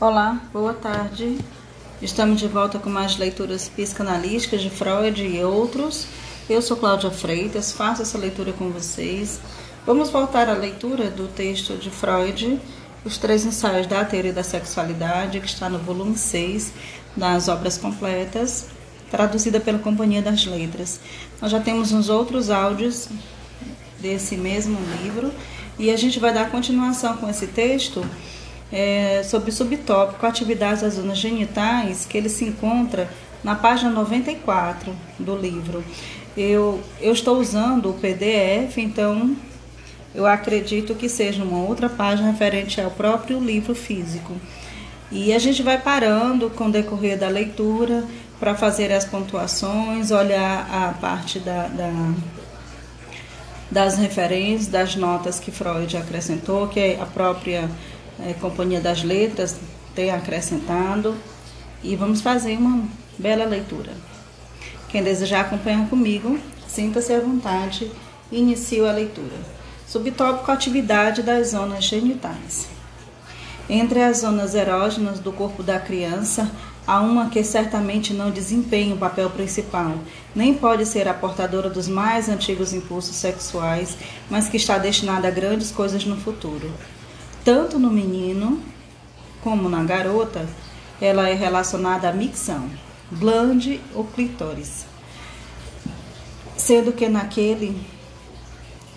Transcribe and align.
Olá, 0.00 0.40
boa 0.52 0.74
tarde. 0.74 1.38
Estamos 2.00 2.38
de 2.38 2.46
volta 2.46 2.78
com 2.78 2.88
mais 2.88 3.16
leituras 3.16 3.68
psicanalísticas 3.68 4.62
de 4.62 4.70
Freud 4.70 5.20
e 5.20 5.42
outros. 5.42 6.06
Eu 6.48 6.62
sou 6.62 6.76
Cláudia 6.76 7.10
Freitas, 7.10 7.72
faço 7.72 8.02
essa 8.02 8.16
leitura 8.16 8.52
com 8.52 8.70
vocês. 8.70 9.40
Vamos 9.84 10.08
voltar 10.10 10.48
à 10.48 10.52
leitura 10.52 11.10
do 11.10 11.26
texto 11.26 11.76
de 11.76 11.90
Freud, 11.90 12.60
Os 13.04 13.18
Três 13.18 13.44
Ensaios 13.44 13.88
da 13.88 14.04
Teoria 14.04 14.32
da 14.32 14.44
Sexualidade, 14.44 15.40
que 15.40 15.48
está 15.48 15.68
no 15.68 15.80
volume 15.80 16.16
6 16.16 16.72
das 17.16 17.48
Obras 17.48 17.76
Completas, 17.76 18.68
traduzida 19.10 19.58
pela 19.58 19.80
Companhia 19.80 20.22
das 20.22 20.46
Letras. 20.46 21.00
Nós 21.42 21.50
já 21.50 21.58
temos 21.58 21.90
uns 21.90 22.08
outros 22.08 22.50
áudios 22.50 23.08
desse 23.98 24.36
mesmo 24.36 24.78
livro 25.02 25.32
e 25.76 25.90
a 25.90 25.96
gente 25.96 26.20
vai 26.20 26.32
dar 26.32 26.52
continuação 26.52 27.16
com 27.16 27.28
esse 27.28 27.48
texto 27.48 28.06
é, 28.72 29.22
sobre 29.24 29.50
o 29.50 29.52
subtópico 29.52 30.24
Atividades 30.26 30.82
das 30.82 30.94
Zonas 30.94 31.18
Genitais, 31.18 32.04
que 32.04 32.18
ele 32.18 32.28
se 32.28 32.44
encontra 32.44 33.08
na 33.42 33.54
página 33.54 33.90
94 33.90 34.94
do 35.18 35.36
livro. 35.36 35.84
Eu, 36.36 36.80
eu 37.00 37.12
estou 37.12 37.38
usando 37.38 37.90
o 37.90 37.94
PDF, 37.94 38.78
então 38.78 39.36
eu 40.14 40.26
acredito 40.26 40.94
que 40.94 41.08
seja 41.08 41.42
uma 41.42 41.58
outra 41.64 41.88
página 41.88 42.30
referente 42.30 42.80
ao 42.80 42.90
próprio 42.90 43.38
livro 43.38 43.74
físico. 43.74 44.34
E 45.10 45.32
a 45.32 45.38
gente 45.38 45.62
vai 45.62 45.78
parando 45.80 46.50
com 46.50 46.66
o 46.66 46.72
decorrer 46.72 47.18
da 47.18 47.28
leitura 47.28 48.04
para 48.38 48.54
fazer 48.54 48.92
as 48.92 49.04
pontuações, 49.04 50.10
olhar 50.10 50.68
a 50.70 50.92
parte 51.00 51.38
da, 51.38 51.66
da 51.68 51.90
das 53.70 53.98
referências, 53.98 54.66
das 54.66 54.96
notas 54.96 55.38
que 55.38 55.50
Freud 55.50 55.94
acrescentou, 55.94 56.68
que 56.68 56.96
a 56.98 57.04
própria 57.04 57.68
é, 58.20 58.32
Companhia 58.34 58.80
das 58.80 59.02
Letras 59.02 59.56
tem 59.94 60.10
acrescentado. 60.10 61.14
E 61.82 61.94
vamos 61.94 62.20
fazer 62.20 62.56
uma 62.56 62.88
bela 63.18 63.44
leitura. 63.44 63.92
Quem 64.88 65.02
desejar 65.02 65.42
acompanhar 65.42 65.88
comigo, 65.88 66.38
sinta-se 66.66 67.12
à 67.12 67.20
vontade 67.20 67.90
e 68.32 68.38
inicie 68.38 68.80
a 68.80 68.92
leitura. 68.92 69.36
Subtópico 69.86 70.50
Atividade 70.50 71.22
das 71.22 71.48
zonas 71.48 71.84
genitais. 71.84 72.66
Entre 73.70 74.02
as 74.02 74.18
zonas 74.18 74.54
erógenas 74.54 75.20
do 75.20 75.30
corpo 75.30 75.62
da 75.62 75.78
criança, 75.78 76.50
há 76.86 77.00
uma 77.00 77.28
que 77.28 77.44
certamente 77.44 78.14
não 78.14 78.30
desempenha 78.30 78.94
o 78.94 78.98
papel 78.98 79.28
principal, 79.28 79.94
nem 80.34 80.54
pode 80.54 80.86
ser 80.86 81.06
a 81.06 81.12
portadora 81.12 81.68
dos 81.68 81.86
mais 81.86 82.30
antigos 82.30 82.72
impulsos 82.72 83.14
sexuais, 83.16 83.96
mas 84.30 84.48
que 84.48 84.56
está 84.56 84.78
destinada 84.78 85.28
a 85.28 85.30
grandes 85.30 85.70
coisas 85.70 86.04
no 86.06 86.16
futuro. 86.16 86.72
Tanto 87.48 87.78
no 87.78 87.90
menino 87.90 88.60
como 89.42 89.70
na 89.70 89.82
garota, 89.82 90.46
ela 91.00 91.30
é 91.30 91.32
relacionada 91.32 92.06
à 92.06 92.12
micção, 92.12 92.68
glande 93.10 93.80
ou 93.94 94.04
clitóris, 94.04 94.84
sendo 96.58 96.92
que 96.92 97.08
naquele 97.08 97.74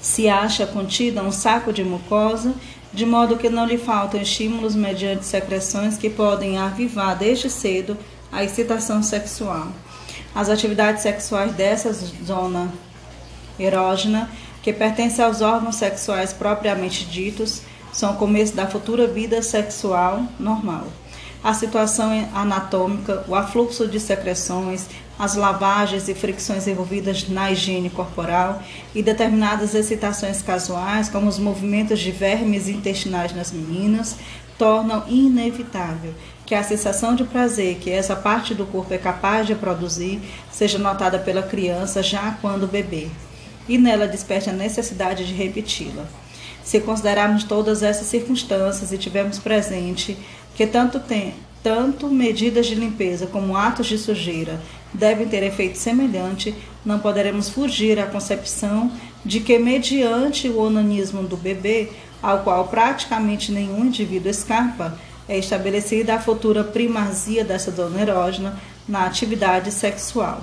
se 0.01 0.27
acha 0.27 0.67
contida 0.67 1.23
um 1.23 1.31
saco 1.31 1.71
de 1.71 1.81
mucosa 1.81 2.53
de 2.91 3.05
modo 3.05 3.37
que 3.37 3.49
não 3.49 3.65
lhe 3.65 3.77
faltam 3.77 4.21
estímulos 4.21 4.75
mediante 4.75 5.25
secreções 5.25 5.97
que 5.97 6.09
podem 6.09 6.57
avivar 6.57 7.17
desde 7.17 7.49
cedo 7.49 7.97
a 8.33 8.43
excitação 8.43 9.01
sexual. 9.01 9.69
As 10.35 10.49
atividades 10.49 11.03
sexuais 11.03 11.53
dessa 11.53 11.93
zona 11.93 12.69
erógena, 13.57 14.29
que 14.61 14.73
pertence 14.73 15.21
aos 15.21 15.39
órgãos 15.39 15.77
sexuais 15.77 16.33
propriamente 16.33 17.05
ditos, 17.05 17.61
são 17.91 18.13
o 18.13 18.17
começo 18.17 18.55
da 18.55 18.67
futura 18.67 19.07
vida 19.07 19.41
sexual 19.41 20.23
normal. 20.39 20.87
A 21.43 21.53
situação 21.53 22.11
anatômica, 22.35 23.25
o 23.27 23.35
afluxo 23.35 23.87
de 23.87 23.99
secreções, 23.99 24.87
as 25.17 25.35
lavagens 25.35 26.07
e 26.07 26.13
fricções 26.13 26.67
envolvidas 26.67 27.27
na 27.27 27.51
higiene 27.51 27.89
corporal 27.89 28.61
e 28.93 29.01
determinadas 29.01 29.73
excitações 29.73 30.41
casuais, 30.41 31.09
como 31.09 31.27
os 31.27 31.39
movimentos 31.39 31.99
de 31.99 32.11
vermes 32.11 32.67
intestinais 32.67 33.33
nas 33.33 33.51
meninas, 33.51 34.17
tornam 34.57 35.03
inevitável 35.07 36.13
que 36.45 36.53
a 36.53 36.63
sensação 36.63 37.15
de 37.15 37.23
prazer 37.23 37.77
que 37.77 37.89
essa 37.89 38.15
parte 38.15 38.53
do 38.53 38.65
corpo 38.65 38.93
é 38.93 38.97
capaz 38.97 39.47
de 39.47 39.55
produzir 39.55 40.21
seja 40.51 40.77
notada 40.77 41.17
pela 41.17 41.41
criança 41.41 42.03
já 42.03 42.37
quando 42.41 42.67
bebê, 42.67 43.07
e 43.67 43.77
nela 43.77 44.07
desperte 44.07 44.49
a 44.49 44.53
necessidade 44.53 45.25
de 45.25 45.33
repeti-la. 45.33 46.20
Se 46.63 46.79
considerarmos 46.79 47.43
todas 47.43 47.83
essas 47.83 48.07
circunstâncias 48.07 48.91
e 48.91 48.97
tivermos 48.97 49.39
presente 49.39 50.17
que 50.55 50.67
tanto 50.67 50.99
tem, 50.99 51.33
tanto 51.63 52.07
medidas 52.09 52.67
de 52.67 52.75
limpeza 52.75 53.27
como 53.27 53.55
atos 53.55 53.87
de 53.87 53.97
sujeira 53.97 54.59
devem 54.93 55.27
ter 55.27 55.43
efeito 55.43 55.77
semelhante, 55.77 56.53
não 56.85 56.99
poderemos 56.99 57.49
fugir 57.49 57.99
à 57.99 58.05
concepção 58.05 58.91
de 59.23 59.39
que, 59.39 59.57
mediante 59.57 60.49
o 60.49 60.59
onanismo 60.59 61.23
do 61.23 61.37
bebê, 61.37 61.89
ao 62.21 62.39
qual 62.39 62.67
praticamente 62.67 63.51
nenhum 63.51 63.85
indivíduo 63.85 64.29
escapa, 64.29 64.97
é 65.29 65.37
estabelecida 65.37 66.15
a 66.15 66.19
futura 66.19 66.63
primazia 66.63 67.45
dessa 67.45 67.71
dona 67.71 68.01
erógena 68.01 68.59
na 68.87 69.05
atividade 69.05 69.71
sexual. 69.71 70.41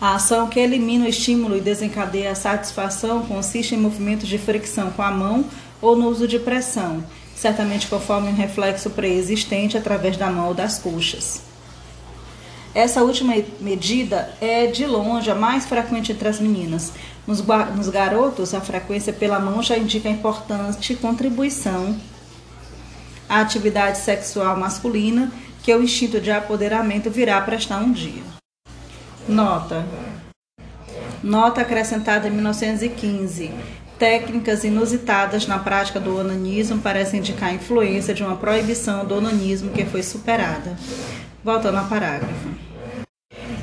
A 0.00 0.16
ação 0.16 0.48
que 0.48 0.60
elimina 0.60 1.06
o 1.06 1.08
estímulo 1.08 1.56
e 1.56 1.60
desencadeia 1.60 2.32
a 2.32 2.34
satisfação 2.34 3.24
consiste 3.26 3.74
em 3.74 3.78
movimentos 3.78 4.28
de 4.28 4.38
fricção 4.38 4.90
com 4.90 5.02
a 5.02 5.10
mão 5.10 5.44
ou 5.80 5.96
no 5.96 6.08
uso 6.08 6.26
de 6.26 6.38
pressão, 6.38 7.04
certamente 7.34 7.86
conforme 7.86 8.28
um 8.28 8.34
reflexo 8.34 8.90
pré-existente 8.90 9.76
através 9.76 10.16
da 10.16 10.30
mão 10.30 10.48
ou 10.48 10.54
das 10.54 10.78
coxas. 10.78 11.42
Essa 12.74 13.04
última 13.04 13.34
medida 13.60 14.34
é, 14.40 14.66
de 14.66 14.84
longe, 14.84 15.30
a 15.30 15.34
mais 15.34 15.64
frequente 15.64 16.10
entre 16.10 16.26
as 16.26 16.40
meninas. 16.40 16.92
Nos, 17.24 17.40
nos 17.76 17.88
garotos, 17.88 18.52
a 18.52 18.60
frequência 18.60 19.12
pela 19.12 19.38
mão 19.38 19.62
já 19.62 19.78
indica 19.78 20.08
importante 20.08 20.96
contribuição 20.96 21.96
à 23.28 23.40
atividade 23.40 23.98
sexual 23.98 24.56
masculina 24.58 25.32
que 25.62 25.72
o 25.72 25.82
instinto 25.82 26.20
de 26.20 26.32
apoderamento 26.32 27.08
virá 27.08 27.40
prestar 27.40 27.78
um 27.78 27.92
dia. 27.92 28.43
Nota. 29.28 29.86
Nota 31.22 31.62
acrescentada 31.62 32.28
em 32.28 32.30
1915. 32.30 33.50
Técnicas 33.98 34.64
inusitadas 34.64 35.46
na 35.46 35.58
prática 35.58 35.98
do 35.98 36.18
onanismo 36.18 36.78
parecem 36.80 37.20
indicar 37.20 37.48
a 37.48 37.54
influência 37.54 38.12
de 38.12 38.22
uma 38.22 38.36
proibição 38.36 39.06
do 39.06 39.16
onanismo 39.16 39.70
que 39.70 39.86
foi 39.86 40.02
superada. 40.02 40.76
Voltando 41.42 41.78
ao 41.78 41.86
parágrafo. 41.86 42.50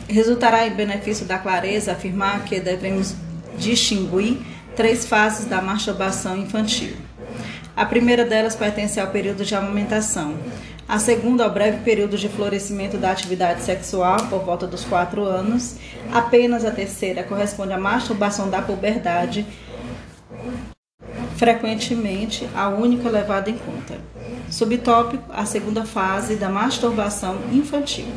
Resultará 0.07 0.65
em 0.65 0.71
benefício 0.71 1.27
da 1.27 1.37
clareza 1.37 1.91
afirmar 1.91 2.43
que 2.43 2.59
devemos 2.59 3.13
distinguir 3.57 4.39
três 4.75 5.05
fases 5.05 5.45
da 5.45 5.61
masturbação 5.61 6.35
infantil. 6.37 6.95
A 7.75 7.85
primeira 7.85 8.25
delas 8.25 8.55
pertence 8.55 8.99
ao 8.99 9.07
período 9.07 9.45
de 9.45 9.55
amamentação. 9.55 10.35
A 10.91 10.99
segunda, 10.99 11.45
ao 11.45 11.49
breve 11.49 11.85
período 11.85 12.17
de 12.17 12.27
florescimento 12.27 12.97
da 12.97 13.11
atividade 13.11 13.61
sexual, 13.63 14.27
por 14.27 14.39
volta 14.39 14.67
dos 14.67 14.83
quatro 14.83 15.23
anos. 15.23 15.77
Apenas 16.11 16.65
a 16.65 16.71
terceira 16.71 17.23
corresponde 17.23 17.71
à 17.71 17.77
masturbação 17.77 18.49
da 18.49 18.61
puberdade, 18.61 19.45
frequentemente 21.37 22.45
a 22.53 22.67
única 22.67 23.07
levada 23.07 23.49
em 23.49 23.57
conta. 23.57 24.01
Subtópico: 24.49 25.23
a 25.31 25.45
segunda 25.45 25.85
fase 25.85 26.35
da 26.35 26.49
masturbação 26.49 27.37
infantil. 27.53 28.07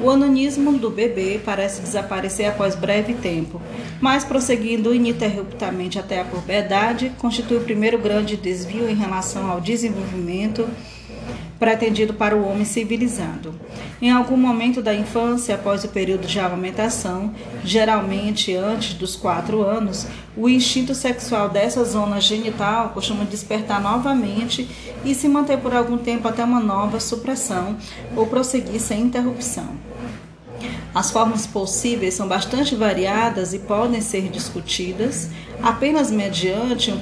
O 0.00 0.08
anonismo 0.08 0.78
do 0.78 0.90
bebê 0.90 1.40
parece 1.44 1.82
desaparecer 1.82 2.46
após 2.46 2.76
breve 2.76 3.14
tempo, 3.14 3.60
mas 4.00 4.24
prosseguindo 4.24 4.94
ininterruptamente 4.94 5.98
até 5.98 6.20
a 6.20 6.24
puberdade, 6.24 7.10
constitui 7.18 7.56
o 7.56 7.64
primeiro 7.64 7.98
grande 7.98 8.36
desvio 8.36 8.88
em 8.88 8.94
relação 8.94 9.50
ao 9.50 9.60
desenvolvimento 9.60 10.68
pretendido 11.62 12.12
para 12.12 12.36
o 12.36 12.44
homem 12.44 12.64
civilizado. 12.64 13.54
Em 14.00 14.10
algum 14.10 14.36
momento 14.36 14.82
da 14.82 14.92
infância, 14.92 15.54
após 15.54 15.84
o 15.84 15.88
período 15.88 16.26
de 16.26 16.40
amamentação, 16.40 17.32
geralmente 17.64 18.52
antes 18.52 18.94
dos 18.94 19.14
quatro 19.14 19.62
anos, 19.62 20.08
o 20.36 20.48
instinto 20.48 20.92
sexual 20.92 21.48
dessa 21.48 21.84
zona 21.84 22.20
genital 22.20 22.88
costuma 22.88 23.24
despertar 23.24 23.80
novamente 23.80 24.68
e 25.04 25.14
se 25.14 25.28
manter 25.28 25.56
por 25.58 25.72
algum 25.72 25.96
tempo 25.96 26.26
até 26.26 26.42
uma 26.42 26.58
nova 26.58 26.98
supressão 26.98 27.76
ou 28.16 28.26
prosseguir 28.26 28.80
sem 28.80 29.02
interrupção. 29.02 29.68
As 30.92 31.12
formas 31.12 31.46
possíveis 31.46 32.14
são 32.14 32.26
bastante 32.26 32.74
variadas 32.74 33.54
e 33.54 33.60
podem 33.60 34.00
ser 34.00 34.28
discutidas 34.28 35.30
apenas 35.62 36.10
mediante 36.10 36.90
um, 36.90 37.00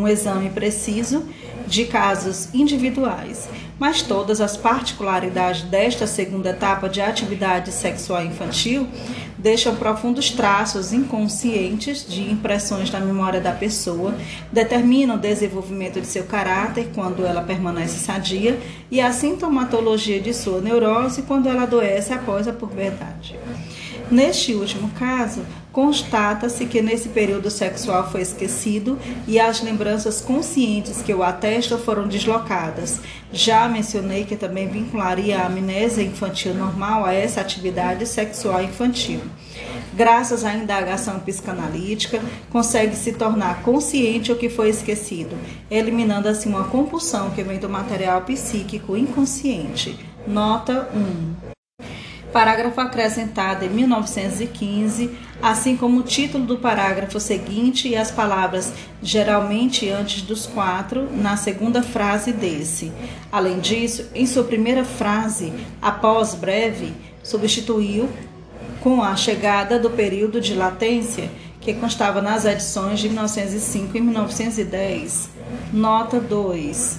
um 0.00 0.06
exame 0.06 0.50
preciso 0.50 1.24
de 1.66 1.84
casos 1.86 2.48
individuais, 2.54 3.48
mas 3.82 4.00
todas 4.00 4.40
as 4.40 4.56
particularidades 4.56 5.62
desta 5.62 6.06
segunda 6.06 6.50
etapa 6.50 6.88
de 6.88 7.00
atividade 7.00 7.72
sexual 7.72 8.24
infantil 8.24 8.86
deixam 9.36 9.74
profundos 9.74 10.30
traços 10.30 10.92
inconscientes 10.92 12.06
de 12.06 12.30
impressões 12.30 12.92
na 12.92 13.00
memória 13.00 13.40
da 13.40 13.50
pessoa, 13.50 14.14
determinam 14.52 15.16
o 15.16 15.18
desenvolvimento 15.18 16.00
de 16.00 16.06
seu 16.06 16.22
caráter 16.22 16.90
quando 16.94 17.26
ela 17.26 17.42
permanece 17.42 17.98
sadia 17.98 18.56
e 18.88 19.00
a 19.00 19.12
sintomatologia 19.12 20.20
de 20.20 20.32
sua 20.32 20.60
neurose 20.60 21.22
quando 21.22 21.48
ela 21.48 21.64
adoece 21.64 22.12
após 22.12 22.46
a 22.46 22.52
puberdade. 22.52 23.36
Neste 24.08 24.54
último 24.54 24.90
caso, 24.90 25.40
constata-se 25.72 26.66
que 26.66 26.82
nesse 26.82 27.08
período 27.08 27.50
sexual 27.50 28.10
foi 28.10 28.20
esquecido 28.20 28.98
e 29.26 29.40
as 29.40 29.62
lembranças 29.62 30.20
conscientes 30.20 31.00
que 31.02 31.14
o 31.14 31.22
atestam 31.22 31.78
foram 31.78 32.06
deslocadas. 32.06 33.00
Já 33.32 33.66
mencionei 33.68 34.24
que 34.24 34.36
também 34.36 34.68
vincularia 34.68 35.38
a 35.38 35.46
amnésia 35.46 36.02
infantil 36.02 36.54
normal 36.54 37.04
a 37.04 37.14
essa 37.14 37.40
atividade 37.40 38.06
sexual 38.06 38.62
infantil. 38.62 39.20
Graças 39.94 40.44
à 40.44 40.54
indagação 40.54 41.20
psicanalítica, 41.20 42.20
consegue 42.50 42.94
se 42.94 43.12
tornar 43.12 43.62
consciente 43.62 44.32
o 44.32 44.36
que 44.36 44.48
foi 44.48 44.68
esquecido, 44.68 45.36
eliminando 45.70 46.28
assim 46.28 46.48
uma 46.48 46.64
compulsão 46.64 47.30
que 47.30 47.42
vem 47.42 47.58
do 47.58 47.68
material 47.68 48.22
psíquico 48.22 48.96
inconsciente. 48.96 49.98
Nota 50.26 50.88
1 50.94 51.51
parágrafo 52.32 52.80
acrescentado 52.80 53.64
em 53.64 53.68
1915, 53.68 55.10
assim 55.42 55.76
como 55.76 56.00
o 56.00 56.02
título 56.02 56.44
do 56.44 56.56
parágrafo 56.56 57.20
seguinte 57.20 57.88
e 57.88 57.96
as 57.96 58.10
palavras 58.10 58.72
geralmente 59.02 59.88
antes 59.90 60.22
dos 60.22 60.46
quatro 60.46 61.08
na 61.14 61.36
segunda 61.36 61.82
frase 61.82 62.32
desse. 62.32 62.90
Além 63.30 63.60
disso, 63.60 64.08
em 64.14 64.26
sua 64.26 64.44
primeira 64.44 64.84
frase, 64.84 65.52
após 65.80 66.34
breve, 66.34 66.94
substituiu 67.22 68.08
com 68.80 69.02
a 69.02 69.14
chegada 69.14 69.78
do 69.78 69.90
período 69.90 70.40
de 70.40 70.54
latência 70.54 71.30
que 71.60 71.74
constava 71.74 72.20
nas 72.20 72.44
edições 72.44 72.98
de 72.98 73.08
1905 73.08 73.96
e 73.96 74.00
1910. 74.00 75.28
Nota 75.72 76.18
2. 76.18 76.98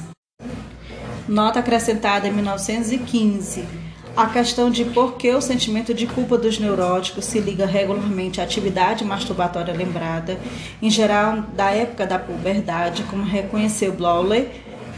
Nota 1.27 1.59
acrescentada 1.59 2.27
em 2.27 2.31
1915 2.31 3.82
a 4.15 4.27
questão 4.27 4.69
de 4.69 4.85
por 4.85 5.15
que 5.15 5.33
o 5.33 5.41
sentimento 5.41 5.93
de 5.93 6.05
culpa 6.05 6.37
dos 6.37 6.59
neuróticos 6.59 7.25
se 7.25 7.39
liga 7.39 7.65
regularmente 7.65 8.39
à 8.39 8.43
atividade 8.43 9.03
masturbatória 9.03 9.73
lembrada, 9.73 10.39
em 10.81 10.89
geral 10.89 11.43
da 11.55 11.71
época 11.71 12.05
da 12.05 12.19
puberdade, 12.19 13.03
como 13.03 13.23
reconheceu 13.23 13.91
Blowley 13.93 14.49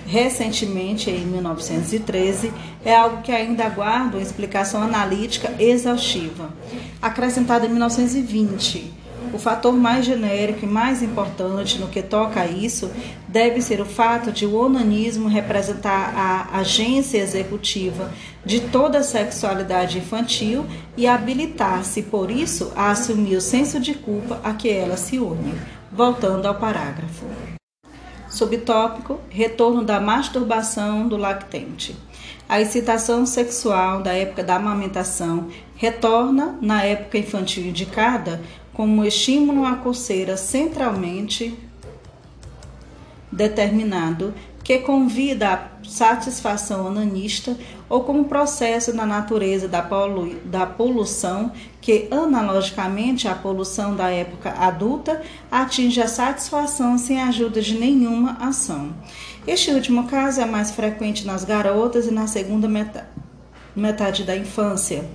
recentemente, 0.06 1.10
em 1.10 1.26
1913, 1.26 2.54
é 2.84 2.96
algo 2.96 3.22
que 3.24 3.32
ainda 3.32 3.66
aguarda 3.66 4.18
uma 4.18 4.24
explicação 4.24 4.82
analítica 4.84 5.52
exaustiva. 5.60 6.50
Acrescentada 7.02 7.66
em 7.66 7.70
1920, 7.70 8.94
o 9.36 9.40
fator 9.40 9.74
mais 9.74 10.06
genérico 10.06 10.64
e 10.64 10.68
mais 10.68 11.04
importante 11.04 11.78
no 11.78 11.90
que 11.90 12.02
toca 12.02 12.40
a 12.40 12.48
isso 12.48 12.90
deve 13.28 13.62
ser 13.62 13.82
o 13.82 13.86
fato 13.86 14.32
de 14.32 14.46
o 14.46 14.56
onanismo 14.56 15.28
representar 15.28 16.14
a 16.16 16.60
agência 16.60 17.18
executiva 17.18 18.12
de 18.46 18.62
toda 18.62 19.00
a 19.00 19.04
sexualidade 19.04 19.98
infantil 19.98 20.66
e 20.96 21.06
habilitar-se, 21.06 22.04
por 22.04 22.32
isso, 22.32 22.72
a 22.76 22.92
assumir 22.92 23.36
o 23.36 23.42
senso 23.42 23.80
de 23.80 23.94
culpa 23.94 24.40
a 24.42 24.54
que 24.54 24.70
ela 24.70 24.96
se 24.96 25.20
une. 25.20 25.54
Voltando 25.92 26.46
ao 26.46 26.56
parágrafo. 26.56 27.26
Subtópico: 28.30 29.20
Retorno 29.30 29.84
da 29.84 30.00
masturbação 30.00 31.08
do 31.08 31.18
lactente. 31.18 31.96
A 32.48 32.62
excitação 32.62 33.26
sexual 33.26 34.02
da 34.02 34.14
época 34.14 34.44
da 34.44 34.58
amamentação 34.58 35.48
retorna 35.76 36.58
na 36.62 36.84
época 36.84 37.18
infantil 37.18 37.66
indicada 37.66 38.42
como 38.76 39.06
estímulo 39.06 39.66
à 39.66 39.76
coceira 39.76 40.36
centralmente 40.36 41.58
determinado 43.32 44.34
que 44.64 44.80
convida 44.80 45.54
à 45.54 45.68
satisfação 45.88 46.88
onanista 46.88 47.56
ou 47.88 48.04
como 48.04 48.26
processo 48.26 48.94
na 48.96 49.06
natureza 49.06 49.68
da, 49.68 49.82
polu 49.82 50.36
da 50.44 50.66
poluição 50.66 51.52
que, 51.80 52.08
analogicamente 52.10 53.28
à 53.28 53.36
poluição 53.36 53.96
da 53.96 54.10
época 54.10 54.50
adulta, 54.58 55.22
atinge 55.52 56.02
a 56.02 56.08
satisfação 56.08 56.98
sem 56.98 57.22
a 57.22 57.28
ajuda 57.28 57.62
de 57.62 57.78
nenhuma 57.78 58.38
ação. 58.42 58.92
Este 59.46 59.70
último 59.70 60.08
caso 60.08 60.42
é 60.42 60.46
mais 60.46 60.72
frequente 60.72 61.28
nas 61.28 61.46
garotas 61.46 62.08
e 62.08 62.12
na 62.12 62.26
segunda 62.26 62.68
metade 63.76 64.24
da 64.24 64.36
infância. 64.36 65.06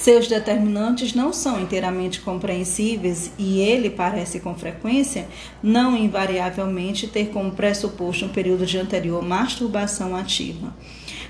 Seus 0.00 0.28
determinantes 0.28 1.12
não 1.12 1.32
são 1.32 1.60
inteiramente 1.60 2.20
compreensíveis 2.20 3.32
e 3.36 3.58
ele 3.58 3.90
parece 3.90 4.38
com 4.38 4.54
frequência 4.54 5.26
não 5.60 5.96
invariavelmente 5.96 7.08
ter 7.08 7.30
como 7.30 7.50
pressuposto 7.50 8.24
um 8.24 8.28
período 8.28 8.64
de 8.64 8.78
anterior 8.78 9.20
masturbação 9.24 10.14
ativa. 10.14 10.72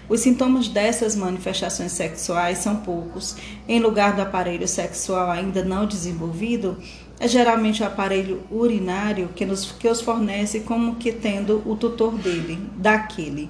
Os 0.06 0.20
sintomas 0.20 0.68
dessas 0.68 1.16
manifestações 1.16 1.92
sexuais 1.92 2.58
são 2.58 2.76
poucos. 2.76 3.36
Em 3.66 3.80
lugar 3.80 4.14
do 4.14 4.20
aparelho 4.20 4.68
sexual 4.68 5.30
ainda 5.30 5.64
não 5.64 5.86
desenvolvido, 5.86 6.76
é 7.18 7.26
geralmente 7.26 7.82
o 7.82 7.86
aparelho 7.86 8.42
urinário 8.50 9.30
que, 9.34 9.46
nos, 9.46 9.72
que 9.72 9.88
os 9.88 10.02
fornece 10.02 10.60
como 10.60 10.96
que 10.96 11.10
tendo 11.10 11.62
o 11.64 11.74
tutor 11.74 12.18
dele, 12.18 12.58
daquele. 12.76 13.48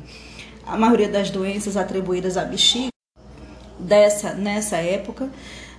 A 0.64 0.78
maioria 0.78 1.08
das 1.08 1.28
doenças 1.28 1.76
atribuídas 1.76 2.36
à 2.36 2.44
bexiga 2.44 2.97
dessa 3.78 4.34
nessa 4.34 4.76
época 4.76 5.30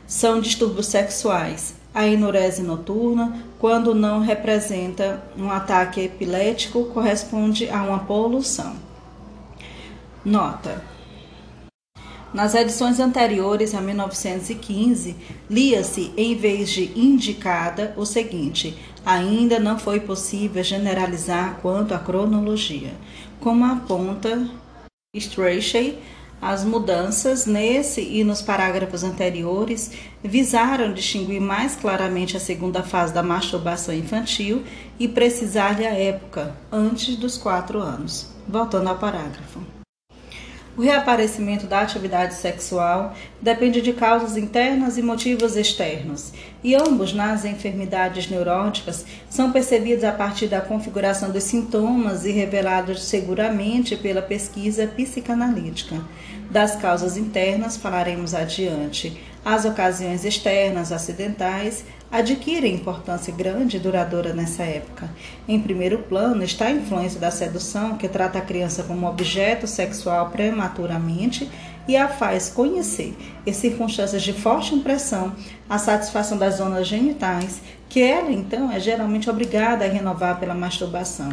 são 0.07 0.39
distúrbios 0.39 0.87
sexuais. 0.87 1.75
A 1.93 2.05
enurese 2.07 2.61
noturna, 2.61 3.43
quando 3.57 3.95
não 3.95 4.19
representa 4.19 5.23
um 5.37 5.49
ataque 5.49 6.01
epilético, 6.01 6.85
corresponde 6.85 7.69
a 7.69 7.81
uma 7.83 7.99
poluição. 7.99 8.75
Nota: 10.23 10.83
nas 12.31 12.53
edições 12.53 12.99
anteriores 12.99 13.73
a 13.73 13.81
1915, 13.81 15.15
lia-se, 15.49 16.13
em 16.15 16.35
vez 16.35 16.69
de 16.69 16.91
indicada, 16.95 17.93
o 17.97 18.05
seguinte: 18.05 18.77
ainda 19.03 19.59
não 19.59 19.79
foi 19.79 19.99
possível 19.99 20.63
generalizar 20.63 21.57
quanto 21.59 21.93
à 21.93 21.97
cronologia. 21.97 22.93
Como 23.39 23.65
aponta 23.65 24.47
Strachey, 25.15 25.97
as 26.41 26.63
mudanças 26.63 27.45
nesse 27.45 28.01
e 28.01 28.23
nos 28.23 28.41
parágrafos 28.41 29.03
anteriores 29.03 29.91
visaram 30.23 30.93
distinguir 30.93 31.41
mais 31.41 31.75
claramente 31.75 32.37
a 32.37 32.39
segunda 32.39 32.83
fase 32.83 33.13
da 33.13 33.23
masturbação 33.23 33.93
infantil 33.93 34.63
e 34.99 35.07
precisar-lhe 35.07 35.85
a 35.85 35.93
época, 35.93 36.55
antes 36.71 37.15
dos 37.15 37.37
quatro 37.37 37.79
anos. 37.79 38.31
Voltando 38.47 38.87
ao 38.89 38.97
parágrafo. 38.97 39.78
O 40.77 40.81
reaparecimento 40.81 41.67
da 41.67 41.81
atividade 41.81 42.35
sexual 42.35 43.13
depende 43.41 43.81
de 43.81 43.91
causas 43.91 44.37
internas 44.37 44.97
e 44.97 45.01
motivos 45.01 45.57
externos, 45.57 46.31
e 46.63 46.73
ambos 46.73 47.13
nas 47.13 47.43
enfermidades 47.43 48.29
neuróticas 48.29 49.05
são 49.29 49.51
percebidos 49.51 50.03
a 50.03 50.11
partir 50.11 50.47
da 50.47 50.61
configuração 50.61 51.31
dos 51.31 51.43
sintomas 51.43 52.23
e 52.23 52.31
revelados 52.31 53.03
seguramente 53.03 53.97
pela 53.97 54.21
pesquisa 54.21 54.87
psicanalítica. 54.87 56.01
Das 56.49 56.75
causas 56.75 57.17
internas 57.17 57.75
falaremos 57.75 58.33
adiante. 58.33 59.21
As 59.43 59.65
ocasiões 59.65 60.25
externas 60.25 60.91
acidentais 60.91 61.83
adquirem 62.11 62.75
importância 62.75 63.33
grande 63.33 63.77
e 63.77 63.79
duradoura 63.79 64.33
nessa 64.33 64.63
época. 64.63 65.09
Em 65.47 65.59
primeiro 65.59 65.99
plano 65.99 66.43
está 66.43 66.65
a 66.65 66.71
influência 66.71 67.19
da 67.19 67.31
sedução, 67.31 67.97
que 67.97 68.07
trata 68.07 68.39
a 68.39 68.41
criança 68.41 68.83
como 68.83 69.07
objeto 69.07 69.67
sexual 69.67 70.29
prematuramente 70.29 71.49
e 71.87 71.95
a 71.95 72.07
faz 72.07 72.49
conhecer, 72.49 73.15
em 73.45 73.53
circunstâncias 73.53 74.21
de 74.21 74.33
forte 74.33 74.75
impressão, 74.75 75.35
a 75.67 75.77
satisfação 75.77 76.37
das 76.37 76.55
zonas 76.55 76.87
genitais, 76.87 77.61
que 77.87 78.01
ela 78.01 78.31
então 78.31 78.71
é 78.71 78.79
geralmente 78.79 79.29
obrigada 79.29 79.85
a 79.85 79.87
renovar 79.87 80.39
pela 80.39 80.53
masturbação. 80.53 81.29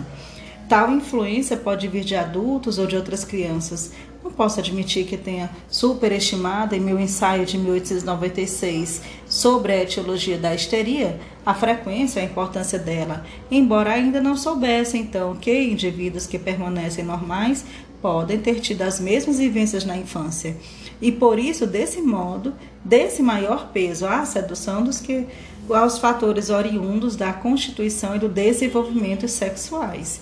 Tal 0.69 0.91
influência 0.91 1.57
pode 1.57 1.87
vir 1.87 2.03
de 2.03 2.17
adultos 2.17 2.77
ou 2.77 2.87
de 2.87 2.97
outras 2.97 3.25
crianças. 3.25 3.93
Não 4.27 4.33
posso 4.33 4.59
admitir 4.59 5.07
que 5.07 5.17
tenha 5.17 5.49
superestimado 5.69 6.75
em 6.75 6.81
meu 6.81 6.99
ensaio 6.99 7.47
de 7.47 7.57
1896 7.57 9.01
sobre 9.29 9.73
a 9.73 9.83
etiologia 9.85 10.37
da 10.37 10.53
histeria 10.53 11.21
a 11.47 11.55
frequência 11.55 12.19
e 12.19 12.23
a 12.25 12.27
importância 12.27 12.77
dela, 12.77 13.25
embora 13.49 13.93
ainda 13.93 14.21
não 14.21 14.37
soubesse 14.37 14.99
então 14.99 15.37
que 15.37 15.57
indivíduos 15.57 16.27
que 16.27 16.41
permanecem 16.41 17.05
normais 17.05 17.65
podem 18.03 18.37
ter 18.41 18.59
tido 18.59 18.83
as 18.83 18.99
mesmas 18.99 19.39
vivências 19.39 19.85
na 19.85 19.97
infância. 19.97 20.57
E 21.01 21.13
por 21.13 21.39
isso, 21.39 21.65
desse 21.65 22.03
modo, 22.03 22.53
desse 22.85 23.23
maior 23.23 23.69
peso 23.69 24.07
à 24.07 24.27
sedução 24.27 24.83
dos 24.83 24.99
que 24.99 25.25
aos 25.71 25.99
fatores 25.99 26.51
oriundos 26.51 27.15
da 27.15 27.33
constituição 27.33 28.17
e 28.17 28.19
do 28.19 28.29
desenvolvimento 28.29 29.29
sexuais. 29.29 30.21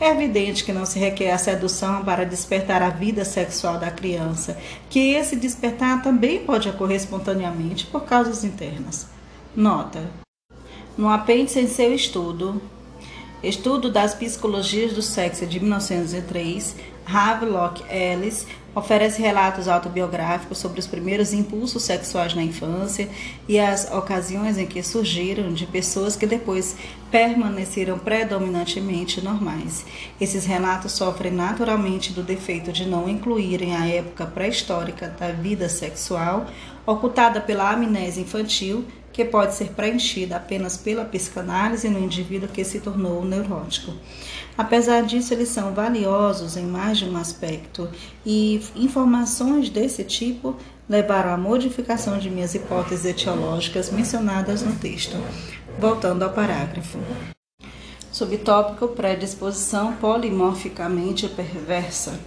É 0.00 0.10
evidente 0.10 0.64
que 0.64 0.72
não 0.72 0.84
se 0.84 0.98
requer 0.98 1.30
a 1.30 1.38
sedução 1.38 2.04
para 2.04 2.26
despertar 2.26 2.82
a 2.82 2.90
vida 2.90 3.24
sexual 3.24 3.78
da 3.78 3.90
criança, 3.90 4.58
que 4.90 5.12
esse 5.12 5.36
despertar 5.36 6.02
também 6.02 6.44
pode 6.44 6.68
ocorrer 6.68 6.96
espontaneamente 6.96 7.86
por 7.86 8.04
causas 8.04 8.44
internas. 8.44 9.06
Nota: 9.54 10.10
no 10.98 11.08
apêndice 11.08 11.60
em 11.60 11.68
seu 11.68 11.94
estudo, 11.94 12.60
Estudo 13.44 13.90
das 13.90 14.14
Psicologias 14.14 14.94
do 14.94 15.02
Sexo 15.02 15.44
de 15.44 15.60
1903, 15.60 16.76
Havelock 17.04 17.84
Ellis 17.94 18.46
oferece 18.74 19.22
relatos 19.22 19.68
autobiográficos 19.68 20.58
sobre 20.58 20.80
os 20.80 20.86
primeiros 20.86 21.32
impulsos 21.32 21.82
sexuais 21.82 22.34
na 22.34 22.42
infância 22.42 23.08
e 23.48 23.58
as 23.58 23.90
ocasiões 23.90 24.58
em 24.58 24.66
que 24.66 24.82
surgiram 24.82 25.52
de 25.52 25.66
pessoas 25.66 26.16
que 26.16 26.26
depois 26.26 26.76
permaneceram 27.10 27.98
predominantemente 27.98 29.22
normais. 29.22 29.86
Esses 30.20 30.44
relatos 30.44 30.92
sofrem 30.92 31.32
naturalmente 31.32 32.12
do 32.12 32.22
defeito 32.22 32.72
de 32.72 32.86
não 32.86 33.08
incluírem 33.08 33.76
a 33.76 33.86
época 33.86 34.26
pré-histórica 34.26 35.08
da 35.08 35.30
vida 35.30 35.68
sexual, 35.68 36.46
ocultada 36.84 37.40
pela 37.40 37.70
amnésia 37.70 38.22
infantil, 38.22 38.84
que 39.12 39.24
pode 39.24 39.54
ser 39.54 39.68
preenchida 39.68 40.36
apenas 40.36 40.76
pela 40.76 41.04
psicanálise 41.04 41.88
no 41.88 42.00
indivíduo 42.00 42.48
que 42.48 42.64
se 42.64 42.80
tornou 42.80 43.24
neurótico. 43.24 43.92
Apesar 44.56 45.02
disso, 45.02 45.34
eles 45.34 45.48
são 45.48 45.74
valiosos 45.74 46.56
em 46.56 46.64
mais 46.64 46.98
de 46.98 47.06
um 47.06 47.16
aspecto 47.16 47.88
e 48.24 48.60
informações 48.76 49.68
desse 49.68 50.04
tipo 50.04 50.56
levaram 50.88 51.32
à 51.32 51.36
modificação 51.36 52.18
de 52.18 52.30
minhas 52.30 52.54
hipóteses 52.54 53.04
etiológicas 53.04 53.90
mencionadas 53.90 54.62
no 54.62 54.74
texto. 54.76 55.16
Voltando 55.78 56.22
ao 56.22 56.30
parágrafo. 56.30 56.98
Subtópico 58.12 58.88
predisposição 58.88 59.94
polimorficamente 59.94 61.28
perversa. 61.28 62.20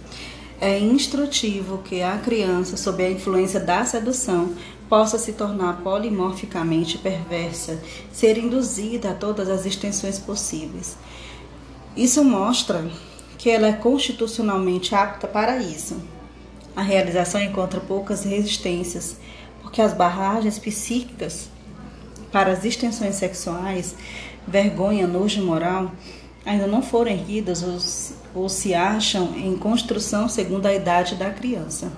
É 0.60 0.78
instrutivo 0.78 1.78
que 1.78 2.02
a 2.02 2.18
criança, 2.18 2.76
sob 2.76 3.02
a 3.02 3.10
influência 3.10 3.60
da 3.60 3.84
sedução, 3.86 4.54
possa 4.88 5.16
se 5.16 5.32
tornar 5.32 5.80
polimorficamente 5.82 6.98
perversa, 6.98 7.80
ser 8.12 8.36
induzida 8.36 9.10
a 9.10 9.14
todas 9.14 9.48
as 9.48 9.64
extensões 9.64 10.18
possíveis. 10.18 10.96
Isso 11.96 12.22
mostra 12.24 12.88
que 13.36 13.50
ela 13.50 13.68
é 13.68 13.72
constitucionalmente 13.72 14.94
apta 14.94 15.26
para 15.26 15.58
isso. 15.58 16.00
A 16.74 16.82
realização 16.82 17.40
encontra 17.40 17.80
poucas 17.80 18.24
resistências, 18.24 19.16
porque 19.62 19.82
as 19.82 19.92
barragens 19.92 20.58
psíquicas 20.58 21.48
para 22.30 22.52
as 22.52 22.64
extensões 22.64 23.14
sexuais, 23.14 23.94
vergonha, 24.46 25.06
nojo 25.06 25.42
moral, 25.44 25.92
ainda 26.44 26.66
não 26.66 26.82
foram 26.82 27.10
erguidas 27.10 27.64
ou, 28.34 28.48
se 28.48 28.74
acham 28.74 29.34
em 29.36 29.56
construção 29.56 30.28
segundo 30.28 30.66
a 30.66 30.74
idade 30.74 31.14
da 31.14 31.30
criança. 31.30 31.92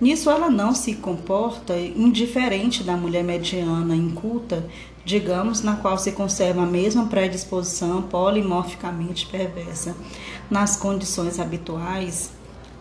Nisso, 0.00 0.30
ela 0.30 0.50
não 0.50 0.74
se 0.74 0.94
comporta 0.94 1.76
indiferente 1.76 2.82
da 2.82 2.96
mulher 2.96 3.22
mediana, 3.22 3.94
inculta, 3.94 4.66
digamos, 5.04 5.62
na 5.62 5.76
qual 5.76 5.98
se 5.98 6.12
conserva 6.12 6.62
a 6.62 6.66
mesma 6.66 7.06
predisposição 7.06 8.02
polimorficamente 8.02 9.26
perversa. 9.26 9.96
Nas 10.50 10.76
condições 10.76 11.38
habituais, 11.40 12.30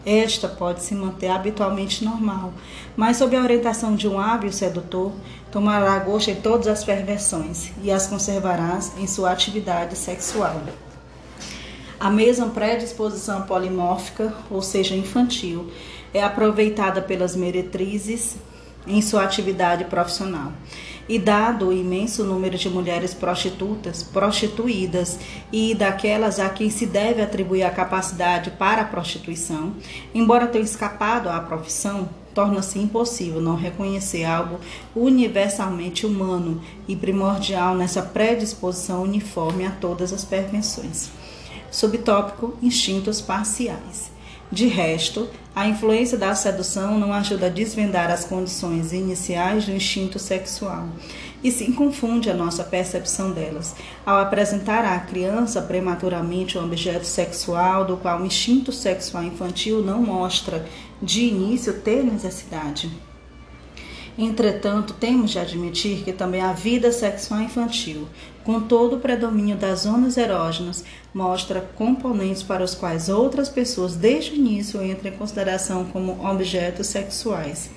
esta 0.05 0.47
pode 0.47 0.81
se 0.83 0.95
manter 0.95 1.27
habitualmente 1.27 2.03
normal, 2.03 2.53
mas 2.95 3.17
sob 3.17 3.35
a 3.35 3.41
orientação 3.41 3.95
de 3.95 4.07
um 4.07 4.19
hábil 4.19 4.51
sedutor, 4.51 5.11
tomará 5.51 5.99
gosto 5.99 6.31
em 6.31 6.35
todas 6.35 6.67
as 6.67 6.83
perversões 6.83 7.71
e 7.83 7.91
as 7.91 8.07
conservará 8.07 8.79
em 8.97 9.05
sua 9.05 9.31
atividade 9.31 9.95
sexual. 9.95 10.61
A 11.99 12.09
mesma 12.09 12.47
predisposição 12.49 13.43
polimórfica, 13.43 14.33
ou 14.49 14.61
seja, 14.61 14.95
infantil, 14.95 15.71
é 16.11 16.23
aproveitada 16.23 16.99
pelas 16.99 17.35
meretrizes 17.35 18.37
em 18.87 19.03
sua 19.03 19.23
atividade 19.23 19.85
profissional. 19.85 20.51
E 21.07 21.19
dado 21.19 21.67
o 21.67 21.73
imenso 21.73 22.23
número 22.23 22.57
de 22.57 22.69
mulheres 22.69 23.13
prostitutas, 23.13 24.03
prostituídas 24.03 25.19
e 25.51 25.75
daquelas 25.75 26.39
a 26.39 26.49
quem 26.49 26.69
se 26.69 26.85
deve 26.85 27.21
atribuir 27.21 27.63
a 27.63 27.69
capacidade 27.69 28.51
para 28.51 28.83
a 28.83 28.85
prostituição, 28.85 29.73
embora 30.13 30.47
tenham 30.47 30.63
escapado 30.63 31.29
à 31.29 31.39
profissão, 31.39 32.09
torna-se 32.33 32.79
impossível 32.79 33.41
não 33.41 33.55
reconhecer 33.55 34.23
algo 34.23 34.59
universalmente 34.95 36.05
humano 36.05 36.61
e 36.87 36.95
primordial 36.95 37.75
nessa 37.75 38.01
predisposição 38.01 39.03
uniforme 39.03 39.65
a 39.65 39.71
todas 39.71 40.13
as 40.13 40.23
pervenções. 40.23 41.09
Subtópico: 41.69 42.55
instintos 42.61 43.21
parciais. 43.21 44.10
De 44.51 44.67
resto, 44.67 45.29
a 45.55 45.65
influência 45.65 46.17
da 46.17 46.35
sedução 46.35 46.99
não 46.99 47.13
ajuda 47.13 47.45
a 47.45 47.49
desvendar 47.49 48.11
as 48.11 48.25
condições 48.25 48.91
iniciais 48.91 49.65
do 49.65 49.71
instinto 49.71 50.19
sexual 50.19 50.89
e 51.41 51.49
sim 51.49 51.71
confunde 51.71 52.29
a 52.29 52.33
nossa 52.33 52.63
percepção 52.63 53.31
delas, 53.31 53.73
ao 54.05 54.19
apresentar 54.19 54.85
à 54.85 54.99
criança 54.99 55.61
prematuramente 55.61 56.57
um 56.57 56.65
objeto 56.65 57.05
sexual 57.05 57.85
do 57.85 57.97
qual 57.97 58.21
o 58.21 58.25
instinto 58.25 58.71
sexual 58.71 59.23
infantil 59.23 59.81
não 59.81 60.01
mostra 60.01 60.65
de 61.01 61.21
início 61.21 61.79
ter 61.79 62.03
necessidade. 62.03 62.91
Entretanto, 64.17 64.93
temos 64.93 65.31
de 65.31 65.39
admitir 65.39 66.03
que 66.03 66.11
também 66.11 66.41
a 66.41 66.51
vida 66.51 66.91
sexual 66.91 67.41
infantil, 67.41 68.07
com 68.43 68.59
todo 68.59 68.97
o 68.97 68.99
predomínio 68.99 69.55
das 69.55 69.81
zonas 69.81 70.17
erógenas, 70.17 70.83
mostra 71.13 71.61
componentes 71.75 72.43
para 72.43 72.63
os 72.63 72.73
quais 72.73 73.09
outras 73.09 73.49
pessoas 73.49 73.95
desde 73.95 74.31
o 74.31 74.35
início 74.35 74.83
entram 74.83 75.11
em 75.11 75.17
consideração 75.17 75.85
como 75.85 76.25
objetos 76.25 76.87
sexuais. 76.87 77.69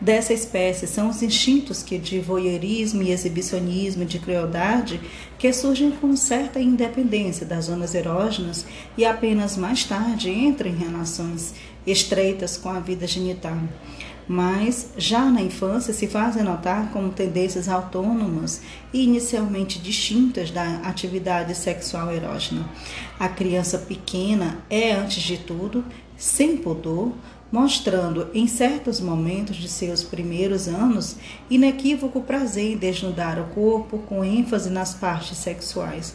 Dessa 0.00 0.32
espécie 0.32 0.86
são 0.86 1.08
os 1.08 1.22
instintos 1.22 1.82
que 1.82 1.98
de 1.98 2.20
voyeurismo 2.20 3.02
e 3.02 3.10
exibicionismo 3.10 4.04
de 4.04 4.20
crueldade 4.20 5.00
que 5.36 5.52
surgem 5.52 5.90
com 5.90 6.16
certa 6.16 6.60
independência 6.60 7.44
das 7.44 7.64
zonas 7.64 7.96
erógenas 7.96 8.64
e 8.96 9.04
apenas 9.04 9.56
mais 9.56 9.82
tarde 9.82 10.30
entram 10.30 10.70
em 10.70 10.76
relações 10.76 11.52
estreitas 11.84 12.56
com 12.56 12.68
a 12.68 12.78
vida 12.78 13.08
genital 13.08 13.58
mas 14.28 14.90
já 14.98 15.24
na 15.30 15.40
infância 15.40 15.94
se 15.94 16.06
fazem 16.06 16.42
notar 16.42 16.90
como 16.92 17.10
tendências 17.10 17.68
autônomas 17.68 18.60
e 18.92 19.02
inicialmente 19.02 19.78
distintas 19.78 20.50
da 20.50 20.80
atividade 20.84 21.54
sexual 21.54 22.12
erógena. 22.12 22.68
A 23.18 23.28
criança 23.28 23.78
pequena 23.78 24.58
é, 24.68 24.92
antes 24.92 25.22
de 25.22 25.38
tudo, 25.38 25.82
sem 26.16 26.58
pudor, 26.58 27.12
mostrando 27.50 28.28
em 28.34 28.46
certos 28.46 29.00
momentos 29.00 29.56
de 29.56 29.68
seus 29.68 30.02
primeiros 30.02 30.68
anos 30.68 31.16
inequívoco 31.48 32.20
prazer 32.20 32.72
em 32.74 32.76
desnudar 32.76 33.40
o 33.40 33.54
corpo 33.54 33.98
com 34.00 34.22
ênfase 34.22 34.68
nas 34.68 34.92
partes 34.92 35.38
sexuais. 35.38 36.14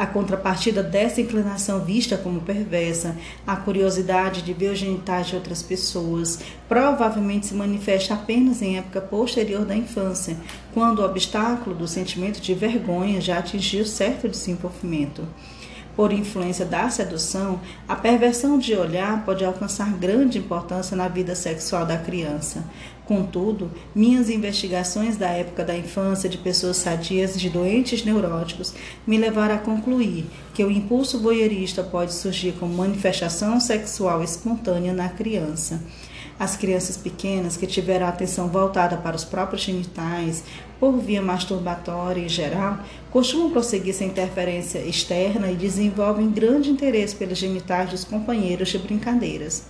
A 0.00 0.06
contrapartida 0.06 0.82
dessa 0.82 1.20
inclinação 1.20 1.84
vista 1.84 2.16
como 2.16 2.40
perversa, 2.40 3.18
a 3.46 3.54
curiosidade 3.54 4.40
de 4.40 4.54
ver 4.54 4.72
os 4.72 4.78
genitais 4.78 5.26
de 5.26 5.34
outras 5.34 5.62
pessoas, 5.62 6.38
provavelmente 6.66 7.48
se 7.48 7.54
manifesta 7.54 8.14
apenas 8.14 8.62
em 8.62 8.78
época 8.78 9.02
posterior 9.02 9.62
da 9.62 9.76
infância, 9.76 10.38
quando 10.72 11.00
o 11.00 11.04
obstáculo 11.04 11.76
do 11.76 11.86
sentimento 11.86 12.40
de 12.40 12.54
vergonha 12.54 13.20
já 13.20 13.40
atingiu 13.40 13.84
certo 13.84 14.26
desenvolvimento. 14.26 15.22
Por 16.00 16.14
influência 16.14 16.64
da 16.64 16.88
sedução, 16.88 17.60
a 17.86 17.94
perversão 17.94 18.58
de 18.58 18.74
olhar 18.74 19.22
pode 19.22 19.44
alcançar 19.44 19.92
grande 19.98 20.38
importância 20.38 20.96
na 20.96 21.08
vida 21.08 21.34
sexual 21.34 21.84
da 21.84 21.98
criança. 21.98 22.64
Contudo, 23.04 23.70
minhas 23.94 24.30
investigações 24.30 25.18
da 25.18 25.28
época 25.28 25.62
da 25.62 25.76
infância 25.76 26.26
de 26.26 26.38
pessoas 26.38 26.78
sadias 26.78 27.36
e 27.36 27.38
de 27.38 27.50
doentes 27.50 28.02
neuróticos 28.02 28.72
me 29.06 29.18
levaram 29.18 29.56
a 29.56 29.58
concluir 29.58 30.24
que 30.54 30.64
o 30.64 30.70
impulso 30.70 31.20
voyeurista 31.20 31.82
pode 31.82 32.14
surgir 32.14 32.52
como 32.52 32.72
manifestação 32.72 33.60
sexual 33.60 34.24
espontânea 34.24 34.94
na 34.94 35.10
criança. 35.10 35.82
As 36.38 36.56
crianças 36.56 36.96
pequenas 36.96 37.58
que 37.58 37.66
tiveram 37.66 38.06
a 38.06 38.08
atenção 38.08 38.48
voltada 38.48 38.96
para 38.96 39.14
os 39.14 39.24
próprios 39.24 39.60
genitais, 39.60 40.42
por 40.80 40.98
via 40.98 41.20
masturbatória 41.20 42.22
em 42.22 42.28
geral, 42.28 42.78
costumam 43.10 43.50
prosseguir 43.50 43.90
essa 43.90 44.04
interferência 44.04 44.78
externa 44.78 45.50
e 45.50 45.54
desenvolvem 45.54 46.30
grande 46.30 46.70
interesse 46.70 47.14
pelos 47.14 47.36
genitais 47.36 47.90
dos 47.90 48.02
companheiros 48.02 48.70
de 48.70 48.78
brincadeiras. 48.78 49.66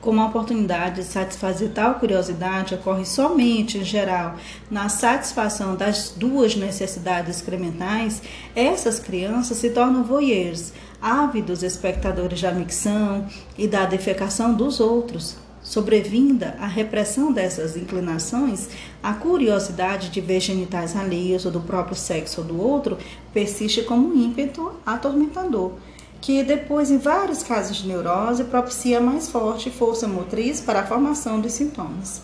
Como 0.00 0.20
a 0.20 0.26
oportunidade 0.26 0.96
de 0.96 1.04
satisfazer 1.04 1.70
tal 1.72 1.96
curiosidade 1.96 2.74
ocorre 2.74 3.04
somente, 3.04 3.78
em 3.78 3.84
geral, 3.84 4.34
na 4.70 4.88
satisfação 4.88 5.76
das 5.76 6.14
duas 6.16 6.56
necessidades 6.56 7.36
excrementais, 7.36 8.22
essas 8.56 8.98
crianças 8.98 9.58
se 9.58 9.70
tornam 9.70 10.02
voyeurs, 10.02 10.72
ávidos 11.02 11.62
espectadores 11.62 12.40
da 12.40 12.50
micção 12.50 13.26
e 13.58 13.68
da 13.68 13.84
defecação 13.84 14.54
dos 14.54 14.80
outros. 14.80 15.36
Sobrevinda 15.70 16.56
a 16.58 16.66
repressão 16.66 17.32
dessas 17.32 17.76
inclinações, 17.76 18.70
a 19.00 19.14
curiosidade 19.14 20.08
de 20.08 20.20
ver 20.20 20.40
genitais 20.40 20.96
alheios 20.96 21.46
ou 21.46 21.52
do 21.52 21.60
próprio 21.60 21.94
sexo 21.94 22.40
ou 22.40 22.46
do 22.48 22.60
outro 22.60 22.98
persiste 23.32 23.82
como 23.82 24.08
um 24.08 24.20
ímpeto 24.20 24.72
atormentador 24.84 25.74
que 26.20 26.42
depois, 26.42 26.90
em 26.90 26.98
vários 26.98 27.44
casos 27.44 27.76
de 27.76 27.86
neurose, 27.86 28.42
propicia 28.44 29.00
mais 29.00 29.30
forte 29.30 29.70
força 29.70 30.08
motriz 30.08 30.60
para 30.60 30.80
a 30.80 30.86
formação 30.86 31.40
dos 31.40 31.52
sintomas. 31.52 32.20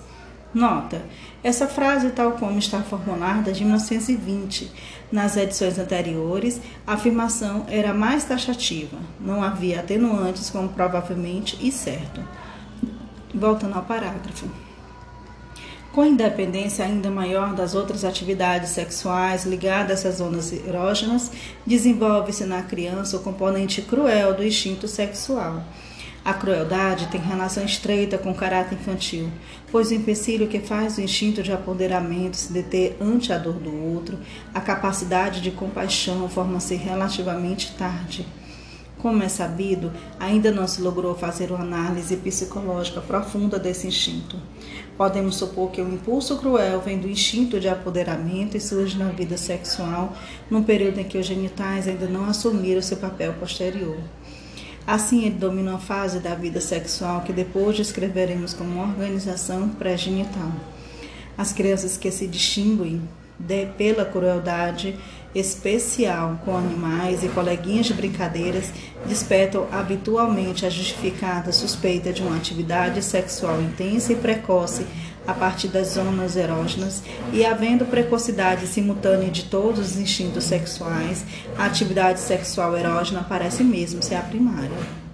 Nota: 0.52 1.02
essa 1.42 1.68
frase, 1.68 2.10
tal 2.10 2.32
como 2.32 2.58
está 2.58 2.82
formulada 2.82 3.52
de 3.52 3.64
1920, 3.64 4.72
nas 5.12 5.36
edições 5.36 5.78
anteriores, 5.78 6.60
a 6.84 6.94
afirmação 6.94 7.64
era 7.68 7.94
mais 7.94 8.24
taxativa, 8.24 8.98
não 9.20 9.40
havia 9.40 9.78
atenuantes 9.78 10.50
como 10.50 10.68
provavelmente 10.68 11.56
e 11.60 11.70
certo. 11.70 12.20
Voltando 13.36 13.76
ao 13.76 13.82
parágrafo. 13.82 14.48
Com 15.92 16.06
independência 16.06 16.86
ainda 16.86 17.10
maior 17.10 17.54
das 17.54 17.74
outras 17.74 18.02
atividades 18.02 18.70
sexuais 18.70 19.44
ligadas 19.44 20.06
às 20.06 20.16
zonas 20.16 20.50
erógenas, 20.54 21.30
desenvolve-se 21.66 22.44
na 22.44 22.62
criança 22.62 23.18
o 23.18 23.20
componente 23.20 23.82
cruel 23.82 24.32
do 24.32 24.42
instinto 24.42 24.88
sexual. 24.88 25.62
A 26.24 26.32
crueldade 26.32 27.08
tem 27.08 27.20
relação 27.20 27.62
estreita 27.62 28.16
com 28.16 28.30
o 28.30 28.34
caráter 28.34 28.74
infantil, 28.74 29.30
pois 29.70 29.90
o 29.90 29.94
empecilho 29.94 30.48
que 30.48 30.58
faz 30.58 30.96
o 30.96 31.02
instinto 31.02 31.42
de 31.42 31.52
apoderamento 31.52 32.38
se 32.38 32.50
deter 32.52 32.96
ante 32.98 33.34
a 33.34 33.38
dor 33.38 33.54
do 33.54 33.72
outro, 33.94 34.18
a 34.54 34.60
capacidade 34.62 35.42
de 35.42 35.50
compaixão 35.50 36.26
forma-se 36.26 36.74
relativamente 36.74 37.74
tarde. 37.74 38.26
Como 39.06 39.22
é 39.22 39.28
sabido, 39.28 39.92
ainda 40.18 40.50
não 40.50 40.66
se 40.66 40.82
logrou 40.82 41.14
fazer 41.14 41.52
uma 41.52 41.60
análise 41.60 42.16
psicológica 42.16 43.00
profunda 43.00 43.56
desse 43.56 43.86
instinto. 43.86 44.36
Podemos 44.96 45.36
supor 45.36 45.70
que 45.70 45.80
o 45.80 45.94
impulso 45.94 46.36
cruel 46.38 46.80
vem 46.80 46.98
do 46.98 47.08
instinto 47.08 47.60
de 47.60 47.68
apoderamento 47.68 48.56
e 48.56 48.60
surge 48.60 48.98
na 48.98 49.10
vida 49.10 49.36
sexual, 49.36 50.12
num 50.50 50.64
período 50.64 50.98
em 50.98 51.04
que 51.04 51.16
os 51.16 51.24
genitais 51.24 51.86
ainda 51.86 52.08
não 52.08 52.24
assumiram 52.24 52.82
seu 52.82 52.96
papel 52.96 53.32
posterior. 53.34 53.96
Assim, 54.84 55.24
ele 55.24 55.36
domina 55.36 55.76
a 55.76 55.78
fase 55.78 56.18
da 56.18 56.34
vida 56.34 56.60
sexual 56.60 57.20
que 57.20 57.32
depois 57.32 57.76
descreveremos 57.76 58.54
como 58.54 58.82
organização 58.82 59.68
pré-genital. 59.68 60.50
As 61.38 61.52
crianças 61.52 61.96
que 61.96 62.10
se 62.10 62.26
distinguem 62.26 63.02
de, 63.38 63.66
pela 63.66 64.04
crueldade 64.04 64.96
especial 65.38 66.40
com 66.44 66.56
animais 66.56 67.22
e 67.22 67.28
coleguinhas 67.28 67.86
de 67.86 67.94
brincadeiras 67.94 68.72
despertam 69.06 69.66
habitualmente 69.70 70.64
a 70.64 70.70
justificada 70.70 71.52
suspeita 71.52 72.12
de 72.12 72.22
uma 72.22 72.36
atividade 72.36 73.02
sexual 73.02 73.60
intensa 73.60 74.12
e 74.12 74.16
precoce 74.16 74.86
a 75.26 75.34
partir 75.34 75.68
das 75.68 75.88
zonas 75.88 76.36
erógenas 76.36 77.02
e 77.32 77.44
havendo 77.44 77.84
precocidade 77.84 78.66
simultânea 78.66 79.30
de 79.30 79.44
todos 79.44 79.80
os 79.80 79.98
instintos 79.98 80.44
sexuais, 80.44 81.24
a 81.58 81.66
atividade 81.66 82.20
sexual 82.20 82.76
erógena 82.76 83.26
parece 83.28 83.62
mesmo 83.62 84.02
ser 84.02 84.14
a 84.14 84.22
primária. 84.22 85.05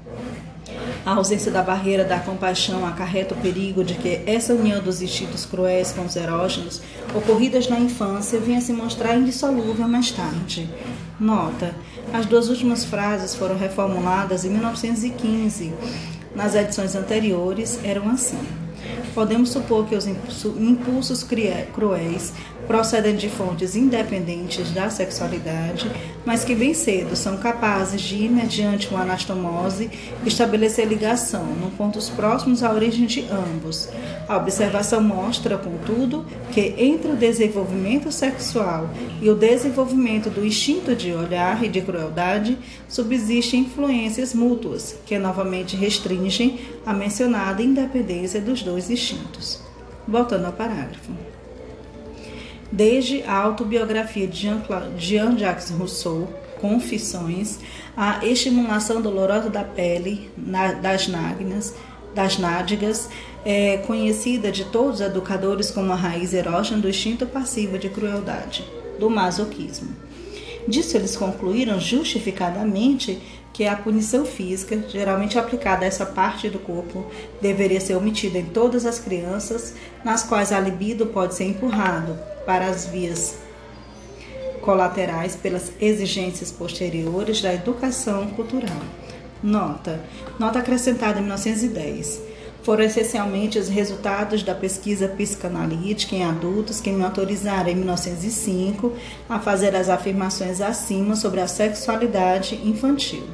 A 1.04 1.14
ausência 1.14 1.50
da 1.50 1.62
barreira 1.62 2.04
da 2.04 2.20
compaixão 2.20 2.86
acarreta 2.86 3.34
o 3.34 3.38
perigo 3.38 3.82
de 3.82 3.94
que 3.94 4.22
essa 4.24 4.54
união 4.54 4.80
dos 4.80 5.02
instintos 5.02 5.44
cruéis 5.44 5.90
com 5.90 6.02
os 6.02 6.14
erógenos, 6.14 6.80
ocorridas 7.12 7.68
na 7.68 7.80
infância, 7.80 8.38
venha 8.38 8.60
se 8.60 8.72
mostrar 8.72 9.16
indissolúvel 9.16 9.88
mais 9.88 10.12
tarde. 10.12 10.70
Nota: 11.18 11.74
as 12.12 12.24
duas 12.26 12.48
últimas 12.48 12.84
frases 12.84 13.34
foram 13.34 13.58
reformuladas 13.58 14.44
em 14.44 14.50
1915. 14.50 15.72
Nas 16.36 16.54
edições 16.54 16.94
anteriores 16.94 17.80
eram 17.82 18.08
assim. 18.08 18.38
Podemos 19.12 19.50
supor 19.50 19.86
que 19.86 19.96
os 19.96 20.06
impulsos 20.06 21.26
cruéis 21.74 22.32
procedem 22.72 23.16
de 23.16 23.28
fontes 23.28 23.76
independentes 23.76 24.70
da 24.70 24.88
sexualidade, 24.88 25.92
mas 26.24 26.42
que 26.42 26.54
bem 26.54 26.72
cedo 26.72 27.14
são 27.14 27.36
capazes 27.36 28.00
de, 28.00 28.26
mediante 28.30 28.88
uma 28.88 29.02
anastomose, 29.02 29.90
estabelecer 30.24 30.86
ligação, 30.86 31.44
num 31.44 31.68
pontos 31.68 32.08
próximos 32.08 32.62
à 32.62 32.72
origem 32.72 33.04
de 33.04 33.26
ambos. 33.30 33.90
A 34.26 34.38
observação 34.38 35.02
mostra, 35.02 35.58
contudo, 35.58 36.24
que 36.50 36.74
entre 36.78 37.12
o 37.12 37.14
desenvolvimento 37.16 38.10
sexual 38.10 38.88
e 39.20 39.28
o 39.28 39.34
desenvolvimento 39.34 40.30
do 40.30 40.42
instinto 40.42 40.96
de 40.96 41.12
olhar 41.12 41.62
e 41.62 41.68
de 41.68 41.82
crueldade 41.82 42.56
subsistem 42.88 43.60
influências 43.60 44.32
mútuas, 44.32 44.96
que 45.04 45.18
novamente 45.18 45.76
restringem 45.76 46.58
a 46.86 46.94
mencionada 46.94 47.62
independência 47.62 48.40
dos 48.40 48.62
dois 48.62 48.88
instintos. 48.88 49.60
Voltando 50.08 50.46
ao 50.46 50.52
parágrafo 50.54 51.12
desde 52.72 53.22
a 53.24 53.36
autobiografia 53.36 54.26
de 54.26 54.48
Jean-Jacques 54.96 55.70
Rousseau, 55.70 56.26
Confissões, 56.58 57.58
a 57.96 58.24
estimulação 58.24 59.02
dolorosa 59.02 59.50
da 59.50 59.64
pele, 59.64 60.30
das 60.80 61.08
nádegas, 61.08 61.74
das 62.14 62.38
nádegas 62.38 63.10
é 63.44 63.78
conhecida 63.78 64.50
de 64.52 64.64
todos 64.66 65.00
os 65.00 65.06
educadores 65.06 65.72
como 65.72 65.92
a 65.92 65.96
raiz 65.96 66.32
erógena 66.32 66.80
do 66.80 66.88
instinto 66.88 67.26
passivo 67.26 67.78
de 67.78 67.88
crueldade, 67.88 68.64
do 68.98 69.10
masoquismo. 69.10 69.88
Disso 70.68 70.96
eles 70.96 71.16
concluíram 71.16 71.80
justificadamente 71.80 73.20
que 73.52 73.66
a 73.66 73.74
punição 73.74 74.24
física, 74.24 74.84
geralmente 74.88 75.36
aplicada 75.36 75.84
a 75.84 75.88
essa 75.88 76.06
parte 76.06 76.48
do 76.48 76.60
corpo, 76.60 77.04
deveria 77.40 77.80
ser 77.80 77.96
omitida 77.96 78.38
em 78.38 78.46
todas 78.46 78.86
as 78.86 79.00
crianças 79.00 79.74
nas 80.04 80.22
quais 80.22 80.52
a 80.52 80.60
libido 80.60 81.06
pode 81.06 81.34
ser 81.34 81.44
empurrado 81.44 82.31
para 82.44 82.66
as 82.66 82.86
vias 82.86 83.38
colaterais 84.60 85.36
pelas 85.36 85.72
exigências 85.80 86.50
posteriores 86.50 87.40
da 87.40 87.52
educação 87.52 88.28
cultural. 88.28 88.82
Nota: 89.42 90.00
nota 90.38 90.58
acrescentada 90.58 91.18
em 91.18 91.22
1910 91.22 92.32
foram 92.62 92.84
essencialmente 92.84 93.58
os 93.58 93.68
resultados 93.68 94.42
da 94.42 94.54
pesquisa 94.54 95.08
psicanalítica 95.08 96.14
em 96.14 96.24
adultos 96.24 96.80
que 96.80 96.90
me 96.90 97.02
autorizaram 97.02 97.68
em 97.68 97.74
1905 97.74 98.92
a 99.28 99.40
fazer 99.40 99.74
as 99.74 99.88
afirmações 99.88 100.60
acima 100.60 101.16
sobre 101.16 101.40
a 101.40 101.48
sexualidade 101.48 102.54
infantil. 102.64 103.24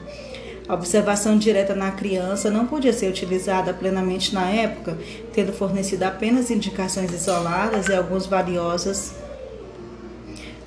A 0.68 0.74
observação 0.74 1.38
direta 1.38 1.74
na 1.74 1.90
criança 1.90 2.50
não 2.50 2.66
podia 2.66 2.92
ser 2.92 3.08
utilizada 3.08 3.72
plenamente 3.72 4.34
na 4.34 4.50
época, 4.50 4.98
tendo 5.32 5.50
fornecido 5.50 6.02
apenas 6.02 6.50
indicações 6.50 7.10
isoladas 7.10 7.88
e 7.88 7.94
algumas 7.94 8.26
valiosas 8.26 9.14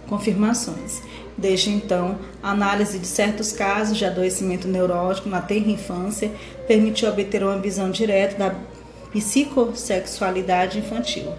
confirmações. 0.09 1.03
Desde 1.37 1.69
então, 1.69 2.17
a 2.41 2.49
análise 2.49 2.97
de 2.97 3.05
certos 3.05 3.51
casos 3.51 3.95
de 3.95 4.03
adoecimento 4.03 4.67
neurótico 4.67 5.29
na 5.29 5.39
tenra 5.39 5.69
infância 5.69 6.31
permitiu 6.67 7.07
obter 7.07 7.43
uma 7.43 7.59
visão 7.59 7.91
direta 7.91 8.37
da 8.37 8.55
psicossexualidade 9.11 10.79
infantil. 10.79 11.31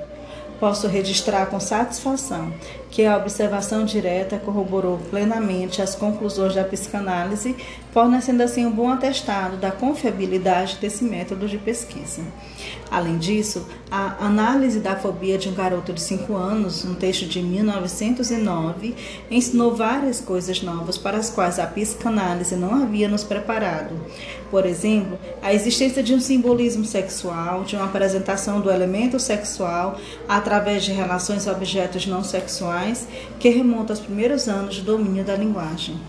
Posso 0.60 0.86
registrar 0.86 1.46
com 1.46 1.58
satisfação 1.58 2.52
que 2.92 3.06
a 3.06 3.16
observação 3.16 3.86
direta 3.86 4.38
corroborou 4.38 4.98
plenamente 5.08 5.80
as 5.80 5.94
conclusões 5.94 6.54
da 6.54 6.62
psicanálise, 6.62 7.56
fornecendo 7.90 8.42
assim 8.42 8.66
um 8.66 8.70
bom 8.70 8.90
atestado 8.90 9.56
da 9.56 9.70
confiabilidade 9.70 10.76
desse 10.78 11.02
método 11.02 11.48
de 11.48 11.56
pesquisa. 11.56 12.22
Além 12.90 13.16
disso, 13.16 13.66
a 13.90 14.26
análise 14.26 14.78
da 14.78 14.94
fobia 14.94 15.38
de 15.38 15.48
um 15.48 15.54
garoto 15.54 15.94
de 15.94 16.02
5 16.02 16.36
anos, 16.36 16.84
um 16.84 16.94
texto 16.94 17.24
de 17.24 17.40
1909, 17.40 18.94
ensinou 19.30 19.74
várias 19.74 20.20
coisas 20.20 20.60
novas 20.60 20.98
para 20.98 21.16
as 21.16 21.30
quais 21.30 21.58
a 21.58 21.66
psicanálise 21.66 22.54
não 22.56 22.82
havia 22.82 23.08
nos 23.08 23.24
preparado. 23.24 23.98
Por 24.50 24.66
exemplo, 24.66 25.18
a 25.40 25.54
existência 25.54 26.02
de 26.02 26.12
um 26.12 26.20
simbolismo 26.20 26.84
sexual, 26.84 27.64
de 27.64 27.74
uma 27.74 27.86
apresentação 27.86 28.60
do 28.60 28.70
elemento 28.70 29.18
sexual 29.18 29.98
através 30.28 30.84
de 30.84 30.92
relações 30.92 31.48
a 31.48 31.52
objetos 31.52 32.06
não 32.06 32.22
sexuais 32.22 32.81
que 33.38 33.48
remonta 33.48 33.92
aos 33.92 34.00
primeiros 34.00 34.48
anos 34.48 34.74
de 34.74 34.82
domínio 34.82 35.24
da 35.24 35.36
linguagem. 35.36 36.00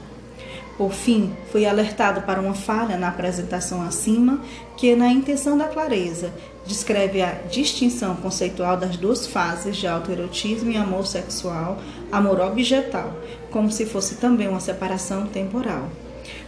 Por 0.78 0.92
fim, 0.92 1.32
fui 1.52 1.66
alertado 1.66 2.22
para 2.22 2.42
uma 2.42 2.56
falha 2.56 2.98
na 2.98 3.10
apresentação 3.10 3.82
acima, 3.84 4.42
que, 4.76 4.96
na 4.96 5.12
intenção 5.12 5.56
da 5.56 5.68
clareza, 5.68 6.34
descreve 6.66 7.22
a 7.22 7.32
distinção 7.50 8.16
conceitual 8.16 8.76
das 8.76 8.98
duas 8.98 9.28
fases 9.28 9.78
de 9.78 9.86
autoerotismo 9.86 10.72
e 10.72 10.78
amor 10.78 11.06
sexual, 11.06 11.78
amor 12.12 12.40
objetal, 12.40 13.14
como 13.52 13.72
se 13.72 13.86
fosse 13.86 14.16
também 14.16 14.48
uma 14.48 14.60
separação 14.60 15.28
temporal. 15.28 15.90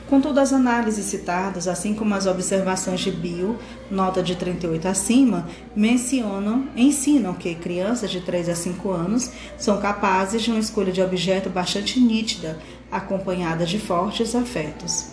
Contudo, 0.08 0.40
as 0.40 0.54
análises 0.54 1.06
citadas, 1.06 1.68
assim 1.68 1.96
como 1.96 2.14
as 2.14 2.28
observações 2.28 3.00
de 3.00 3.10
Bill, 3.10 3.58
nota 3.90 4.22
de 4.22 4.36
38 4.36 4.88
acima, 4.88 5.48
mencionam, 5.76 6.68
ensinam 6.76 7.34
que 7.34 7.56
crianças 7.56 8.12
de 8.12 8.22
3 8.22 8.50
a 8.50 8.56
5 8.56 8.92
anos 8.92 9.32
são 9.58 9.82
capazes 9.82 10.44
de 10.44 10.52
uma 10.52 10.60
escolha 10.60 10.92
de 10.92 11.02
objeto 11.02 11.50
bastante 11.50 12.00
nítida, 12.00 12.60
acompanhada 12.92 13.66
de 13.66 13.80
fortes 13.80 14.36
afetos. 14.36 15.08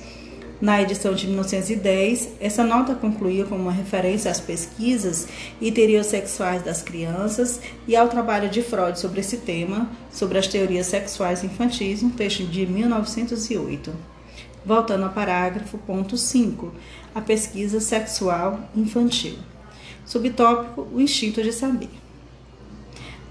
Na 0.61 0.81
edição 0.81 1.15
de 1.15 1.27
1910, 1.27 2.35
essa 2.39 2.63
nota 2.63 2.95
concluía 2.95 3.47
como 3.47 3.63
uma 3.63 3.73
referência 3.73 4.31
às 4.31 4.41
pesquisas 4.41 5.27
sexuais 6.05 6.63
das 6.63 6.83
crianças 6.83 7.61
e 7.89 7.97
ao 7.97 8.09
trabalho 8.09 8.49
de 8.49 8.63
Freud 8.63 9.01
sobre 9.01 9.21
esse 9.21 9.39
tema, 9.39 9.91
sobre 10.13 10.39
as 10.39 10.47
teorias 10.47 10.87
sexuais 10.87 11.43
infantis, 11.43 12.03
um 12.03 12.11
texto 12.11 12.45
de 12.45 12.67
1908. 12.67 14.12
Voltando 14.65 15.05
ao 15.05 15.11
parágrafo, 15.11 15.77
ponto 15.79 16.17
5, 16.17 16.73
a 17.15 17.21
pesquisa 17.21 17.81
sexual 17.81 18.61
infantil. 18.77 19.37
Subtópico: 20.07 20.89
o 20.93 21.01
instinto 21.01 21.43
de 21.43 21.53
saber. 21.53 21.91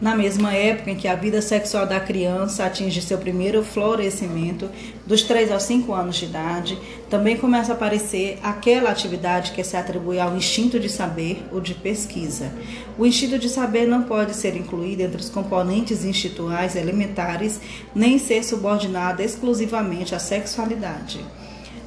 Na 0.02 0.16
mesma 0.16 0.52
época 0.52 0.90
em 0.90 0.96
que 0.96 1.08
a 1.08 1.14
vida 1.14 1.44
sexual 1.44 1.86
da 1.86 2.00
criança 2.00 2.66
atinge 2.66 3.02
seu 3.04 3.20
primeiro 3.20 3.64
florescimento, 3.64 4.68
dos 5.06 5.22
3 5.22 5.52
aos 5.52 5.62
5 5.64 5.94
anos 5.94 6.16
de 6.16 6.26
idade, 6.26 6.80
também 7.12 7.36
começa 7.36 7.74
a 7.74 7.76
aparecer 7.76 8.40
aquela 8.42 8.90
atividade 8.90 9.52
que 9.52 9.62
se 9.66 9.76
atribui 9.76 10.18
ao 10.18 10.36
instinto 10.36 10.80
de 10.80 10.88
saber 10.88 11.46
ou 11.52 11.60
de 11.60 11.76
pesquisa. 11.76 12.54
O 12.98 13.06
instinto 13.06 13.38
de 13.38 13.50
saber 13.50 13.86
não 13.86 14.04
pode 14.04 14.34
ser 14.34 14.56
incluído 14.56 15.02
entre 15.02 15.22
os 15.22 15.30
componentes 15.30 16.06
instintuais 16.06 16.78
elementares, 16.78 17.60
nem 17.94 18.18
ser 18.18 18.46
subordinado 18.46 19.22
exclusivamente 19.22 20.16
à 20.16 20.20
sexualidade. 20.20 21.20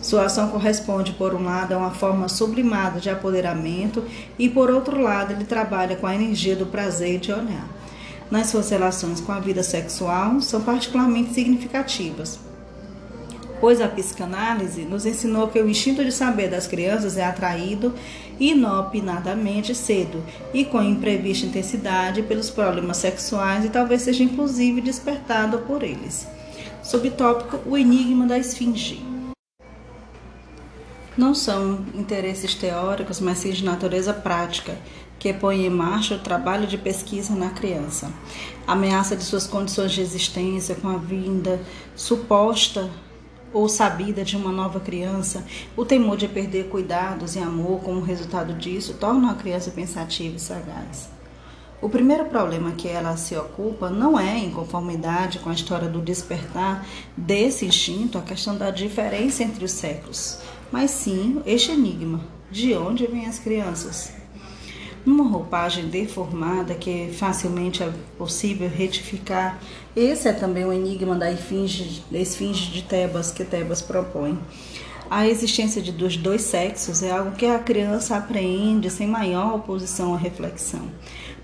Sua 0.03 0.27
ação 0.27 0.51
corresponde, 0.51 1.13
por 1.15 1.35
um 1.35 1.43
lado, 1.43 1.73
a 1.73 1.79
uma 1.79 1.91
forma 1.91 2.29
sublimada 2.29 3.01
de 3.01 3.09
apoderamento 3.09 4.05
e, 4.39 4.51
por 4.51 4.71
outro 4.71 5.01
lado, 5.01 5.33
ele 5.33 5.45
trabalha 5.45 5.97
com 5.97 6.07
a 6.07 6.15
energia 6.15 6.55
do 6.55 6.67
prazer 6.67 7.19
de 7.19 7.33
olhar 7.33 7.67
nas 8.31 8.49
suas 8.49 8.69
relações 8.71 9.21
com 9.21 9.33
a 9.33 9.39
vida 9.39 9.63
sexual 9.63 10.41
são 10.41 10.61
particularmente 10.61 11.33
significativas, 11.33 12.41
pois 13.61 13.81
a 13.81 13.89
psicanálise 13.89 14.83
nos 14.83 15.07
ensinou 15.07 15.49
que 15.49 15.61
o 15.61 15.69
instinto 15.69 16.05
de 16.05 16.13
saber 16.13 16.49
das 16.49 16.67
crianças 16.67 17.17
é 17.17 17.25
atraído 17.25 17.95
inopinadamente 18.39 19.75
cedo 19.75 20.23
e 20.53 20.65
com 20.65 20.83
imprevista 20.83 21.47
intensidade 21.47 22.23
pelos 22.23 22.51
problemas 22.51 22.97
sexuais 22.97 23.65
e 23.65 23.69
talvez 23.69 24.03
seja 24.03 24.23
inclusive 24.25 24.81
despertado 24.81 25.59
por 25.59 25.83
eles. 25.83 26.27
Subtópico: 26.83 27.61
O 27.67 27.79
enigma 27.79 28.27
da 28.27 28.39
esfinge. 28.39 29.03
Não 31.17 31.33
são 31.33 31.87
interesses 31.95 32.55
teóricos, 32.55 33.21
mas 33.21 33.39
sim 33.39 33.53
de 33.53 33.65
natureza 33.65 34.13
prática 34.13 34.77
que 35.19 35.33
põe 35.33 35.65
em 35.65 35.71
marcha 35.71 36.17
o 36.17 36.19
trabalho 36.19 36.67
de 36.67 36.77
pesquisa 36.77 37.35
na 37.35 37.51
criança. 37.51 38.13
A 38.67 38.73
ameaça 38.73 39.17
de 39.17 39.23
suas 39.23 39.47
condições 39.47 39.93
de 39.93 40.01
existência 40.01 40.75
com 40.75 40.89
a 40.89 40.99
vinda 40.99 41.61
suposta 41.95 42.91
ou 43.55 43.69
sabida 43.69 44.25
de 44.25 44.37
uma 44.37 44.53
nova 44.53 44.81
criança, 44.81 45.45
o 45.77 45.85
temor 45.85 46.19
de 46.19 46.29
perder 46.29 46.69
cuidados 46.69 47.37
e 47.37 47.39
amor 47.39 47.81
como 47.81 48.01
resultado 48.01 48.53
disso 48.53 48.95
torna 48.95 49.31
a 49.31 49.35
criança 49.35 49.71
pensativa 49.71 50.37
e 50.37 50.41
sagaz. 50.41 51.09
O 51.81 51.89
primeiro 51.89 52.25
problema 52.25 52.73
que 52.73 52.89
ela 52.89 53.17
se 53.17 53.37
ocupa 53.37 53.91
não 53.91 54.19
é 54.19 54.39
em 54.39 54.51
conformidade 54.51 55.39
com 55.39 55.51
a 55.51 55.55
história 55.55 55.89
do 55.89 56.01
despertar 56.01 56.85
desse 57.17 57.67
instinto, 57.67 58.19
a 58.19 58.23
questão 58.23 58.57
da 58.57 58.71
diferença 58.71 59.43
entre 59.43 59.65
os 59.65 59.71
séculos, 59.71 60.39
mas 60.73 60.91
sim 60.91 61.41
este 61.47 61.71
enigma: 61.71 62.21
de 62.51 62.75
onde 62.75 63.07
vêm 63.07 63.27
as 63.27 63.39
crianças? 63.39 64.24
Numa 65.05 65.29
roupagem 65.29 65.89
deformada 65.89 66.75
que 66.75 67.11
facilmente 67.13 67.83
é 67.83 67.93
possível 68.17 68.71
retificar, 68.71 69.61
esse 69.95 70.29
é 70.29 70.33
também 70.33 70.65
o 70.65 70.73
enigma 70.73 71.15
da 71.15 71.31
esfinge, 71.31 72.03
de 72.11 72.83
Tebas 72.83 73.31
que 73.31 73.45
Tebas 73.45 73.83
propõe. 73.83 74.39
A 75.11 75.29
existência 75.29 75.83
de, 75.83 75.93
dos 75.93 76.17
dois 76.17 76.41
sexos 76.41 77.03
é 77.03 77.11
algo 77.11 77.33
que 77.33 77.45
a 77.45 77.59
criança 77.59 78.17
apreende 78.17 78.89
sem 78.89 79.07
maior 79.07 79.55
oposição 79.55 80.15
à 80.15 80.17
reflexão. 80.17 80.89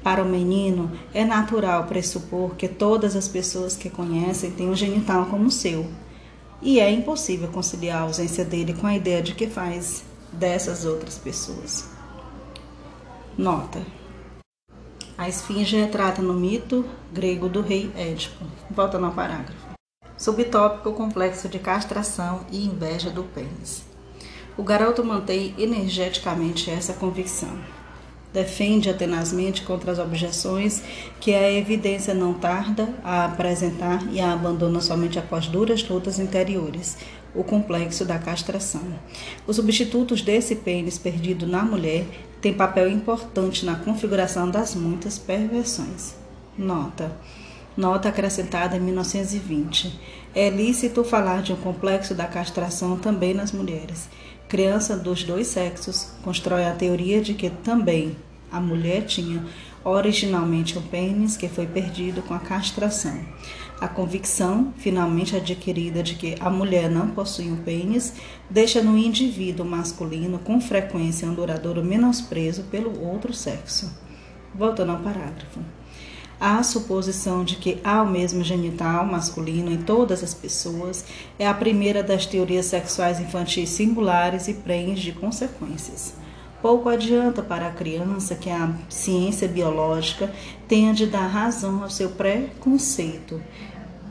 Para 0.03 0.25
o 0.25 0.29
menino, 0.29 0.91
é 1.13 1.23
natural 1.23 1.85
pressupor 1.85 2.55
que 2.55 2.67
todas 2.67 3.15
as 3.15 3.29
pessoas 3.29 3.77
que 3.77 3.91
conhecem 3.91 4.53
têm 4.53 4.71
um 4.71 4.75
genital 4.75 5.27
como 5.27 5.51
seu, 5.51 5.87
e 6.63 6.81
é 6.81 6.91
impossível 6.91 7.49
conciliar 7.49 7.99
a 7.99 8.05
ausência 8.05 8.45
dele 8.45 8.73
com 8.73 8.87
a 8.87 8.97
ideia 8.97 9.23
de 9.23 9.35
que 9.35 9.47
faz 9.47 10.03
dessas 10.33 10.87
outras 10.87 11.19
pessoas. 11.19 11.90
Nota. 13.41 13.81
A 15.17 15.27
esfinge 15.27 15.75
retrata 15.75 16.21
no 16.21 16.35
mito 16.35 16.85
grego 17.11 17.49
do 17.49 17.63
rei 17.63 17.91
Édipo. 17.97 18.45
Volta 18.71 18.99
no 18.99 19.11
parágrafo. 19.13 19.71
Subtópico 20.15 20.93
complexo 20.93 21.49
de 21.49 21.59
castração 21.59 22.43
e 22.53 22.67
inveja 22.67 23.09
do 23.09 23.23
pênis. 23.23 23.83
O 24.59 24.63
garoto 24.63 25.03
mantém 25.03 25.55
energeticamente 25.57 26.71
essa 26.71 26.93
convicção. 26.93 27.59
Defende-a 28.31 28.93
tenazmente 28.93 29.63
contra 29.63 29.91
as 29.91 29.99
objeções 29.99 30.83
que 31.19 31.33
a 31.33 31.51
evidência 31.51 32.13
não 32.13 32.35
tarda 32.35 32.95
a 33.03 33.25
apresentar 33.25 34.07
e 34.13 34.21
a 34.21 34.35
abandona 34.35 34.83
somente 34.83 35.19
após 35.19 35.47
duras 35.47 35.83
lutas 35.89 36.19
interiores, 36.19 36.99
o 37.35 37.43
complexo 37.43 38.05
da 38.05 38.19
castração. 38.19 38.83
Os 39.47 39.57
substitutos 39.57 40.21
desse 40.21 40.57
pênis 40.57 40.99
perdido 40.99 41.47
na 41.47 41.63
mulher 41.63 42.05
têm 42.41 42.55
papel 42.55 42.91
importante 42.91 43.65
na 43.65 43.77
configuração 43.77 44.51
das 44.51 44.75
muitas 44.75 45.19
perversões. 45.19 46.15
Nota. 46.57 47.13
Nota 47.77 48.09
acrescentada 48.09 48.77
em 48.77 48.81
1920. 48.81 49.99
É 50.35 50.51
lícito 50.51 51.05
falar 51.05 51.43
de 51.43 51.53
um 51.53 51.57
complexo 51.57 52.15
da 52.15 52.27
castração 52.27 52.97
também 52.97 53.35
nas 53.35 53.53
mulheres. 53.53 54.09
Criança 54.49 54.97
dos 54.97 55.23
dois 55.23 55.47
sexos 55.47 56.13
constrói 56.23 56.65
a 56.65 56.75
teoria 56.75 57.21
de 57.21 57.35
que 57.35 57.51
também 57.51 58.17
a 58.51 58.61
mulher 58.61 59.05
tinha 59.07 59.45
originalmente 59.85 60.77
um 60.77 60.83
pênis 60.83 61.37
que 61.37 61.49
foi 61.49 61.67
perdido 61.67 62.21
com 62.23 62.35
a 62.35 62.39
castração. 62.39 63.19
A 63.81 63.89
convicção, 63.89 64.75
finalmente 64.77 65.35
adquirida 65.35 66.03
de 66.03 66.15
que 66.15 66.37
a 66.39 66.51
mulher 66.51 66.91
não 66.91 67.09
possui 67.09 67.51
um 67.51 67.57
pênis, 67.57 68.13
deixa 68.51 68.83
no 68.83 68.99
indivíduo 68.99 69.65
masculino 69.65 70.39
com 70.39 70.61
frequência 70.61 71.27
um 71.27 71.33
duradouro 71.33 71.83
menosprezo 71.83 72.65
pelo 72.65 73.03
outro 73.03 73.33
sexo. 73.33 73.91
Voltando 74.55 74.93
ao 74.93 74.99
parágrafo. 74.99 75.61
A 76.39 76.63
suposição 76.63 77.43
de 77.43 77.57
que 77.57 77.81
há 77.83 78.03
o 78.03 78.11
mesmo 78.11 78.45
genital 78.45 79.07
masculino 79.07 79.73
em 79.73 79.79
todas 79.79 80.23
as 80.23 80.35
pessoas 80.35 81.03
é 81.39 81.47
a 81.47 81.55
primeira 81.55 82.03
das 82.03 82.27
teorias 82.27 82.67
sexuais 82.67 83.19
infantis 83.19 83.71
singulares 83.71 84.47
e 84.47 84.53
prenhes 84.53 85.01
de 85.01 85.13
consequências. 85.13 86.15
Pouco 86.63 86.91
adianta 86.91 87.43
para 87.43 87.69
a 87.69 87.73
criança 87.73 88.35
que 88.35 88.51
a 88.51 88.71
ciência 88.91 89.49
biológica 89.49 90.31
tenha 90.69 90.93
de 90.93 91.07
dar 91.07 91.27
razão 91.27 91.83
ao 91.83 91.89
seu 91.89 92.11
preconceito, 92.11 93.41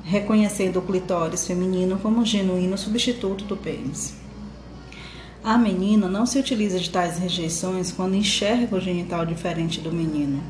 reconhecendo 0.09 0.79
o 0.79 0.81
clitóris 0.81 1.45
feminino 1.45 1.99
como 1.99 2.19
um 2.19 2.25
genuíno 2.25 2.75
substituto 2.75 3.45
do 3.45 3.55
pênis. 3.55 4.15
A 5.43 5.55
menina 5.55 6.07
não 6.07 6.25
se 6.25 6.39
utiliza 6.39 6.79
de 6.79 6.89
tais 6.89 7.19
rejeições 7.19 7.91
quando 7.91 8.15
enxerga 8.15 8.75
o 8.75 8.81
genital 8.81 9.23
diferente 9.23 9.79
do 9.79 9.91
menino. 9.91 10.41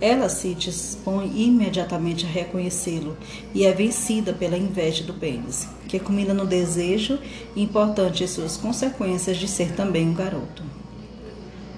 Ela 0.00 0.30
se 0.30 0.54
dispõe 0.54 1.30
imediatamente 1.36 2.24
a 2.24 2.28
reconhecê-lo 2.28 3.16
e 3.54 3.66
é 3.66 3.72
vencida 3.72 4.32
pela 4.32 4.56
inveja 4.56 5.04
do 5.04 5.12
pênis, 5.12 5.68
que 5.86 6.00
culmina 6.00 6.32
no 6.32 6.46
desejo 6.46 7.18
importante 7.54 8.24
e 8.24 8.28
suas 8.28 8.56
consequências 8.56 9.36
de 9.36 9.46
ser 9.46 9.72
também 9.72 10.08
um 10.08 10.14
garoto. 10.14 10.62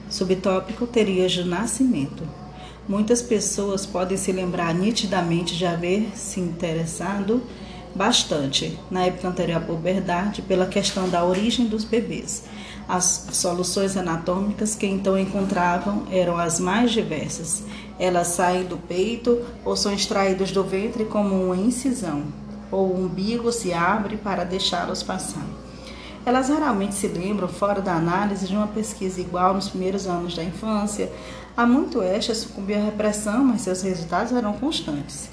Subtópico 0.09 0.87
teorias 0.87 1.33
de 1.33 1.43
nascimento. 1.43 2.23
Muitas 2.89 3.23
pessoas 3.23 3.87
podem 3.87 4.17
se 4.17 4.33
lembrar 4.33 4.75
nitidamente 4.75 5.57
de 5.57 5.65
haver 5.65 6.11
se 6.15 6.41
interessado 6.41 7.43
bastante, 7.95 8.79
na 8.91 9.05
época 9.05 9.29
anterior 9.29 9.59
à 9.59 9.61
puberdade, 9.61 10.43
pela 10.43 10.67
questão 10.67 11.09
da 11.09 11.25
origem 11.25 11.67
dos 11.67 11.85
bebês. 11.85 12.45
As 12.89 13.29
soluções 13.33 13.97
anatômicas 13.97 14.75
que 14.75 14.87
então 14.87 15.17
encontravam 15.19 16.05
eram 16.11 16.37
as 16.37 16.59
mais 16.59 16.91
diversas. 16.91 17.63
Elas 17.99 18.29
saem 18.29 18.65
do 18.65 18.77
peito 18.77 19.41
ou 19.65 19.77
são 19.77 19.93
extraídas 19.93 20.51
do 20.51 20.65
ventre 20.65 21.05
como 21.05 21.35
uma 21.35 21.57
incisão, 21.57 22.25
ou 22.71 22.89
o 22.89 23.05
umbigo 23.05 23.53
se 23.53 23.73
abre 23.73 24.17
para 24.17 24.45
deixá-los 24.45 25.03
passar. 25.03 25.47
Elas 26.25 26.51
raramente 26.51 26.95
se 26.95 27.09
lembram, 27.09 27.49
fora 27.49 27.81
da 27.81 27.95
análise, 27.95 28.47
de 28.47 28.55
uma 28.55 28.67
pesquisa 28.69 29.21
igual 29.21 29.55
nos 29.55 29.69
primeiros 29.71 30.07
anos 30.07 30.37
da 30.37 30.45
infância. 30.45 31.11
Há 31.61 31.67
muito 31.67 32.01
esta 32.01 32.35
sucumbiu 32.35 32.79
à 32.79 32.85
repressão, 32.87 33.45
mas 33.45 33.61
seus 33.61 33.83
resultados 33.83 34.33
eram 34.33 34.55
constantes. 34.55 35.29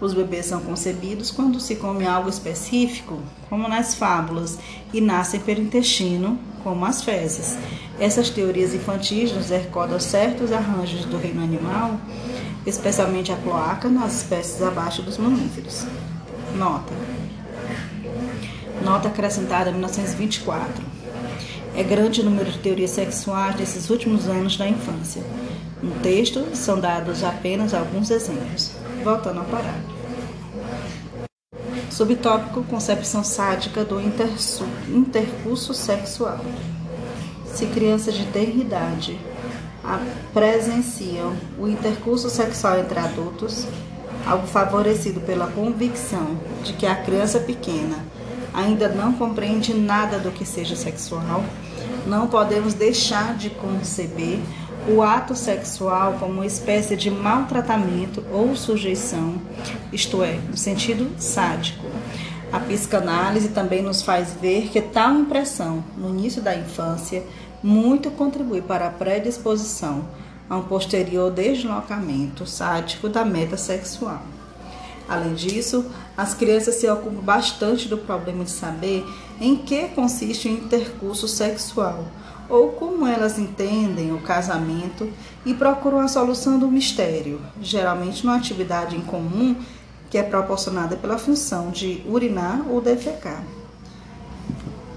Os 0.00 0.14
bebês 0.14 0.46
são 0.46 0.58
concebidos 0.62 1.30
quando 1.30 1.60
se 1.60 1.76
come 1.76 2.06
algo 2.06 2.30
específico, 2.30 3.20
como 3.50 3.68
nas 3.68 3.94
fábulas, 3.94 4.58
e 4.90 5.02
nascem 5.02 5.38
pelo 5.38 5.60
intestino, 5.60 6.38
como 6.64 6.86
as 6.86 7.02
fezes. 7.02 7.58
Essas 7.98 8.30
teorias 8.30 8.72
infantis 8.72 9.34
nos 9.34 9.50
recordam 9.50 10.00
certos 10.00 10.50
arranjos 10.50 11.04
do 11.04 11.18
reino 11.18 11.44
animal, 11.44 12.00
especialmente 12.64 13.30
a 13.30 13.36
cloaca 13.36 13.90
nas 13.90 14.22
espécies 14.22 14.62
abaixo 14.62 15.02
dos 15.02 15.18
mamíferos. 15.18 15.84
Nota: 16.56 16.94
Nota 18.82 19.08
acrescentada 19.08 19.68
em 19.68 19.74
1924. 19.74 21.00
É 21.76 21.82
grande 21.82 22.20
o 22.20 22.24
número 22.24 22.50
de 22.50 22.58
teorias 22.58 22.90
sexuais 22.90 23.56
nesses 23.56 23.90
últimos 23.90 24.26
anos 24.26 24.56
da 24.56 24.66
infância. 24.66 25.22
No 25.82 25.92
texto 26.00 26.44
são 26.54 26.78
dados 26.78 27.24
apenas 27.24 27.72
alguns 27.72 28.10
exemplos. 28.10 28.72
Voltando 29.02 29.38
ao 29.38 29.46
parágrafo. 29.46 30.00
Subtópico: 31.90 32.62
concepção 32.64 33.24
sádica 33.24 33.84
do 33.84 34.00
intercurso 34.00 35.74
sexual. 35.74 36.40
Se 37.46 37.66
crianças 37.66 38.14
de 38.14 38.26
ter 38.26 38.56
idade 38.56 39.18
presenciam 40.32 41.34
o 41.58 41.66
intercurso 41.66 42.30
sexual 42.30 42.78
entre 42.78 42.98
adultos, 42.98 43.66
algo 44.26 44.46
favorecido 44.46 45.20
pela 45.20 45.46
convicção 45.48 46.38
de 46.62 46.74
que 46.74 46.86
a 46.86 46.94
criança 46.94 47.40
pequena 47.40 47.98
ainda 48.52 48.88
não 48.88 49.12
compreende 49.12 49.72
nada 49.74 50.18
do 50.18 50.30
que 50.30 50.44
seja 50.44 50.76
sexual, 50.76 51.42
não 52.06 52.26
podemos 52.26 52.74
deixar 52.74 53.34
de 53.36 53.50
conceber 53.50 54.38
o 54.88 55.02
ato 55.02 55.34
sexual 55.34 56.14
como 56.18 56.34
uma 56.34 56.46
espécie 56.46 56.96
de 56.96 57.10
maltratamento 57.10 58.24
ou 58.32 58.56
sujeição, 58.56 59.34
isto 59.92 60.22
é, 60.22 60.38
no 60.48 60.56
sentido 60.56 61.10
sádico. 61.18 61.86
A 62.52 62.58
psicanálise 62.58 63.48
também 63.50 63.82
nos 63.82 64.02
faz 64.02 64.36
ver 64.40 64.68
que 64.68 64.80
tal 64.80 65.14
impressão, 65.14 65.84
no 65.96 66.08
início 66.08 66.42
da 66.42 66.54
infância, 66.54 67.22
muito 67.62 68.10
contribui 68.10 68.62
para 68.62 68.88
a 68.88 68.90
predisposição 68.90 70.04
a 70.48 70.56
um 70.56 70.62
posterior 70.62 71.30
deslocamento 71.30 72.46
sádico 72.46 73.08
da 73.08 73.24
meta 73.24 73.56
sexual. 73.56 74.22
Além 75.08 75.34
disso, 75.34 75.84
as 76.16 76.34
crianças 76.34 76.76
se 76.76 76.88
ocupam 76.88 77.20
bastante 77.20 77.88
do 77.88 77.98
problema 77.98 78.44
de 78.44 78.50
saber 78.50 79.04
em 79.40 79.56
que 79.56 79.88
consiste 79.88 80.48
o 80.48 80.52
intercurso 80.52 81.28
sexual 81.28 82.04
ou 82.50 82.72
como 82.72 83.06
elas 83.06 83.38
entendem 83.38 84.12
o 84.12 84.20
casamento 84.20 85.08
e 85.46 85.54
procuram 85.54 86.00
a 86.00 86.08
solução 86.08 86.58
do 86.58 86.68
mistério, 86.68 87.40
geralmente 87.62 88.26
numa 88.26 88.36
atividade 88.36 88.96
em 88.96 89.00
comum 89.00 89.56
que 90.10 90.18
é 90.18 90.22
proporcionada 90.24 90.96
pela 90.96 91.16
função 91.16 91.70
de 91.70 92.02
urinar 92.06 92.68
ou 92.68 92.80
defecar. 92.80 93.44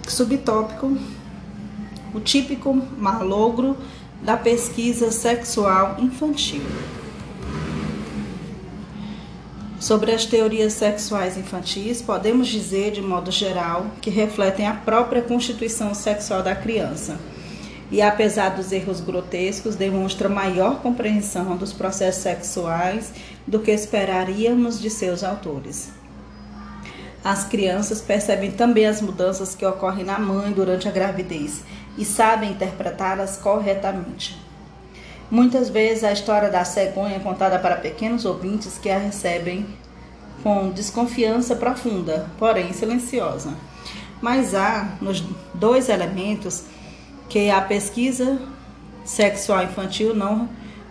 Subtópico: 0.08 0.98
o 2.14 2.20
típico 2.20 2.74
malogro 2.98 3.78
da 4.24 4.36
pesquisa 4.36 5.12
sexual 5.12 5.98
infantil. 6.00 6.64
Sobre 9.80 10.14
as 10.14 10.26
teorias 10.26 10.74
sexuais 10.74 11.38
infantis, 11.38 12.02
podemos 12.02 12.48
dizer, 12.48 12.92
de 12.92 13.02
modo 13.02 13.30
geral, 13.30 13.88
que 14.02 14.10
refletem 14.10 14.66
a 14.66 14.74
própria 14.74 15.22
constituição 15.22 15.94
sexual 15.94 16.42
da 16.42 16.56
criança 16.56 17.20
e, 17.94 18.02
apesar 18.02 18.50
dos 18.56 18.72
erros 18.72 19.00
grotescos, 19.00 19.76
demonstra 19.76 20.28
maior 20.28 20.82
compreensão 20.82 21.56
dos 21.56 21.72
processos 21.72 22.24
sexuais 22.24 23.14
do 23.46 23.60
que 23.60 23.70
esperaríamos 23.70 24.82
de 24.82 24.90
seus 24.90 25.24
autores. 25.24 25.92
As 27.24 27.44
crianças 27.44 28.02
percebem 28.02 28.50
também 28.50 28.88
as 28.88 29.00
mudanças 29.00 29.54
que 29.54 29.64
ocorrem 29.64 30.04
na 30.04 30.18
mãe 30.18 30.52
durante 30.52 30.88
a 30.88 30.92
gravidez 30.92 31.62
e 31.96 32.04
sabem 32.04 32.54
interpretá-las 32.54 33.38
corretamente. 33.38 34.42
Muitas 35.30 35.70
vezes 35.70 36.04
a 36.04 36.12
história 36.12 36.50
da 36.50 36.66
cegonha 36.66 37.18
é 37.18 37.20
contada 37.20 37.60
para 37.60 37.76
pequenos 37.76 38.26
ouvintes 38.26 38.80
que 38.80 38.90
a 38.90 38.98
recebem 38.98 39.68
com 40.42 40.72
desconfiança 40.72 41.56
profunda, 41.56 42.28
porém 42.40 42.74
silenciosa. 42.74 43.54
Mas 44.20 44.56
há 44.56 44.98
nos 45.00 45.24
dois 45.54 45.90
elementos 45.90 46.64
que 47.34 47.50
a 47.50 47.60
pesquisa 47.62 48.38
sexual 49.04 49.64
infantil 49.64 50.14
não 50.14 50.48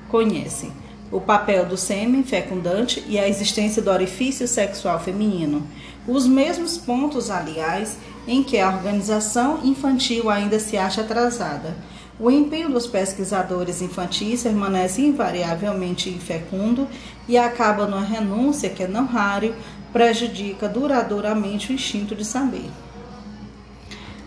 conhece: 0.09 0.73
o 1.09 1.21
papel 1.21 1.67
do 1.67 1.77
sêmen 1.77 2.25
fecundante 2.25 3.01
e 3.07 3.17
a 3.17 3.29
existência 3.29 3.81
do 3.81 3.93
orifício 3.93 4.49
sexual 4.49 4.99
feminino. 4.99 5.65
Os 6.05 6.27
mesmos 6.27 6.77
pontos, 6.77 7.31
aliás, 7.31 7.97
em 8.27 8.43
que 8.43 8.59
a 8.59 8.69
organização 8.69 9.61
infantil 9.63 10.29
ainda 10.29 10.59
se 10.59 10.77
acha 10.77 11.03
atrasada. 11.03 11.77
O 12.19 12.29
empenho 12.29 12.71
dos 12.71 12.89
pesquisadores 12.89 13.81
infantis 13.81 14.43
permanece 14.43 15.01
invariavelmente 15.01 16.11
infecundo 16.11 16.89
e 17.29 17.39
acaba 17.39 17.87
numa 17.87 18.05
renúncia 18.05 18.69
que, 18.69 18.85
não 18.89 19.07
raro, 19.07 19.55
prejudica 19.93 20.69
duradouramente 20.69 21.71
o 21.71 21.75
instinto 21.75 22.17
de 22.17 22.25
saber. 22.25 22.69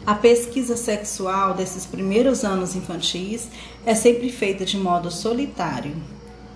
A 0.06 0.14
pesquisa 0.14 0.78
sexual 0.78 1.56
desses 1.56 1.84
primeiros 1.84 2.44
anos 2.44 2.76
infantis 2.76 3.48
é 3.84 3.96
sempre 3.96 4.32
feita 4.32 4.64
de 4.64 4.78
modo 4.78 5.10
solitário. 5.10 5.96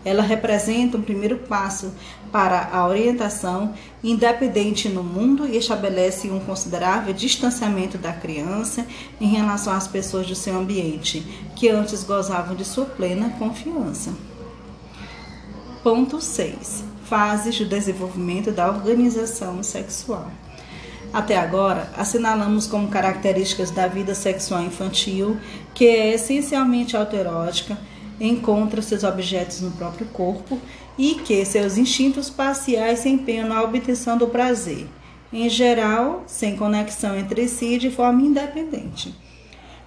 Ela 0.06 0.22
representa 0.22 0.98
um 0.98 1.02
primeiro 1.02 1.40
passo 1.40 1.92
para 2.32 2.70
a 2.72 2.88
orientação 2.88 3.74
independente 4.04 4.88
no 4.88 5.04
mundo 5.04 5.48
e 5.48 5.58
estabelece 5.58 6.30
um 6.30 6.40
considerável 6.40 7.12
distanciamento 7.12 7.98
da 7.98 8.14
criança 8.14 8.86
em 9.20 9.28
relação 9.28 9.74
às 9.74 9.88
pessoas 9.88 10.28
do 10.28 10.36
seu 10.36 10.56
ambiente, 10.56 11.22
que 11.56 11.70
antes 11.70 12.04
gozavam 12.04 12.56
de 12.56 12.64
sua 12.64 12.86
plena 12.86 13.32
confiança. 13.40 14.14
Ponto 15.84 16.22
6. 16.22 16.84
Fases 17.06 17.58
do 17.58 17.66
desenvolvimento 17.66 18.52
da 18.52 18.70
organização 18.70 19.64
sexual. 19.64 20.30
Até 21.12 21.38
agora, 21.38 21.90
assinalamos 21.98 22.68
como 22.68 22.88
características 22.88 23.72
da 23.72 23.88
vida 23.88 24.14
sexual 24.14 24.64
infantil 24.64 25.38
que 25.74 25.86
é 25.86 26.14
essencialmente 26.14 26.96
autoerótica, 26.96 27.78
encontra 28.20 28.82
seus 28.82 29.04
objetos 29.04 29.62
no 29.62 29.72
próprio 29.72 30.06
corpo 30.08 30.60
e 30.98 31.16
que 31.16 31.44
seus 31.46 31.78
instintos 31.78 32.30
parciais 32.30 33.00
se 33.00 33.10
empenham 33.10 33.48
na 33.48 33.64
obtenção 33.64 34.18
do 34.18 34.28
prazer, 34.28 34.88
em 35.32 35.50
geral, 35.50 36.24
sem 36.28 36.56
conexão 36.56 37.18
entre 37.18 37.48
si 37.48 37.78
de 37.78 37.90
forma 37.90 38.22
independente. 38.22 39.16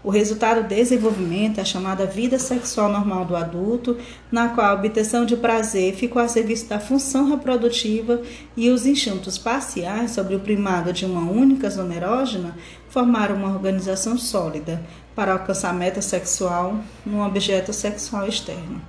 O 0.05 0.11
resultado 0.11 0.63
do 0.63 0.69
desenvolvimento 0.69 1.59
é 1.59 1.61
a 1.61 1.65
chamada 1.65 2.05
vida 2.07 2.37
sexual 2.37 2.89
normal 2.89 3.25
do 3.25 3.37
adulto, 3.37 3.97
na 4.33 4.49
qual 4.49 4.67
a 4.67 4.75
obtenção 4.75 5.25
de 5.25 5.37
prazer 5.37 5.95
ficou 5.95 6.21
a 6.21 6.27
serviço 6.27 6.69
da 6.69 6.81
função 6.81 7.29
reprodutiva 7.31 8.21
e 8.57 8.69
os 8.69 8.85
instintos 8.85 9.39
parciais 9.39 10.11
sobre 10.11 10.35
o 10.35 10.41
primado 10.41 10.93
de 10.93 11.07
uma 11.07 11.31
única 11.31 11.71
zona 11.71 11.95
erógena 11.95 12.57
formaram 12.89 13.37
uma 13.37 13.53
organização 13.53 14.19
sólida 14.19 14.83
para 15.15 15.35
alcançar 15.35 15.73
meta 15.73 16.03
sexual 16.03 16.81
num 17.07 17.25
objeto 17.25 17.73
sexual 17.73 18.27
externo. 18.27 18.83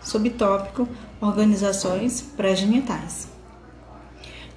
Subtópico: 0.00 0.88
Organizações 1.20 2.22
pré-genitais. 2.22 3.33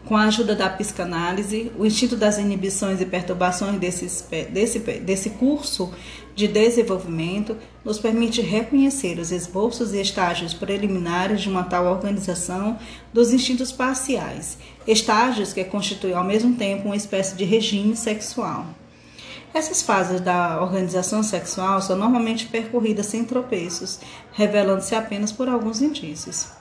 Com 0.07 0.15
a 0.15 0.23
ajuda 0.23 0.55
da 0.55 0.69
psicanálise, 0.69 1.69
o 1.77 1.85
instinto 1.85 2.15
das 2.15 2.37
inibições 2.37 3.01
e 3.01 3.05
perturbações 3.05 3.77
desse, 3.77 4.23
desse, 4.45 4.79
desse 4.79 5.31
curso 5.31 5.91
de 6.33 6.47
desenvolvimento 6.47 7.57
nos 7.83 7.99
permite 7.99 8.39
reconhecer 8.39 9.19
os 9.19 9.33
esboços 9.33 9.93
e 9.93 9.99
estágios 9.99 10.53
preliminares 10.53 11.41
de 11.41 11.49
uma 11.49 11.65
tal 11.65 11.87
organização 11.87 12.79
dos 13.13 13.33
instintos 13.33 13.73
parciais, 13.73 14.57
estágios 14.87 15.51
que 15.51 15.65
constituem 15.65 16.13
ao 16.13 16.23
mesmo 16.23 16.55
tempo 16.55 16.85
uma 16.85 16.95
espécie 16.95 17.35
de 17.35 17.43
regime 17.43 17.93
sexual. 17.93 18.65
Essas 19.53 19.81
fases 19.81 20.21
da 20.21 20.61
organização 20.61 21.21
sexual 21.21 21.81
são 21.81 21.97
normalmente 21.97 22.45
percorridas 22.45 23.07
sem 23.07 23.25
tropeços, 23.25 23.99
revelando-se 24.31 24.95
apenas 24.95 25.33
por 25.33 25.49
alguns 25.49 25.81
indícios. 25.81 26.56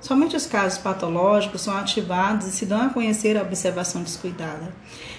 Somente 0.00 0.36
os 0.36 0.46
casos 0.46 0.78
patológicos 0.78 1.62
são 1.62 1.76
ativados 1.76 2.46
e 2.46 2.52
se 2.52 2.66
dão 2.66 2.82
a 2.82 2.90
conhecer 2.90 3.36
a 3.36 3.42
observação 3.42 4.02
descuidada. 4.02 4.72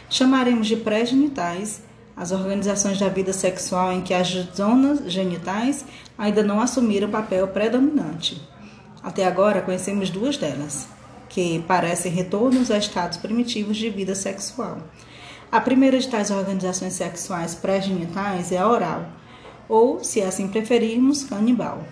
Chamaremos 0.09 0.67
de 0.67 0.77
pré-genitais 0.77 1.81
as 2.15 2.31
organizações 2.31 2.97
da 2.99 3.09
vida 3.09 3.31
sexual 3.31 3.91
em 3.91 4.01
que 4.01 4.13
as 4.13 4.27
zonas 4.55 5.11
genitais 5.11 5.85
ainda 6.17 6.41
não 6.41 6.59
assumiram 6.59 7.11
papel 7.11 7.47
predominante. 7.49 8.41
Até 9.03 9.25
agora 9.25 9.61
conhecemos 9.61 10.09
duas 10.09 10.35
delas, 10.35 10.87
que 11.29 11.59
parecem 11.67 12.11
retornos 12.11 12.71
a 12.71 12.77
estados 12.77 13.17
primitivos 13.17 13.77
de 13.77 13.89
vida 13.89 14.15
sexual. 14.15 14.79
A 15.51 15.61
primeira 15.61 15.99
de 15.99 16.07
tais 16.07 16.31
organizações 16.31 16.93
sexuais 16.93 17.53
pré-genitais 17.53 18.51
é 18.51 18.57
a 18.57 18.67
oral, 18.67 19.05
ou, 19.69 20.03
se 20.03 20.21
assim 20.21 20.47
preferirmos, 20.47 21.23
canibal. 21.23 21.83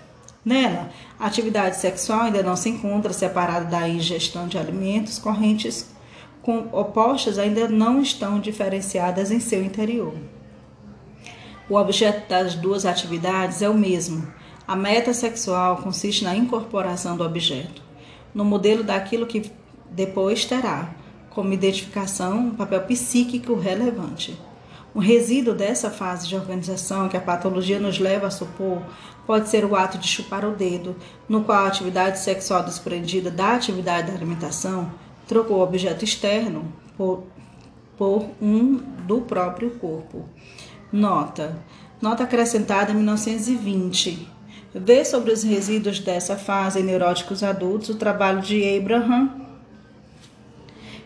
Nela, 0.46 0.92
a 1.20 1.26
atividade 1.26 1.78
sexual 1.78 2.22
ainda 2.22 2.44
não 2.44 2.56
se 2.56 2.70
encontra 2.70 3.12
separada 3.12 3.66
da 3.66 3.90
ingestão 3.90 4.48
de 4.48 4.58
alimentos 4.58 5.18
correntes 5.18 5.96
opostas 6.72 7.40
ainda 7.40 7.68
não 7.68 8.00
estão 8.02 8.40
diferenciadas 8.40 9.32
em 9.32 9.40
seu 9.40 9.64
interior. 9.64 10.14
O 11.68 11.76
objeto 11.76 12.30
das 12.30 12.54
duas 12.54 12.86
atividades 12.86 13.62
é 13.62 13.70
o 13.70 13.74
mesmo. 13.74 14.28
A 14.68 14.76
meta 14.76 15.14
sexual 15.14 15.78
consiste 15.78 16.24
na 16.24 16.36
incorporação 16.36 17.18
do 17.18 17.24
objeto, 17.24 17.82
no 18.34 18.46
modelo 18.46 18.84
daquilo 18.84 19.26
que 19.26 19.52
depois 19.90 20.46
terá, 20.46 20.94
como 21.32 21.54
identificação, 21.54 22.38
um 22.38 22.52
papel 22.52 22.82
psíquico 22.84 23.56
relevante. 23.56 24.38
Um 24.96 25.00
resíduo 25.00 25.54
dessa 25.54 25.92
fase 25.92 26.26
de 26.26 26.38
organização 26.38 27.10
que 27.10 27.18
a 27.18 27.22
patologia 27.22 27.78
nos 27.78 28.00
leva 28.00 28.28
a 28.28 28.32
supor 28.32 28.82
pode 29.28 29.50
ser 29.50 29.66
o 29.66 29.76
ato 29.76 29.98
de 29.98 30.08
chupar 30.08 30.46
o 30.46 30.56
dedo, 30.56 30.96
no 31.28 31.44
qual 31.44 31.66
a 31.66 31.68
atividade 31.68 32.18
sexual 32.20 32.64
desprendida 32.64 33.30
da 33.30 33.56
atividade 33.56 34.08
da 34.10 34.18
alimentação 34.18 34.90
trocou 35.28 35.58
o 35.58 35.64
objeto 35.64 36.06
externo 36.06 36.72
por, 36.96 37.24
por 37.98 38.26
um 38.42 38.78
do 39.06 39.20
próprio 39.20 39.72
corpo. 39.72 40.30
Nota. 40.94 41.58
Nota 42.02 42.24
acrescentada 42.24 42.94
em 42.94 42.96
1920. 42.96 44.30
Vê 44.74 45.04
sobre 45.04 45.34
os 45.34 45.44
resíduos 45.44 46.00
dessa 46.00 46.38
fase 46.38 46.80
em 46.80 46.84
neuróticos 46.84 47.44
adultos 47.44 47.90
o 47.90 47.96
trabalho 47.96 48.42
de 48.42 48.78
Abraham 48.78 49.46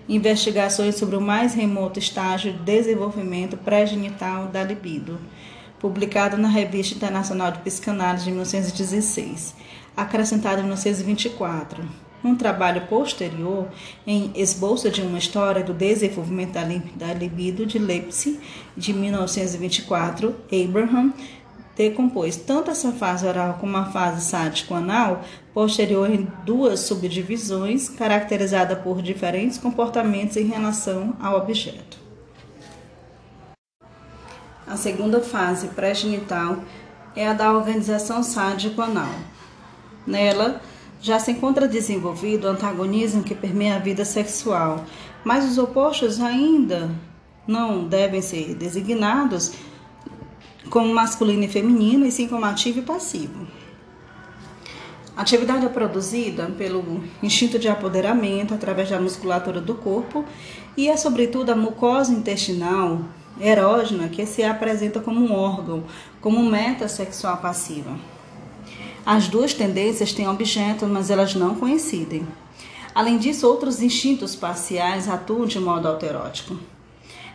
Investigações 0.09 0.95
sobre 0.95 1.15
o 1.15 1.21
mais 1.21 1.53
remoto 1.53 1.99
estágio 1.99 2.51
de 2.51 2.57
desenvolvimento 2.63 3.55
pré-genital 3.55 4.47
da 4.47 4.63
libido, 4.63 5.19
publicado 5.77 6.35
na 6.35 6.47
Revista 6.47 6.95
Internacional 6.95 7.51
de 7.51 7.59
Psicanálise 7.59 8.23
de 8.23 8.31
1916, 8.31 9.53
acrescentado 9.95 10.61
em 10.61 10.63
1924. 10.63 11.87
Um 12.23 12.35
trabalho 12.35 12.87
posterior, 12.87 13.67
em 14.05 14.31
Esboço 14.33 14.89
de 14.89 15.03
uma 15.03 15.19
História 15.19 15.63
do 15.63 15.75
Desenvolvimento 15.75 16.53
da 16.95 17.13
Libido, 17.13 17.67
de 17.67 17.77
Leipzig, 17.77 18.39
de 18.75 18.91
1924, 18.91 20.35
Abraham 20.51 21.13
decompôs 21.79 22.35
tanto 22.35 22.69
essa 22.69 22.91
fase 22.91 23.25
oral 23.25 23.57
como 23.57 23.77
a 23.77 23.85
fase 23.85 24.19
sádico-anal, 24.19 25.23
posterior 25.53 26.11
em 26.11 26.27
duas 26.45 26.81
subdivisões, 26.81 27.87
caracterizada 27.87 28.75
por 28.75 29.01
diferentes 29.01 29.57
comportamentos 29.57 30.35
em 30.35 30.43
relação 30.43 31.15
ao 31.21 31.37
objeto. 31.37 31.97
A 34.67 34.75
segunda 34.75 35.21
fase 35.21 35.69
pré-genital 35.69 36.57
é 37.15 37.25
a 37.25 37.33
da 37.33 37.53
organização 37.53 38.21
sádico-anal. 38.23 39.15
Nela, 40.05 40.61
já 41.01 41.17
se 41.17 41.31
encontra 41.31 41.65
desenvolvido 41.65 42.43
o 42.43 42.49
antagonismo 42.49 43.23
que 43.23 43.33
permeia 43.33 43.77
a 43.77 43.79
vida 43.79 44.03
sexual, 44.03 44.83
mas 45.23 45.49
os 45.49 45.57
opostos 45.57 46.19
ainda 46.19 46.91
não 47.47 47.87
devem 47.87 48.21
ser 48.21 48.53
designados 48.53 49.53
como 50.69 50.93
masculino 50.93 51.43
e 51.43 51.47
feminino, 51.47 52.05
e 52.05 52.11
sim 52.11 52.27
como 52.27 52.45
ativo 52.45 52.79
e 52.79 52.83
passivo. 52.83 53.47
A 55.15 55.21
atividade 55.21 55.65
é 55.65 55.69
produzida 55.69 56.45
pelo 56.57 57.03
instinto 57.21 57.59
de 57.59 57.67
apoderamento 57.67 58.53
através 58.53 58.89
da 58.89 59.01
musculatura 59.01 59.59
do 59.59 59.75
corpo 59.75 60.23
e 60.77 60.87
é, 60.87 60.95
sobretudo, 60.95 61.49
a 61.49 61.55
mucosa 61.55 62.13
intestinal 62.13 63.01
erógena 63.37 64.07
que 64.07 64.25
se 64.25 64.43
apresenta 64.43 65.01
como 65.01 65.19
um 65.19 65.33
órgão, 65.33 65.83
como 66.21 66.41
meta 66.49 66.87
sexual 66.87 67.35
passiva. 67.37 67.97
As 69.05 69.27
duas 69.27 69.53
tendências 69.53 70.13
têm 70.13 70.27
objeto, 70.27 70.85
mas 70.87 71.09
elas 71.09 71.35
não 71.35 71.55
coincidem. 71.55 72.25
Além 72.95 73.17
disso, 73.17 73.47
outros 73.47 73.81
instintos 73.81 74.35
parciais 74.35 75.09
atuam 75.09 75.45
de 75.45 75.59
modo 75.59 75.87
alterótico. 75.87 76.57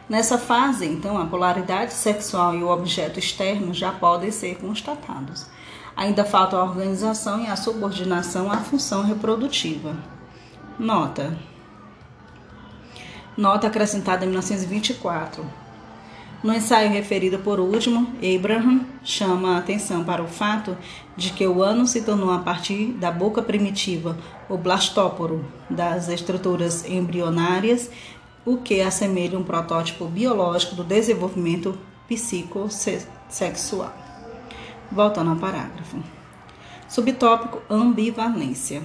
Nessa 0.09 0.37
fase, 0.37 0.87
então, 0.87 1.19
a 1.19 1.25
polaridade 1.25 1.95
sexual 1.95 2.55
e 2.55 2.63
o 2.63 2.69
objeto 2.69 3.19
externo 3.19 3.73
já 3.73 3.91
podem 3.91 4.31
ser 4.31 4.57
constatados. 4.59 5.47
Ainda 5.97 6.25
falta 6.25 6.57
a 6.57 6.63
organização 6.63 7.43
e 7.43 7.47
a 7.47 7.57
subordinação 7.57 8.51
à 8.51 8.59
função 8.59 9.03
reprodutiva. 9.03 9.97
Nota. 10.79 11.37
Nota 13.37 13.69
acrescentada 13.69 14.25
em 14.25 14.29
1924. 14.29 15.45
No 16.45 16.53
ensaio 16.53 16.91
referido 16.91 17.39
por 17.39 17.59
último, 17.59 18.13
Abraham 18.23 18.83
chama 19.03 19.55
a 19.55 19.59
atenção 19.59 20.05
para 20.05 20.23
o 20.23 20.27
fato 20.27 20.77
de 21.17 21.31
que 21.31 21.47
o 21.47 21.63
ano 21.63 21.87
se 21.87 22.03
tornou 22.03 22.31
a 22.31 22.41
partir 22.41 22.89
da 22.93 23.11
boca 23.11 23.41
primitiva, 23.41 24.19
o 24.47 24.59
blastóporo, 24.59 25.43
das 25.71 26.09
estruturas 26.09 26.87
embrionárias 26.87 27.91
o 28.45 28.59
que 28.59 28.81
assemelha 28.81 29.39
um 29.39 29.45
protótipo 29.45 30.07
biológico 30.07 30.75
do 30.75 30.85
desenvolvimento 30.85 31.79
psicossexual. 32.07 33.93
Voltando 34.93 35.31
ao 35.31 35.37
parágrafo. 35.37 35.99
Subtópico 36.89 37.63
ambivalência. 37.71 38.83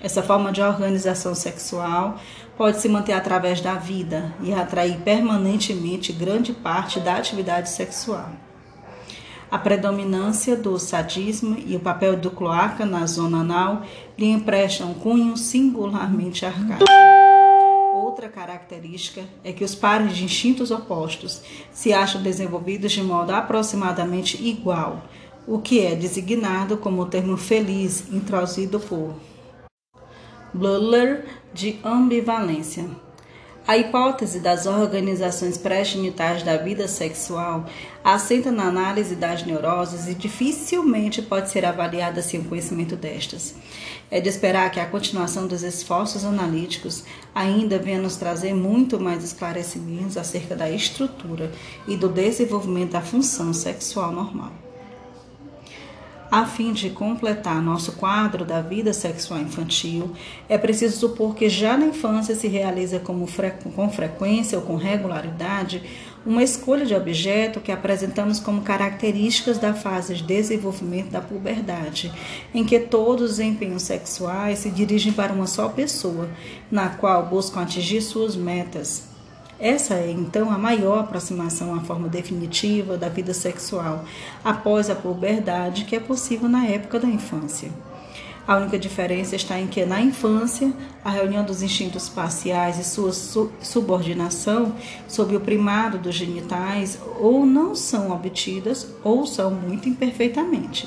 Essa 0.00 0.22
forma 0.22 0.52
de 0.52 0.60
organização 0.60 1.34
sexual 1.34 2.18
pode 2.58 2.78
se 2.78 2.88
manter 2.88 3.14
através 3.14 3.60
da 3.60 3.74
vida 3.74 4.34
e 4.42 4.52
atrair 4.52 4.98
permanentemente 4.98 6.12
grande 6.12 6.52
parte 6.52 7.00
da 7.00 7.16
atividade 7.16 7.70
sexual. 7.70 8.28
A 9.50 9.58
predominância 9.58 10.56
do 10.56 10.78
sadismo 10.78 11.56
e 11.64 11.74
o 11.74 11.80
papel 11.80 12.16
do 12.16 12.30
cloaca 12.30 12.84
na 12.84 13.06
zona 13.06 13.38
anal 13.38 13.82
lhe 14.18 14.26
emprestam 14.26 14.90
um 14.90 14.94
cunho 14.94 15.36
singularmente 15.36 16.44
arcaico. 16.44 16.84
Outra 18.14 18.28
característica 18.28 19.24
é 19.42 19.52
que 19.52 19.64
os 19.64 19.74
pares 19.74 20.16
de 20.16 20.22
instintos 20.22 20.70
opostos 20.70 21.42
se 21.72 21.92
acham 21.92 22.22
desenvolvidos 22.22 22.92
de 22.92 23.02
modo 23.02 23.32
aproximadamente 23.32 24.40
igual, 24.40 25.02
o 25.48 25.58
que 25.58 25.80
é 25.80 25.96
designado 25.96 26.76
como 26.76 27.02
o 27.02 27.06
termo 27.06 27.36
feliz 27.36 28.04
introduzido 28.12 28.78
por 28.78 29.16
Bluller 30.54 31.26
de 31.52 31.80
ambivalência. 31.82 32.88
A 33.66 33.78
hipótese 33.78 34.40
das 34.40 34.66
organizações 34.66 35.56
pré-genitais 35.56 36.42
da 36.42 36.58
vida 36.58 36.86
sexual 36.86 37.64
assenta 38.04 38.52
na 38.52 38.64
análise 38.64 39.14
das 39.14 39.42
neuroses 39.42 40.06
e 40.06 40.14
dificilmente 40.14 41.22
pode 41.22 41.48
ser 41.48 41.64
avaliada 41.64 42.20
sem 42.20 42.40
o 42.40 42.44
conhecimento 42.44 42.94
destas. 42.94 43.54
É 44.10 44.20
de 44.20 44.28
esperar 44.28 44.70
que 44.70 44.78
a 44.78 44.84
continuação 44.84 45.46
dos 45.46 45.62
esforços 45.62 46.26
analíticos 46.26 47.04
ainda 47.34 47.78
venha 47.78 48.02
nos 48.02 48.16
trazer 48.16 48.52
muito 48.52 49.00
mais 49.00 49.24
esclarecimentos 49.24 50.18
acerca 50.18 50.54
da 50.54 50.68
estrutura 50.68 51.50
e 51.88 51.96
do 51.96 52.10
desenvolvimento 52.10 52.92
da 52.92 53.00
função 53.00 53.54
sexual 53.54 54.12
normal. 54.12 54.63
A 56.30 56.46
fim 56.46 56.72
de 56.72 56.90
completar 56.90 57.62
nosso 57.62 57.92
quadro 57.92 58.44
da 58.44 58.60
vida 58.60 58.92
sexual 58.92 59.40
infantil, 59.40 60.12
é 60.48 60.58
preciso 60.58 60.98
supor 60.98 61.34
que 61.34 61.48
já 61.48 61.76
na 61.76 61.86
infância 61.86 62.34
se 62.34 62.48
realiza 62.48 62.98
com 62.98 63.90
frequência 63.90 64.58
ou 64.58 64.64
com 64.64 64.76
regularidade 64.76 65.82
uma 66.26 66.42
escolha 66.42 66.86
de 66.86 66.94
objeto 66.94 67.60
que 67.60 67.70
apresentamos 67.70 68.40
como 68.40 68.62
características 68.62 69.58
da 69.58 69.74
fase 69.74 70.14
de 70.14 70.22
desenvolvimento 70.22 71.10
da 71.10 71.20
puberdade, 71.20 72.10
em 72.54 72.64
que 72.64 72.80
todos 72.80 73.32
os 73.32 73.40
empenhos 73.40 73.82
sexuais 73.82 74.60
se 74.60 74.70
dirigem 74.70 75.12
para 75.12 75.32
uma 75.32 75.46
só 75.46 75.68
pessoa, 75.68 76.28
na 76.70 76.88
qual 76.88 77.26
buscam 77.26 77.60
atingir 77.60 78.00
suas 78.00 78.34
metas, 78.34 79.13
essa 79.58 79.94
é 79.94 80.10
então 80.10 80.50
a 80.50 80.58
maior 80.58 81.00
aproximação 81.00 81.74
à 81.74 81.80
forma 81.80 82.08
definitiva 82.08 82.96
da 82.96 83.08
vida 83.08 83.32
sexual 83.32 84.04
após 84.44 84.90
a 84.90 84.94
puberdade 84.94 85.84
que 85.84 85.94
é 85.94 86.00
possível 86.00 86.48
na 86.48 86.66
época 86.66 86.98
da 86.98 87.06
infância. 87.06 87.70
A 88.46 88.58
única 88.58 88.78
diferença 88.78 89.34
está 89.34 89.58
em 89.58 89.66
que, 89.66 89.86
na 89.86 90.02
infância, 90.02 90.70
a 91.02 91.08
reunião 91.08 91.42
dos 91.42 91.62
instintos 91.62 92.10
parciais 92.10 92.78
e 92.78 92.84
sua 92.84 93.10
subordinação 93.62 94.74
sob 95.08 95.34
o 95.34 95.40
primado 95.40 95.96
dos 95.96 96.14
genitais 96.14 96.98
ou 97.18 97.46
não 97.46 97.74
são 97.74 98.10
obtidas 98.10 98.86
ou 99.02 99.26
são 99.26 99.50
muito 99.50 99.88
imperfeitamente. 99.88 100.86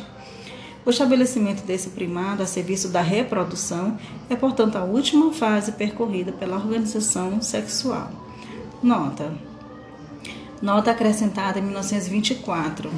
O 0.86 0.92
estabelecimento 0.92 1.66
desse 1.66 1.90
primado 1.90 2.44
a 2.44 2.46
serviço 2.46 2.90
da 2.90 3.02
reprodução 3.02 3.98
é, 4.30 4.36
portanto, 4.36 4.76
a 4.76 4.84
última 4.84 5.34
fase 5.34 5.72
percorrida 5.72 6.32
pela 6.32 6.58
organização 6.58 7.42
sexual. 7.42 8.27
Nota. 8.88 9.34
Nota 10.62 10.92
acrescentada 10.92 11.60
em 11.60 11.62
1924. 11.62 12.90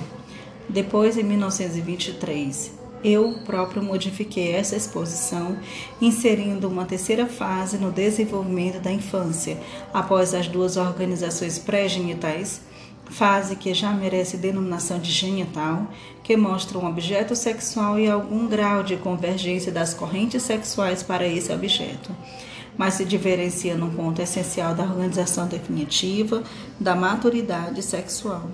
Depois, 0.70 1.18
em 1.18 1.24
1923, 1.24 2.72
eu 3.04 3.40
próprio 3.44 3.82
modifiquei 3.82 4.52
essa 4.52 4.76
exposição, 4.76 5.58
inserindo 6.00 6.68
uma 6.68 6.86
terceira 6.86 7.26
fase 7.26 7.80
no 7.80 7.92
desenvolvimento 7.92 8.80
da 8.80 8.92
infância, 8.92 9.58
após 9.92 10.36
as 10.36 10.48
duas 10.48 10.78
organizações 10.78 11.58
pré-genitais, 11.58 12.62
fase 13.10 13.56
que 13.56 13.74
já 13.74 13.90
merece 13.90 14.38
denominação 14.38 15.00
de 15.00 15.12
genital, 15.12 15.88
que 16.22 16.38
mostra 16.38 16.78
um 16.78 16.86
objeto 16.86 17.36
sexual 17.36 18.00
e 18.00 18.08
algum 18.08 18.48
grau 18.48 18.84
de 18.84 18.96
convergência 18.96 19.72
das 19.72 19.96
correntes 19.96 20.44
sexuais 20.44 21.02
para 21.02 21.28
esse 21.28 21.52
objeto 21.52 22.12
mas 22.80 22.94
se 22.94 23.04
diferencia 23.04 23.76
num 23.76 23.90
ponto 23.90 24.22
essencial 24.22 24.74
da 24.74 24.84
organização 24.84 25.48
definitiva 25.48 26.42
da 26.80 26.96
maturidade 26.96 27.84
sexual. 27.84 28.50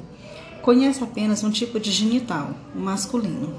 Conhece 0.64 1.04
apenas 1.04 1.44
um 1.44 1.52
tipo 1.52 1.80
de 1.80 1.92
genital, 1.92 2.50
o 2.76 2.80
masculino. 2.80 3.54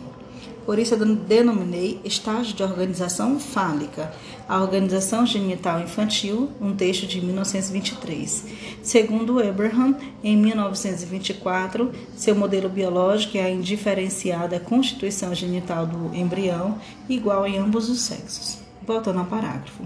Por 0.64 0.80
isso 0.80 0.94
eu 0.94 1.14
denominei 1.14 2.00
estágio 2.04 2.52
de 2.52 2.64
organização 2.64 3.38
fálica, 3.38 4.12
a 4.48 4.60
organização 4.60 5.24
genital 5.24 5.80
infantil, 5.80 6.50
um 6.60 6.74
texto 6.74 7.06
de 7.06 7.20
1923. 7.20 8.46
Segundo 8.82 9.38
Abraham, 9.38 9.94
em 10.24 10.36
1924, 10.36 11.92
seu 12.16 12.34
modelo 12.34 12.68
biológico 12.68 13.38
é 13.38 13.44
a 13.44 13.50
indiferenciada 13.50 14.58
constituição 14.58 15.32
genital 15.32 15.86
do 15.86 16.12
embrião, 16.12 16.76
igual 17.08 17.46
em 17.46 17.56
ambos 17.56 17.88
os 17.88 18.00
sexos. 18.00 18.65
Voltando 18.86 19.18
ao 19.18 19.26
parágrafo. 19.26 19.84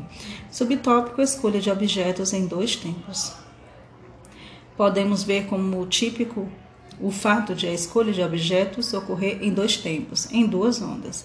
Subtópico: 0.51 1.23
escolha 1.23 1.61
de 1.61 1.71
objetos 1.71 2.33
em 2.33 2.47
dois 2.47 2.77
tempos. 2.77 3.33
Podemos 4.77 5.23
ver 5.23 5.47
como 5.47 5.87
típico 5.87 6.49
o 7.01 7.11
fato 7.11 7.55
de 7.55 7.67
a 7.67 7.73
escolha 7.73 8.13
de 8.13 8.23
objetos 8.23 8.93
ocorrer 8.93 9.39
em 9.43 9.53
dois 9.53 9.77
tempos, 9.77 10.31
em 10.31 10.47
duas 10.47 10.83
ondas. 10.83 11.25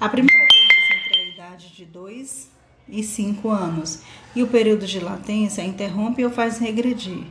A 0.00 0.08
primeira 0.08 0.46
tendência 0.48 0.94
entre 0.94 1.20
a 1.20 1.28
idade 1.28 1.74
de 1.74 1.84
2 1.84 2.50
e 2.88 3.02
5 3.02 3.48
anos 3.48 4.00
e 4.34 4.42
o 4.42 4.48
período 4.48 4.86
de 4.86 4.98
latência 4.98 5.62
interrompe 5.62 6.24
ou 6.24 6.30
faz 6.30 6.58
regredir. 6.58 7.24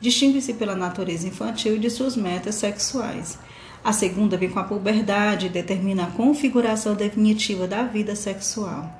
Distingue-se 0.00 0.54
pela 0.54 0.74
natureza 0.74 1.28
infantil 1.28 1.76
e 1.76 1.78
de 1.78 1.90
suas 1.90 2.16
metas 2.16 2.56
sexuais. 2.56 3.38
A 3.82 3.92
segunda 3.92 4.36
vem 4.36 4.48
com 4.48 4.58
a 4.58 4.64
puberdade 4.64 5.46
e 5.46 5.50
determina 5.50 6.04
a 6.04 6.10
configuração 6.10 6.94
definitiva 6.94 7.66
da 7.66 7.82
vida 7.84 8.16
sexual. 8.16 8.90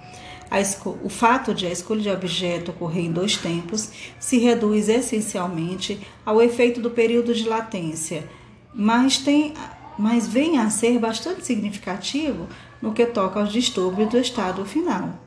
O 1.03 1.09
fato 1.09 1.55
de 1.55 1.67
a 1.67 1.71
escolha 1.71 2.03
de 2.03 2.11
objeto 2.11 2.71
ocorrer 2.71 3.05
em 3.05 3.13
dois 3.13 3.37
tempos 3.37 3.91
se 4.21 4.39
reduz 4.39 4.89
essencialmente 4.89 6.01
ao 6.25 6.41
efeito 6.41 6.81
do 6.81 6.91
período 6.91 7.35
de 7.35 7.49
latência, 7.49 8.29
mas, 8.73 9.19
tem, 9.19 9.55
mas 9.99 10.29
vem 10.29 10.59
a 10.59 10.71
ser 10.71 10.99
bastante 10.99 11.45
significativo 11.45 12.47
no 12.81 12.93
que 12.93 13.07
toca 13.07 13.41
aos 13.41 13.53
distúrbios 13.53 14.11
do 14.11 14.19
estado 14.19 14.65
final. 14.65 15.19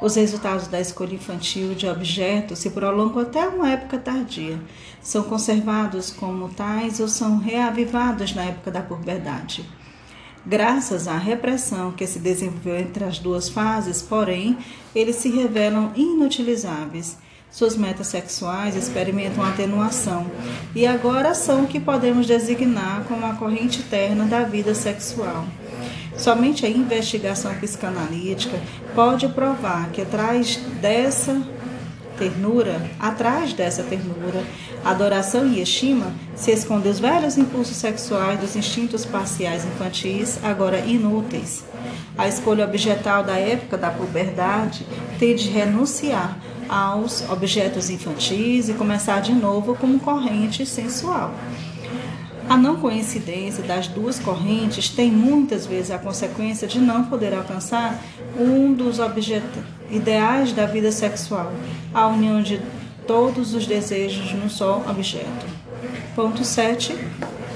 Os 0.00 0.14
resultados 0.14 0.68
da 0.68 0.80
escolha 0.80 1.14
infantil 1.14 1.74
de 1.74 1.88
objetos 1.88 2.60
se 2.60 2.70
prolongam 2.70 3.20
até 3.20 3.48
uma 3.48 3.70
época 3.70 3.98
tardia. 3.98 4.60
São 5.00 5.24
conservados 5.24 6.10
como 6.10 6.48
tais 6.50 7.00
ou 7.00 7.08
são 7.08 7.38
reavivados 7.38 8.32
na 8.32 8.44
época 8.44 8.70
da 8.70 8.80
puberdade. 8.80 9.68
Graças 10.48 11.06
à 11.06 11.18
repressão 11.18 11.92
que 11.92 12.06
se 12.06 12.18
desenvolveu 12.18 12.78
entre 12.78 13.04
as 13.04 13.18
duas 13.18 13.50
fases, 13.50 14.00
porém, 14.00 14.56
eles 14.94 15.16
se 15.16 15.28
revelam 15.28 15.92
inutilizáveis. 15.94 17.18
Suas 17.50 17.76
metas 17.76 18.06
sexuais 18.06 18.74
experimentam 18.74 19.44
atenuação 19.44 20.26
e 20.74 20.86
agora 20.86 21.34
são 21.34 21.64
o 21.64 21.66
que 21.66 21.78
podemos 21.78 22.26
designar 22.26 23.04
como 23.06 23.26
a 23.26 23.34
corrente 23.34 23.80
interna 23.80 24.24
da 24.24 24.42
vida 24.44 24.74
sexual. 24.74 25.44
Somente 26.16 26.64
a 26.64 26.70
investigação 26.70 27.54
psicanalítica 27.56 28.58
pode 28.94 29.28
provar 29.28 29.90
que 29.90 30.00
atrás 30.00 30.56
dessa 30.80 31.42
ternura, 32.18 32.90
atrás 32.98 33.52
dessa 33.52 33.82
ternura, 33.82 34.42
adoração 34.84 35.46
e 35.46 35.60
estima, 35.60 36.12
se 36.34 36.50
escondem 36.50 36.90
os 36.90 36.98
velhos 36.98 37.36
impulsos 37.36 37.76
sexuais 37.76 38.38
dos 38.40 38.56
instintos 38.56 39.04
parciais 39.04 39.64
infantis, 39.64 40.38
agora 40.42 40.78
inúteis. 40.80 41.64
A 42.16 42.26
escolha 42.26 42.64
objetal 42.64 43.22
da 43.22 43.36
época 43.36 43.76
da 43.76 43.90
puberdade 43.90 44.86
tem 45.18 45.34
de 45.34 45.48
renunciar 45.48 46.38
aos 46.68 47.22
objetos 47.30 47.88
infantis 47.90 48.68
e 48.68 48.74
começar 48.74 49.20
de 49.20 49.32
novo 49.32 49.74
como 49.74 49.98
corrente 49.98 50.66
sensual. 50.66 51.32
A 52.48 52.56
não 52.56 52.76
coincidência 52.76 53.62
das 53.62 53.88
duas 53.88 54.18
correntes 54.18 54.88
tem 54.88 55.10
muitas 55.10 55.66
vezes 55.66 55.90
a 55.90 55.98
consequência 55.98 56.66
de 56.66 56.78
não 56.78 57.04
poder 57.04 57.34
alcançar 57.34 58.02
um 58.38 58.72
dos 58.72 58.98
objetos 58.98 59.62
ideais 59.90 60.52
da 60.52 60.64
vida 60.64 60.90
sexual, 60.90 61.52
a 61.92 62.06
união 62.06 62.42
de 62.42 62.58
todos 63.08 63.54
os 63.54 63.66
desejos 63.66 64.32
num 64.34 64.50
só 64.50 64.84
objeto. 64.88 65.46
Ponto 66.14 66.44
7. 66.44 66.94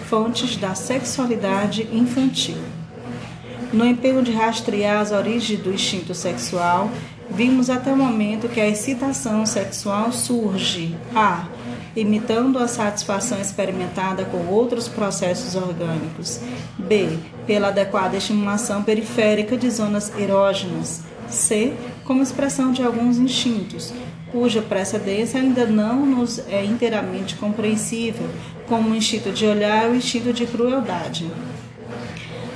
Fontes 0.09 0.57
da 0.57 0.75
sexualidade 0.75 1.87
infantil. 1.93 2.57
No 3.71 3.85
empenho 3.85 4.23
de 4.23 4.33
rastrear 4.33 5.01
as 5.01 5.13
origens 5.13 5.61
do 5.61 5.73
instinto 5.73 6.15
sexual, 6.15 6.91
vimos 7.31 7.69
até 7.69 7.93
o 7.93 7.97
momento 7.97 8.49
que 8.49 8.61
a 8.61 8.69
excitação 8.69 9.45
sexual 9.45 10.11
surge 10.11 10.97
a 11.15 11.47
imitando 11.95 12.59
a 12.59 12.67
satisfação 12.67 13.39
experimentada 13.39 14.25
com 14.25 14.47
outros 14.47 14.89
processos 14.89 15.55
orgânicos. 15.55 16.41
B. 16.79 17.19
Pela 17.47 17.69
adequada 17.69 18.17
estimulação 18.17 18.83
periférica 18.83 19.57
de 19.57 19.69
zonas 19.71 20.11
erógenas. 20.19 21.03
C. 21.29 21.75
Como 22.05 22.23
expressão 22.23 22.73
de 22.73 22.83
alguns 22.83 23.19
instintos, 23.19 23.93
cuja 24.33 24.63
precedência 24.63 25.39
ainda 25.39 25.67
não 25.67 26.07
nos 26.07 26.39
é 26.49 26.65
inteiramente 26.65 27.37
compreensível, 27.37 28.29
como 28.67 28.91
o 28.91 28.97
instinto 28.97 29.31
de 29.31 29.47
olhar 29.47 29.87
e 29.87 29.91
o 29.93 29.95
instinto 29.95 30.33
de 30.33 30.47
crueldade. 30.47 31.31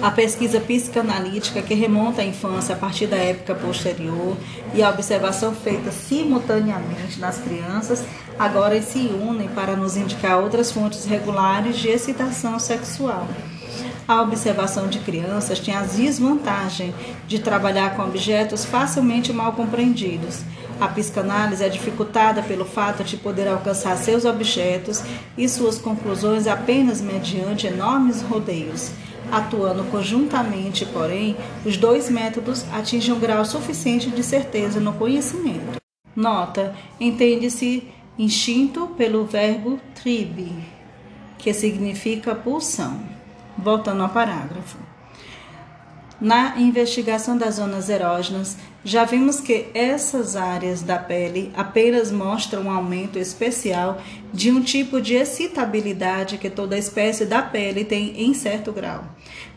A 0.00 0.10
pesquisa 0.10 0.60
psicanalítica, 0.60 1.62
que 1.62 1.74
remonta 1.74 2.20
à 2.20 2.24
infância 2.24 2.74
a 2.74 2.78
partir 2.78 3.06
da 3.06 3.16
época 3.16 3.54
posterior, 3.54 4.36
e 4.74 4.82
a 4.82 4.90
observação 4.90 5.54
feita 5.54 5.90
simultaneamente 5.90 7.18
nas 7.18 7.38
crianças, 7.38 8.04
agora 8.38 8.80
se 8.82 8.98
unem 8.98 9.48
para 9.48 9.74
nos 9.74 9.96
indicar 9.96 10.38
outras 10.38 10.70
fontes 10.70 11.06
regulares 11.06 11.78
de 11.78 11.88
excitação 11.88 12.58
sexual. 12.58 13.26
A 14.06 14.22
observação 14.22 14.86
de 14.86 14.98
crianças 15.00 15.58
tem 15.58 15.74
a 15.74 15.82
desvantagem 15.82 16.94
de 17.26 17.38
trabalhar 17.38 17.96
com 17.96 18.02
objetos 18.02 18.64
facilmente 18.64 19.32
mal 19.32 19.52
compreendidos. 19.52 20.42
A 20.78 20.88
psicanálise 20.88 21.64
é 21.64 21.68
dificultada 21.68 22.42
pelo 22.42 22.66
fato 22.66 23.02
de 23.02 23.16
poder 23.16 23.48
alcançar 23.48 23.96
seus 23.96 24.26
objetos 24.26 25.02
e 25.36 25.48
suas 25.48 25.78
conclusões 25.78 26.46
apenas 26.46 27.00
mediante 27.00 27.66
enormes 27.66 28.20
rodeios. 28.20 28.90
Atuando 29.32 29.84
conjuntamente, 29.84 30.84
porém, 30.86 31.36
os 31.64 31.76
dois 31.76 32.10
métodos 32.10 32.64
atingem 32.72 33.14
um 33.14 33.18
grau 33.18 33.44
suficiente 33.44 34.10
de 34.10 34.22
certeza 34.22 34.78
no 34.78 34.92
conhecimento. 34.92 35.80
Nota: 36.14 36.74
entende-se 37.00 37.88
instinto 38.18 38.86
pelo 38.96 39.24
verbo 39.24 39.80
tribe, 39.94 40.52
que 41.38 41.52
significa 41.52 42.34
pulsão. 42.34 43.00
Voltando 43.58 44.02
ao 44.02 44.10
parágrafo. 44.10 44.76
Na 46.18 46.58
investigação 46.58 47.36
das 47.36 47.56
zonas 47.56 47.90
erógenas, 47.90 48.56
já 48.82 49.04
vimos 49.04 49.38
que 49.38 49.66
essas 49.74 50.34
áreas 50.34 50.80
da 50.80 50.98
pele 50.98 51.52
apenas 51.54 52.10
mostram 52.10 52.62
um 52.62 52.70
aumento 52.70 53.18
especial 53.18 54.00
de 54.32 54.50
um 54.50 54.62
tipo 54.62 54.98
de 54.98 55.14
excitabilidade 55.14 56.38
que 56.38 56.48
toda 56.48 56.78
espécie 56.78 57.26
da 57.26 57.42
pele 57.42 57.84
tem 57.84 58.18
em 58.22 58.32
certo 58.32 58.72
grau. 58.72 59.04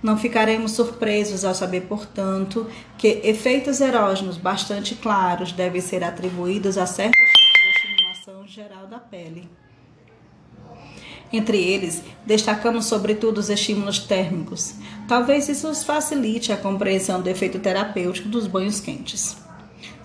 Não 0.03 0.17
ficaremos 0.17 0.73
surpresos 0.73 1.45
ao 1.45 1.55
saber, 1.55 1.83
portanto, 1.83 2.67
que 2.97 3.21
efeitos 3.23 3.79
erógenos 3.79 4.35
bastante 4.35 4.95
claros 4.95 5.53
devem 5.53 5.79
ser 5.79 6.03
atribuídos 6.03 6.77
a 6.77 6.85
certos 6.85 7.17
tipos 7.17 7.61
de 7.61 7.89
estimulação 7.89 8.45
geral 8.45 8.85
da 8.85 8.99
pele. 8.99 9.49
Entre 11.31 11.57
eles, 11.61 12.01
destacamos 12.25 12.85
sobretudo 12.85 13.37
os 13.37 13.49
estímulos 13.49 13.99
térmicos. 13.99 14.73
Talvez 15.09 15.49
isso 15.49 15.73
facilite 15.83 16.51
a 16.51 16.57
compreensão 16.57 17.19
do 17.19 17.27
efeito 17.27 17.57
terapêutico 17.57 18.29
dos 18.29 18.45
banhos 18.45 18.79
quentes. 18.79 19.35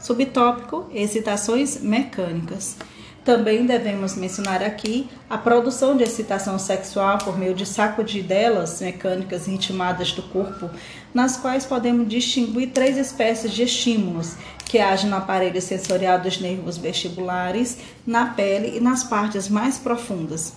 Subtópico: 0.01 0.87
excitações 0.95 1.79
mecânicas. 1.79 2.75
Também 3.23 3.67
devemos 3.67 4.17
mencionar 4.17 4.63
aqui 4.63 5.07
a 5.29 5.37
produção 5.37 5.95
de 5.95 6.05
excitação 6.05 6.59
sexual 6.59 7.19
por 7.19 7.39
meio 7.39 7.55
de 7.55 7.67
sacudidelas 7.67 8.81
mecânicas 8.81 9.47
ritmadas 9.47 10.13
do 10.13 10.23
corpo, 10.23 10.71
nas 11.13 11.37
quais 11.37 11.67
podemos 11.67 12.09
distinguir 12.09 12.71
três 12.71 12.97
espécies 12.97 13.53
de 13.53 13.63
estímulos 13.63 14.37
que 14.65 14.79
agem 14.79 15.11
no 15.11 15.17
aparelho 15.17 15.61
sensorial 15.61 16.19
dos 16.19 16.41
nervos 16.41 16.79
vestibulares, 16.79 17.77
na 18.07 18.27
pele 18.27 18.79
e 18.79 18.81
nas 18.81 19.05
partes 19.05 19.51
mais 19.51 19.77
profundas 19.77 20.55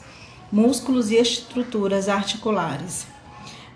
músculos 0.52 1.12
e 1.12 1.16
estruturas 1.16 2.08
articulares. 2.08 3.06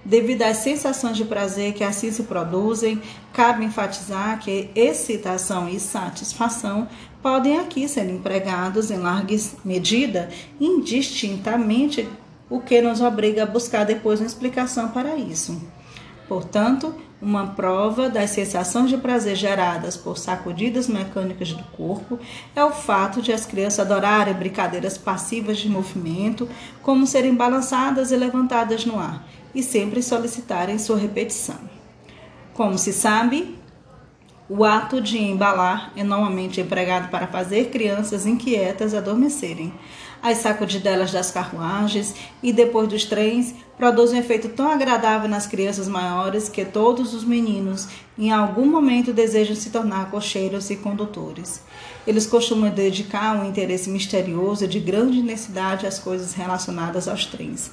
Devido 0.03 0.41
às 0.41 0.57
sensações 0.57 1.15
de 1.15 1.25
prazer 1.25 1.73
que 1.73 1.83
assim 1.83 2.11
se 2.11 2.23
produzem, 2.23 3.01
cabe 3.31 3.63
enfatizar 3.63 4.39
que 4.39 4.69
excitação 4.75 5.69
e 5.69 5.79
satisfação 5.79 6.87
podem 7.21 7.59
aqui 7.59 7.87
ser 7.87 8.09
empregados 8.09 8.89
em 8.89 8.97
larga 8.97 9.35
medida 9.63 10.29
indistintamente, 10.59 12.09
o 12.49 12.59
que 12.59 12.81
nos 12.81 12.99
obriga 12.99 13.43
a 13.43 13.45
buscar 13.45 13.85
depois 13.85 14.19
uma 14.19 14.25
explicação 14.25 14.89
para 14.89 15.15
isso. 15.15 15.61
Portanto, 16.27 16.95
uma 17.21 17.47
prova 17.47 18.09
das 18.09 18.31
sensações 18.31 18.89
de 18.89 18.97
prazer 18.97 19.35
geradas 19.35 19.95
por 19.95 20.17
sacudidas 20.17 20.87
mecânicas 20.87 21.53
do 21.53 21.63
corpo 21.65 22.19
é 22.55 22.65
o 22.65 22.71
fato 22.71 23.21
de 23.21 23.31
as 23.31 23.45
crianças 23.45 23.79
adorarem 23.79 24.33
brincadeiras 24.33 24.97
passivas 24.97 25.59
de 25.59 25.69
movimento, 25.69 26.49
como 26.81 27.05
serem 27.05 27.35
balançadas 27.35 28.11
e 28.11 28.15
levantadas 28.15 28.85
no 28.85 28.99
ar, 28.99 29.27
e 29.53 29.61
sempre 29.61 30.01
solicitarem 30.01 30.79
sua 30.79 30.97
repetição. 30.97 31.59
Como 32.53 32.77
se 32.77 32.91
sabe, 32.91 33.60
o 34.53 34.65
ato 34.65 34.99
de 34.99 35.17
embalar 35.17 35.93
é 35.95 36.03
normalmente 36.03 36.59
empregado 36.59 37.09
para 37.09 37.25
fazer 37.25 37.69
crianças 37.69 38.25
inquietas 38.25 38.93
adormecerem. 38.93 39.73
as 40.21 40.39
sacudidelas 40.39 41.09
das 41.09 41.31
carruagens 41.31 42.13
e 42.43 42.51
depois 42.51 42.89
dos 42.89 43.05
trens 43.05 43.55
produzem 43.77 44.19
um 44.19 44.21
efeito 44.21 44.49
tão 44.49 44.69
agradável 44.69 45.29
nas 45.29 45.47
crianças 45.47 45.87
maiores 45.87 46.49
que 46.49 46.65
todos 46.65 47.13
os 47.13 47.23
meninos, 47.23 47.87
em 48.17 48.29
algum 48.29 48.65
momento, 48.69 49.13
desejam 49.13 49.55
se 49.55 49.69
tornar 49.69 50.11
cocheiros 50.11 50.69
e 50.69 50.75
condutores. 50.75 51.61
Eles 52.05 52.27
costumam 52.27 52.69
dedicar 52.69 53.37
um 53.37 53.47
interesse 53.47 53.89
misterioso 53.89 54.67
de 54.67 54.81
grande 54.81 55.17
intensidade 55.17 55.87
às 55.87 55.97
coisas 55.97 56.33
relacionadas 56.33 57.07
aos 57.07 57.25
trens. 57.25 57.71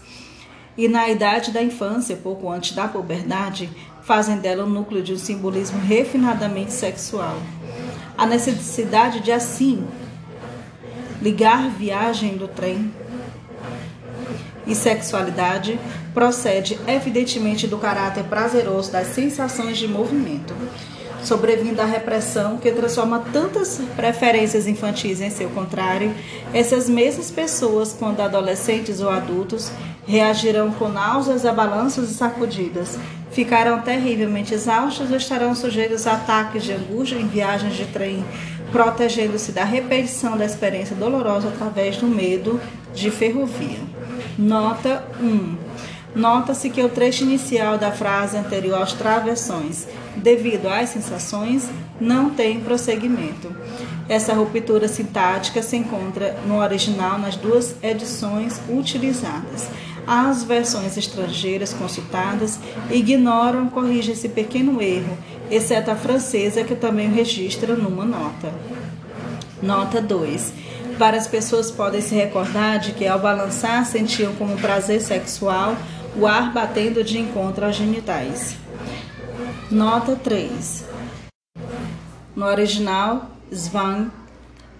E 0.79 0.87
na 0.87 1.09
idade 1.09 1.51
da 1.51 1.61
infância, 1.61 2.14
pouco 2.14 2.49
antes 2.49 2.70
da 2.70 2.87
puberdade, 2.87 3.68
fazem 4.09 4.38
dela 4.38 4.64
um 4.64 4.70
núcleo 4.70 5.02
de 5.02 5.12
um 5.12 5.18
simbolismo 5.18 5.78
refinadamente 5.80 6.72
sexual. 6.72 7.36
A 8.16 8.24
necessidade 8.24 9.20
de 9.20 9.30
assim 9.30 9.86
ligar 11.20 11.68
viagem 11.68 12.38
do 12.38 12.48
trem 12.48 12.90
e 14.66 14.74
sexualidade 14.74 15.78
procede 16.14 16.78
evidentemente 16.86 17.66
do 17.66 17.76
caráter 17.76 18.24
prazeroso 18.24 18.90
das 18.90 19.09
sensações 19.09 19.76
de 19.76 19.86
movimento, 19.86 20.54
sobrevindo 21.22 21.80
à 21.80 21.84
repressão 21.84 22.58
que 22.58 22.70
transforma 22.70 23.24
tantas 23.32 23.80
preferências 23.96 24.66
infantis 24.66 25.20
em 25.20 25.30
seu 25.30 25.48
contrário, 25.50 26.14
essas 26.52 26.88
mesmas 26.88 27.30
pessoas, 27.30 27.94
quando 27.98 28.20
adolescentes 28.20 29.00
ou 29.00 29.10
adultos, 29.10 29.70
reagirão 30.06 30.70
com 30.72 30.88
náuseas 30.88 31.44
a 31.44 31.52
balanços 31.52 32.10
e 32.10 32.14
sacudidas, 32.14 32.98
ficarão 33.30 33.80
terrivelmente 33.82 34.54
exaustos 34.54 35.10
ou 35.10 35.16
estarão 35.16 35.54
sujeitos 35.54 36.06
a 36.06 36.12
ataques 36.12 36.64
de 36.64 36.72
angústia 36.72 37.16
em 37.16 37.26
viagens 37.26 37.76
de 37.76 37.84
trem, 37.86 38.24
protegendo-se 38.72 39.52
da 39.52 39.64
repetição 39.64 40.36
da 40.36 40.44
experiência 40.44 40.96
dolorosa 40.96 41.48
através 41.48 41.98
do 41.98 42.06
medo 42.06 42.60
de 42.94 43.10
ferrovia. 43.10 43.78
Nota 44.38 45.04
1. 45.20 45.56
Nota-se 46.14 46.70
que 46.70 46.82
o 46.82 46.88
trecho 46.88 47.24
inicial 47.24 47.76
da 47.76 47.92
frase 47.92 48.36
anterior 48.36 48.82
às 48.82 48.92
travessões, 48.92 49.86
devido 50.18 50.68
às 50.68 50.90
sensações, 50.90 51.68
não 52.00 52.30
tem 52.30 52.60
prosseguimento. 52.60 53.54
Essa 54.08 54.34
ruptura 54.34 54.88
sintática 54.88 55.62
se 55.62 55.76
encontra 55.76 56.36
no 56.46 56.58
original 56.58 57.18
nas 57.18 57.36
duas 57.36 57.74
edições 57.82 58.60
utilizadas. 58.68 59.68
As 60.06 60.42
versões 60.42 60.96
estrangeiras 60.96 61.74
consultadas 61.74 62.58
ignoram, 62.90 63.68
corrigem 63.68 64.14
esse 64.14 64.28
pequeno 64.28 64.80
erro, 64.80 65.18
exceto 65.50 65.90
a 65.90 65.96
francesa, 65.96 66.64
que 66.64 66.74
também 66.74 67.10
registra 67.10 67.76
numa 67.76 68.06
nota. 68.06 68.50
Nota 69.62 70.00
2. 70.00 70.52
Várias 70.96 71.26
pessoas 71.26 71.70
podem 71.70 72.00
se 72.00 72.14
recordar 72.14 72.78
de 72.78 72.92
que, 72.92 73.06
ao 73.06 73.18
balançar, 73.18 73.84
sentiam 73.84 74.34
como 74.36 74.56
prazer 74.56 75.00
sexual 75.00 75.76
o 76.16 76.26
ar 76.26 76.52
batendo 76.52 77.04
de 77.04 77.18
encontro 77.18 77.66
aos 77.66 77.76
genitais. 77.76 78.56
Nota 79.70 80.16
3. 80.16 80.86
No 82.34 82.46
original, 82.46 83.30
Zwang, 83.54 84.10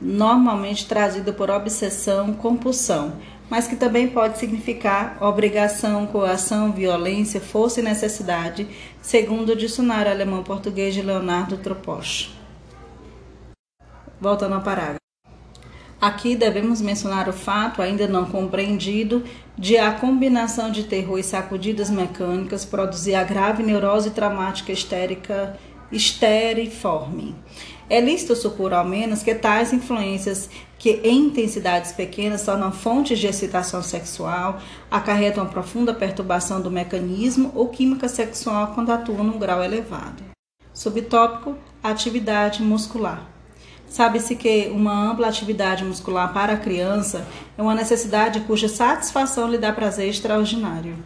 normalmente 0.01 0.89
trazido 0.89 1.35
por 1.35 1.51
obsessão, 1.51 2.33
compulsão, 2.33 3.13
mas 3.51 3.67
que 3.67 3.77
também 3.77 4.09
pode 4.09 4.39
significar 4.39 5.23
obrigação, 5.23 6.07
coação, 6.07 6.73
violência, 6.73 7.39
força 7.39 7.81
e 7.81 7.83
necessidade, 7.83 8.67
segundo 9.03 9.51
o 9.51 9.57
dicionário 9.57 10.11
alemão-português 10.11 10.95
de 10.95 11.03
Leonardo 11.03 11.59
Troposch. 11.59 12.31
Voltando 14.19 14.55
ao 14.55 14.63
parágrafo. 14.63 15.08
Aqui 16.01 16.37
devemos 16.37 16.81
mencionar 16.81 17.29
o 17.29 17.33
fato, 17.33 17.83
ainda 17.83 18.07
não 18.07 18.25
compreendido, 18.25 19.25
de 19.57 19.77
a 19.77 19.91
combinação 19.91 20.71
de 20.71 20.85
terror 20.85 21.19
e 21.19 21.25
sacudidas 21.25 21.91
mecânicas 21.91 22.65
produzir 22.65 23.17
a 23.17 23.25
grave 23.25 23.65
neurose 23.65 24.11
traumática 24.11 24.71
histérica 24.71 25.59
esteriforme. 25.91 27.35
É 27.91 28.01
lícito 28.01 28.37
supor, 28.37 28.75
ao 28.75 28.85
menos, 28.85 29.23
que 29.23 29.35
tais 29.35 29.73
influências 29.73 30.49
que 30.79 31.01
em 31.03 31.27
intensidades 31.27 31.91
pequenas 31.91 32.45
tornam 32.45 32.71
fontes 32.71 33.19
de 33.19 33.27
excitação 33.27 33.83
sexual, 33.83 34.61
acarretam 34.91 35.47
profunda 35.47 35.93
perturbação 35.93 36.61
do 36.61 36.71
mecanismo 36.71 37.51
ou 37.55 37.69
química 37.69 38.09
sexual 38.09 38.69
quando 38.75 38.93
atuam 38.93 39.25
num 39.25 39.39
grau 39.39 39.65
elevado. 39.65 40.23
Subtópico: 40.73 41.57
atividade 41.83 42.63
muscular. 42.63 43.38
Sabe-se 43.89 44.37
que 44.37 44.71
uma 44.73 45.11
ampla 45.11 45.29
atividade 45.29 45.85
muscular 45.85 46.33
para 46.33 46.53
a 46.53 46.57
criança 46.57 47.27
é 47.57 47.63
uma 47.63 47.75
necessidade 47.75 48.41
cuja 48.41 48.69
satisfação 48.69 49.49
lhe 49.49 49.59
dá 49.59 49.73
prazer 49.73 50.09
extraordinário. 50.09 50.97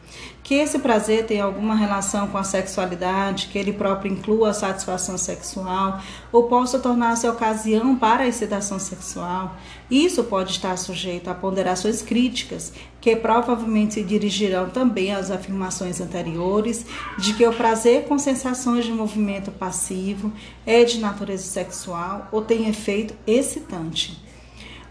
Que 0.42 0.54
esse 0.54 0.78
prazer 0.80 1.24
tenha 1.26 1.44
alguma 1.44 1.74
relação 1.74 2.26
com 2.26 2.36
a 2.36 2.42
sexualidade, 2.42 3.46
que 3.46 3.58
ele 3.58 3.72
próprio 3.72 4.12
inclua 4.12 4.50
a 4.50 4.54
satisfação 4.54 5.16
sexual 5.16 6.00
ou 6.32 6.44
possa 6.44 6.80
tornar-se 6.80 7.28
ocasião 7.28 7.96
para 7.96 8.24
a 8.24 8.26
excitação 8.26 8.78
sexual, 8.78 9.56
isso 9.88 10.24
pode 10.24 10.52
estar 10.52 10.76
sujeito 10.78 11.28
a 11.28 11.34
ponderações 11.34 12.02
críticas, 12.02 12.72
que 13.00 13.14
provavelmente 13.14 13.94
se 13.94 14.02
dirigirão 14.02 14.70
também 14.70 15.12
às 15.12 15.30
afirmações 15.30 16.00
anteriores 16.00 16.86
de 17.18 17.34
que 17.34 17.46
o 17.46 17.52
prazer 17.52 18.04
com 18.04 18.18
sensações 18.18 18.84
de 18.84 18.92
movimento 18.92 19.50
passivo 19.50 20.32
é 20.64 20.82
de 20.82 20.98
natureza 20.98 21.44
sexual 21.44 22.28
ou 22.32 22.42
tem 22.42 22.68
efeito 22.68 23.14
excitante. 23.26 24.21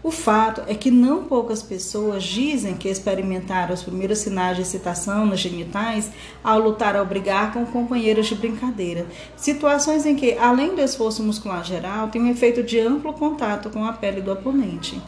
O 0.04 0.10
fato 0.10 0.62
é 0.66 0.74
que 0.74 0.90
não 0.90 1.22
poucas 1.24 1.62
pessoas 1.62 2.24
dizem 2.24 2.74
que 2.74 2.88
experimentaram 2.88 3.72
os 3.72 3.84
primeiros 3.84 4.18
sinais 4.18 4.56
de 4.56 4.62
excitação 4.62 5.24
nos 5.24 5.38
genitais 5.38 6.10
ao 6.42 6.58
lutar 6.58 6.96
ou 6.96 7.06
brigar 7.06 7.52
com 7.52 7.64
companheiros 7.64 8.26
de 8.26 8.34
brincadeira, 8.34 9.06
situações 9.36 10.04
em 10.04 10.16
que, 10.16 10.36
além 10.36 10.74
do 10.74 10.80
esforço 10.80 11.22
muscular 11.22 11.64
geral, 11.64 12.08
tem 12.08 12.20
um 12.20 12.28
efeito 12.28 12.64
de 12.64 12.80
amplo 12.80 13.12
contato 13.12 13.70
com 13.70 13.84
a 13.84 13.92
pele 13.92 14.20
do 14.20 14.32
oponente. 14.32 15.00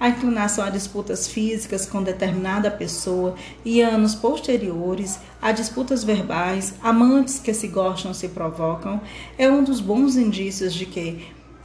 A 0.00 0.08
inclinação 0.08 0.64
a 0.64 0.70
disputas 0.70 1.28
físicas 1.28 1.86
com 1.86 2.02
determinada 2.02 2.68
pessoa 2.72 3.36
e 3.64 3.80
anos 3.80 4.16
posteriores 4.16 5.20
a 5.40 5.52
disputas 5.52 6.02
verbais, 6.02 6.74
amantes 6.82 7.38
que 7.38 7.54
se 7.54 7.68
gostam 7.68 8.12
se 8.12 8.28
provocam, 8.28 9.00
é 9.38 9.48
um 9.48 9.62
dos 9.62 9.80
bons 9.80 10.16
indícios 10.16 10.74
de 10.74 10.86
que 10.86 11.24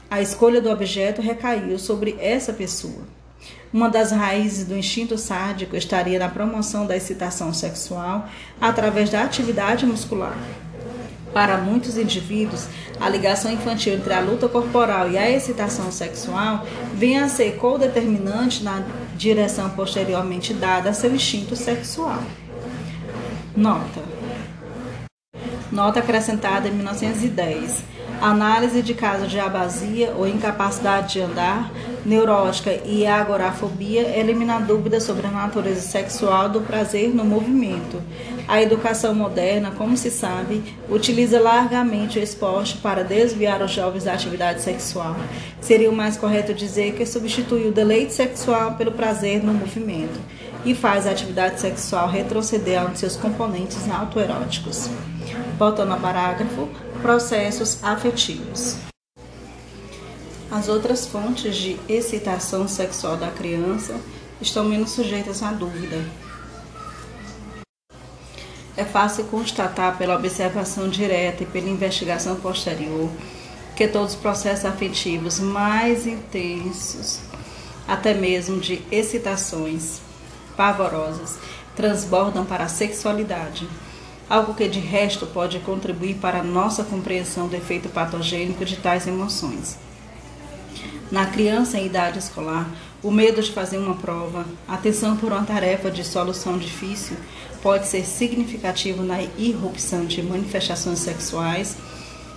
a 0.10 0.22
escolha 0.22 0.60
do 0.60 0.70
objeto 0.70 1.22
recaiu 1.22 1.78
sobre 1.78 2.18
essa 2.20 2.51
pessoa. 2.51 3.03
Uma 3.72 3.89
das 3.89 4.12
raízes 4.12 4.66
do 4.66 4.76
instinto 4.76 5.18
sádico 5.18 5.76
estaria 5.76 6.18
na 6.18 6.28
promoção 6.28 6.88
da 6.88 6.97
excitação 6.97 7.53
sexual 7.53 8.28
através 8.60 9.10
da 9.10 9.22
atividade 9.22 9.86
muscular. 9.86 10.38
Para 11.32 11.60
muitos 11.60 11.95
indivíduos, 11.95 12.66
a 12.99 13.07
ligação 13.07 13.51
infantil 13.51 13.93
entre 13.93 14.12
a 14.12 14.20
luta 14.20 14.49
corporal 14.49 15.12
e 15.12 15.18
a 15.18 15.30
excitação 15.30 15.91
sexual 15.91 16.66
vem 16.95 17.20
a 17.20 17.30
ser 17.30 17.57
co-determinante 17.57 18.64
na 18.64 18.84
direção 19.16 19.70
posteriormente 19.70 20.53
dada 20.55 20.89
a 20.89 20.93
seu 20.93 21.14
instinto 21.14 21.55
sexual. 21.55 22.24
Nota. 23.55 24.01
Nota 25.72 25.99
acrescentada 25.99 26.68
em 26.68 26.72
1910 26.72 27.99
análise 28.22 28.82
de 28.82 28.94
casos 28.94 29.30
de 29.30 29.40
abasia 29.40 30.14
ou 30.18 30.28
incapacidade 30.28 31.14
de 31.14 31.22
andar, 31.22 31.72
neurótica 32.06 32.72
e 32.86 33.06
agorafobia 33.06 34.02
elimina 34.18 34.60
dúvidas 34.60 35.04
sobre 35.04 35.28
a 35.28 35.32
natureza 35.32 35.82
sexual 35.82 36.50
do 36.50 36.62
prazer 36.62 37.14
no 37.14 37.24
movimento. 37.24 38.02
A 38.48 38.62
educação 38.62 39.14
moderna, 39.14 39.72
como 39.72 39.96
se 39.96 40.10
sabe, 40.10 40.64
utiliza 40.90 41.40
largamente 41.40 42.18
o 42.18 42.24
esporte 42.24 42.78
para 42.78 43.04
desviar 43.04 43.62
os 43.62 43.72
jovens 43.72 44.06
da 44.06 44.14
atividade 44.14 44.62
sexual. 44.62 45.16
Seria 45.62 45.90
o 45.90 45.96
mais 45.96 46.18
correto 46.18 46.54
dizer 46.54 46.94
que 46.94 47.06
substitui 47.06 47.68
o 47.68 47.72
deleite 47.72 48.14
sexual 48.14 48.74
pelo 48.74 48.92
prazer 48.92 49.44
no 49.44 49.54
movimento 49.54 50.20
e 50.66 50.74
faz 50.74 51.08
a 51.08 51.12
atividade 51.12 51.60
sexual 51.60 52.08
retroceder 52.10 52.82
a 52.82 52.86
de 52.86 53.00
seus 53.00 53.16
componentes 53.16 53.90
autoeróticos. 53.90 54.90
Voltando 55.58 55.94
ao 55.94 56.00
parágrafo, 56.00 56.68
processos 57.02 57.84
afetivos. 57.84 58.78
As 60.52 60.68
outras 60.68 61.06
fontes 61.06 61.56
de 61.56 61.80
excitação 61.88 62.68
sexual 62.68 63.16
da 63.16 63.30
criança 63.30 64.00
estão 64.41 64.66
menos 64.66 64.91
sujeitas 64.91 65.43
à 65.43 65.52
dúvida. 65.52 66.04
É 68.76 68.84
fácil 68.84 69.26
constatar 69.26 69.97
pela 69.97 70.16
observação 70.16 70.89
direta 70.89 71.43
e 71.43 71.45
pela 71.45 71.70
investigação 71.70 72.36
posterior 72.38 73.10
que 73.76 73.88
todos 73.88 74.14
os 74.14 74.20
processos 74.20 74.66
afetivos 74.66 75.39
mais 75.39 76.08
intensos, 76.08 77.20
até 77.88 78.14
mesmo 78.14 78.60
de 78.60 78.82
excitações 78.91 80.02
pavorosas, 80.58 81.38
transbordam 81.76 82.45
para 82.45 82.66
a 82.66 82.70
sexualidade 82.70 83.68
algo 84.30 84.54
que 84.54 84.68
de 84.68 84.80
resto 84.80 85.26
pode 85.26 85.60
contribuir 85.60 86.16
para 86.16 86.40
a 86.40 86.44
nossa 86.44 86.84
compreensão 86.84 87.48
do 87.48 87.56
efeito 87.56 87.90
patogênico 87.90 88.64
de 88.64 88.78
tais 88.78 89.08
emoções. 89.08 89.78
Na 91.12 91.26
criança 91.26 91.80
em 91.80 91.88
idade 91.88 92.20
escolar, 92.20 92.70
o 93.02 93.10
medo 93.10 93.42
de 93.42 93.52
fazer 93.52 93.78
uma 93.78 93.96
prova, 93.96 94.46
a 94.68 94.78
tensão 94.78 95.18
por 95.18 95.32
uma 95.32 95.44
tarefa 95.44 95.90
de 95.90 96.04
solução 96.04 96.58
difícil 96.58 97.18
pode 97.64 97.88
ser 97.88 98.06
significativo 98.06 99.04
na 99.04 99.22
irrupção 99.38 100.06
de 100.06 100.22
manifestações 100.22 101.00
sexuais 101.00 101.78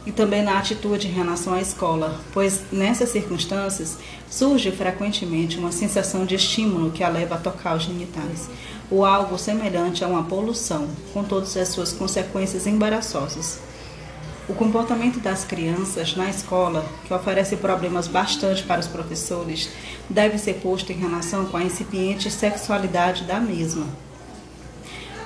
e 0.07 0.11
também 0.11 0.43
na 0.43 0.59
atitude 0.59 1.07
em 1.07 1.12
relação 1.12 1.55
à 1.55 1.61
escola, 1.61 2.20
pois 2.32 2.62
nessas 2.72 3.11
circunstâncias 3.11 3.99
surge 4.30 4.72
frequentemente 4.72 5.59
uma 5.59 5.70
sensação 5.70 6.24
de 6.24 6.34
estímulo 6.34 6.90
que 6.90 7.05
a 7.05 7.09
leva 7.09 7.34
a 7.34 7.38
tocar 7.38 7.76
os 7.76 7.84
genitais, 7.84 8.49
ou 8.91 9.05
algo 9.05 9.39
semelhante 9.39 10.05
a 10.05 10.09
uma 10.09 10.24
poluição, 10.24 10.89
com 11.12 11.24
todas 11.24 11.57
as 11.57 11.68
suas 11.68 11.93
consequências 11.93 12.66
embaraçosas. 12.66 13.59
O 14.49 14.55
comportamento 14.55 15.20
das 15.20 15.45
crianças 15.45 16.16
na 16.16 16.28
escola, 16.28 16.85
que 17.07 17.14
oferece 17.14 17.57
problemas 17.57 18.09
bastante 18.09 18.64
para 18.64 18.80
os 18.80 18.89
professores, 18.89 19.70
deve 20.11 20.37
ser 20.37 20.55
posto 20.55 20.93
em 20.93 20.97
relação 20.97 21.47
com 21.47 21.57
a 21.57 21.62
incipiente 21.62 22.30
sexualidade 22.30 23.24
da 23.24 23.39
mesma. 23.39 23.87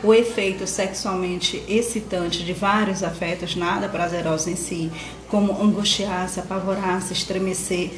O 0.04 0.12
efeito 0.12 0.66
sexualmente 0.66 1.64
excitante 1.66 2.44
de 2.44 2.52
vários 2.52 3.02
afetos 3.02 3.56
nada 3.56 3.88
prazerosos 3.88 4.48
em 4.48 4.54
si, 4.54 4.92
como 5.28 5.60
angustiar-se, 5.60 6.38
apavorar-se, 6.38 7.14
estremecer, 7.14 7.90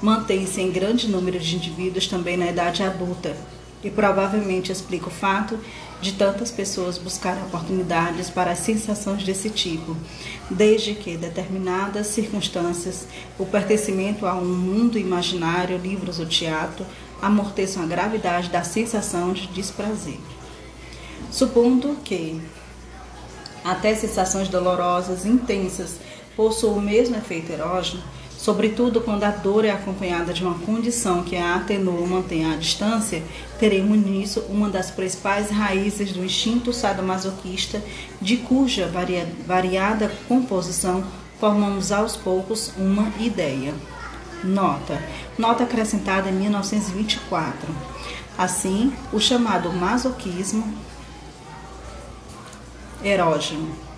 mantém-se 0.00 0.60
em 0.60 0.70
grande 0.70 1.08
número 1.08 1.38
de 1.38 1.56
indivíduos 1.56 2.06
também 2.06 2.36
na 2.36 2.46
idade 2.46 2.82
adulta, 2.84 3.36
e 3.82 3.90
provavelmente 3.90 4.70
explica 4.70 5.08
o 5.08 5.10
fato 5.10 5.58
de 6.00 6.12
tantas 6.12 6.50
pessoas 6.50 6.98
buscarem 6.98 7.42
oportunidades 7.44 8.30
para 8.30 8.54
sensações 8.54 9.22
desse 9.22 9.50
tipo, 9.50 9.96
desde 10.50 10.94
que 10.94 11.16
determinadas 11.16 12.08
circunstâncias, 12.08 13.06
o 13.38 13.44
pertencimento 13.44 14.26
a 14.26 14.34
um 14.34 14.44
mundo 14.44 14.98
imaginário, 14.98 15.78
livros 15.78 16.18
ou 16.18 16.26
teatro, 16.26 16.86
amorteçam 17.20 17.82
a 17.82 17.86
gravidade 17.86 18.48
da 18.48 18.62
sensação 18.62 19.32
de 19.32 19.46
desprazer. 19.48 20.18
Supondo 21.30 21.96
que 22.02 22.40
até 23.62 23.94
sensações 23.94 24.48
dolorosas 24.48 25.26
intensas 25.26 25.96
possuam 26.34 26.78
o 26.78 26.82
mesmo 26.82 27.16
efeito 27.16 27.52
erógeno, 27.52 28.02
sobretudo 28.40 29.02
quando 29.02 29.24
a 29.24 29.30
dor 29.30 29.66
é 29.66 29.70
acompanhada 29.70 30.32
de 30.32 30.42
uma 30.42 30.58
condição 30.60 31.22
que 31.22 31.36
a 31.36 31.56
atenua 31.56 32.00
ou 32.00 32.06
mantém 32.06 32.50
à 32.50 32.56
distância, 32.56 33.22
teremos 33.58 33.98
nisso 33.98 34.40
uma 34.48 34.70
das 34.70 34.90
principais 34.90 35.50
raízes 35.50 36.12
do 36.12 36.24
instinto 36.24 36.72
sadomasoquista, 36.72 37.82
de 38.18 38.38
cuja 38.38 38.86
varia, 38.86 39.28
variada 39.46 40.10
composição 40.26 41.04
formamos 41.38 41.92
aos 41.92 42.16
poucos 42.16 42.72
uma 42.78 43.12
ideia. 43.20 43.74
Nota. 44.42 45.02
Nota 45.38 45.64
acrescentada 45.64 46.30
em 46.30 46.32
1924. 46.32 47.68
Assim, 48.38 48.90
o 49.12 49.20
chamado 49.20 49.70
masoquismo 49.70 50.64
erógeno 53.04 53.89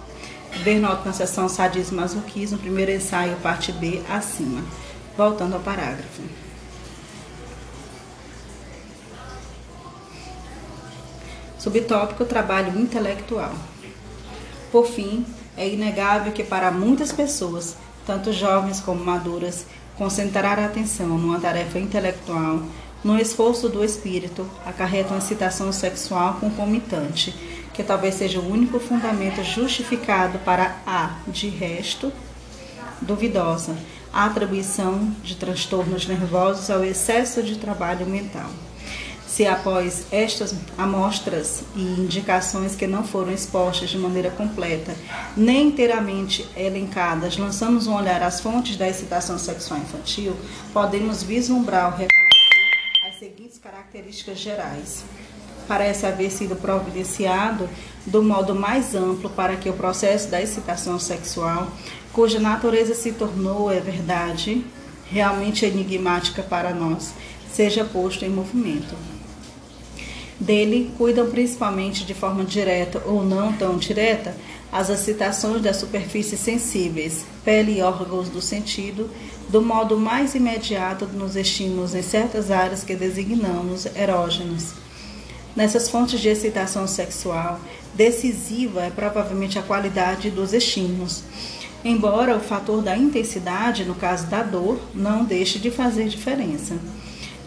Ver 0.60 0.78
nota 0.78 1.06
na 1.06 1.12
seção 1.12 1.48
Sadismo 1.48 2.00
Masoquismo, 2.00 2.58
primeiro 2.58 2.92
ensaio, 2.92 3.36
parte 3.38 3.72
B, 3.72 4.02
acima. 4.08 4.62
Voltando 5.16 5.54
ao 5.54 5.60
parágrafo. 5.60 6.22
Subtópico 11.58 12.24
Trabalho 12.24 12.78
intelectual. 12.78 13.52
Por 14.70 14.86
fim, 14.86 15.24
é 15.56 15.68
inegável 15.68 16.32
que 16.32 16.44
para 16.44 16.70
muitas 16.70 17.12
pessoas, 17.12 17.76
tanto 18.06 18.32
jovens 18.32 18.80
como 18.80 19.04
maduras, 19.04 19.66
concentrar 19.96 20.58
a 20.58 20.66
atenção 20.66 21.08
numa 21.08 21.40
tarefa 21.40 21.78
intelectual, 21.78 22.62
no 23.02 23.18
esforço 23.18 23.68
do 23.68 23.84
espírito, 23.84 24.48
acarreta 24.64 25.10
uma 25.10 25.18
excitação 25.18 25.72
sexual 25.72 26.34
concomitante 26.34 27.51
que 27.72 27.82
talvez 27.82 28.14
seja 28.16 28.38
o 28.38 28.50
único 28.50 28.78
fundamento 28.78 29.42
justificado 29.42 30.38
para 30.40 30.76
a, 30.86 31.16
de 31.26 31.48
resto, 31.48 32.12
duvidosa, 33.00 33.76
a 34.12 34.26
atribuição 34.26 35.10
de 35.22 35.36
transtornos 35.36 36.06
nervosos 36.06 36.70
ao 36.70 36.84
excesso 36.84 37.42
de 37.42 37.56
trabalho 37.56 38.06
mental. 38.06 38.50
Se 39.26 39.46
após 39.46 40.04
estas 40.12 40.54
amostras 40.76 41.64
e 41.74 41.80
indicações 41.80 42.76
que 42.76 42.86
não 42.86 43.02
foram 43.02 43.32
expostas 43.32 43.88
de 43.88 43.96
maneira 43.96 44.30
completa, 44.30 44.94
nem 45.34 45.68
inteiramente 45.68 46.46
elencadas, 46.54 47.38
lançamos 47.38 47.86
um 47.86 47.94
olhar 47.94 48.22
às 48.22 48.42
fontes 48.42 48.76
da 48.76 48.86
excitação 48.86 49.38
sexual 49.38 49.80
infantil, 49.80 50.36
podemos 50.70 51.22
vislumbrar 51.22 51.86
ou 51.86 51.92
reconhecer 51.92 53.08
as 53.08 53.18
seguintes 53.18 53.56
características 53.56 54.38
gerais 54.38 55.02
parece 55.66 56.06
haver 56.06 56.30
sido 56.30 56.56
providenciado 56.56 57.68
do 58.06 58.22
modo 58.22 58.54
mais 58.54 58.94
amplo 58.94 59.30
para 59.30 59.56
que 59.56 59.68
o 59.68 59.74
processo 59.74 60.28
da 60.28 60.42
excitação 60.42 60.98
sexual, 60.98 61.68
cuja 62.12 62.40
natureza 62.40 62.94
se 62.94 63.12
tornou, 63.12 63.70
é 63.70 63.80
verdade, 63.80 64.64
realmente 65.06 65.64
enigmática 65.64 66.42
para 66.42 66.74
nós, 66.74 67.14
seja 67.52 67.84
posto 67.84 68.24
em 68.24 68.28
movimento. 68.28 68.94
Dele 70.40 70.90
cuidam 70.98 71.30
principalmente 71.30 72.04
de 72.04 72.14
forma 72.14 72.44
direta 72.44 73.00
ou 73.06 73.24
não 73.24 73.52
tão 73.52 73.76
direta 73.76 74.34
as 74.72 74.88
excitações 74.88 75.62
das 75.62 75.76
superfícies 75.76 76.40
sensíveis, 76.40 77.24
pele 77.44 77.78
e 77.78 77.82
órgãos 77.82 78.28
do 78.28 78.40
sentido, 78.40 79.08
do 79.48 79.62
modo 79.62 79.98
mais 79.98 80.34
imediato 80.34 81.06
nos 81.06 81.36
estímulos 81.36 81.94
em 81.94 82.02
certas 82.02 82.50
áreas 82.50 82.82
que 82.82 82.96
designamos 82.96 83.86
erógenos 83.94 84.72
Nessas 85.54 85.86
fontes 85.88 86.18
de 86.18 86.30
excitação 86.30 86.86
sexual, 86.86 87.60
decisiva 87.94 88.82
é 88.82 88.90
provavelmente 88.90 89.58
a 89.58 89.62
qualidade 89.62 90.30
dos 90.30 90.54
estímulos. 90.54 91.22
Embora 91.84 92.36
o 92.36 92.40
fator 92.40 92.80
da 92.80 92.96
intensidade, 92.96 93.84
no 93.84 93.94
caso 93.94 94.28
da 94.28 94.42
dor, 94.42 94.80
não 94.94 95.24
deixe 95.24 95.58
de 95.58 95.70
fazer 95.70 96.08
diferença. 96.08 96.78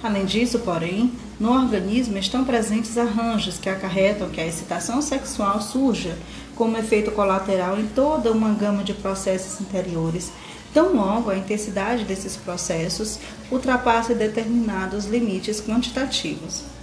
Além 0.04 0.24
disso, 0.24 0.60
porém, 0.60 1.12
no 1.40 1.52
organismo 1.52 2.16
estão 2.20 2.46
presentes 2.46 2.96
arranjos 2.96 3.58
que 3.58 3.70
acarretam 3.70 4.30
que 4.30 4.40
a 4.40 4.46
excitação 4.46 5.02
sexual 5.02 5.60
surja 5.60 6.16
como 6.56 6.78
efeito 6.78 7.12
colateral 7.12 7.80
em 7.80 7.88
toda 7.88 8.32
uma 8.32 8.54
gama 8.54 8.84
de 8.84 8.94
processos 8.94 9.60
interiores, 9.60 10.32
tão 10.72 10.94
logo 10.94 11.32
a 11.32 11.38
intensidade 11.38 12.04
desses 12.04 12.36
processos 12.36 13.18
ultrapasse 13.52 14.14
determinados 14.14 15.06
limites 15.06 15.60
quantitativos. 15.60 16.75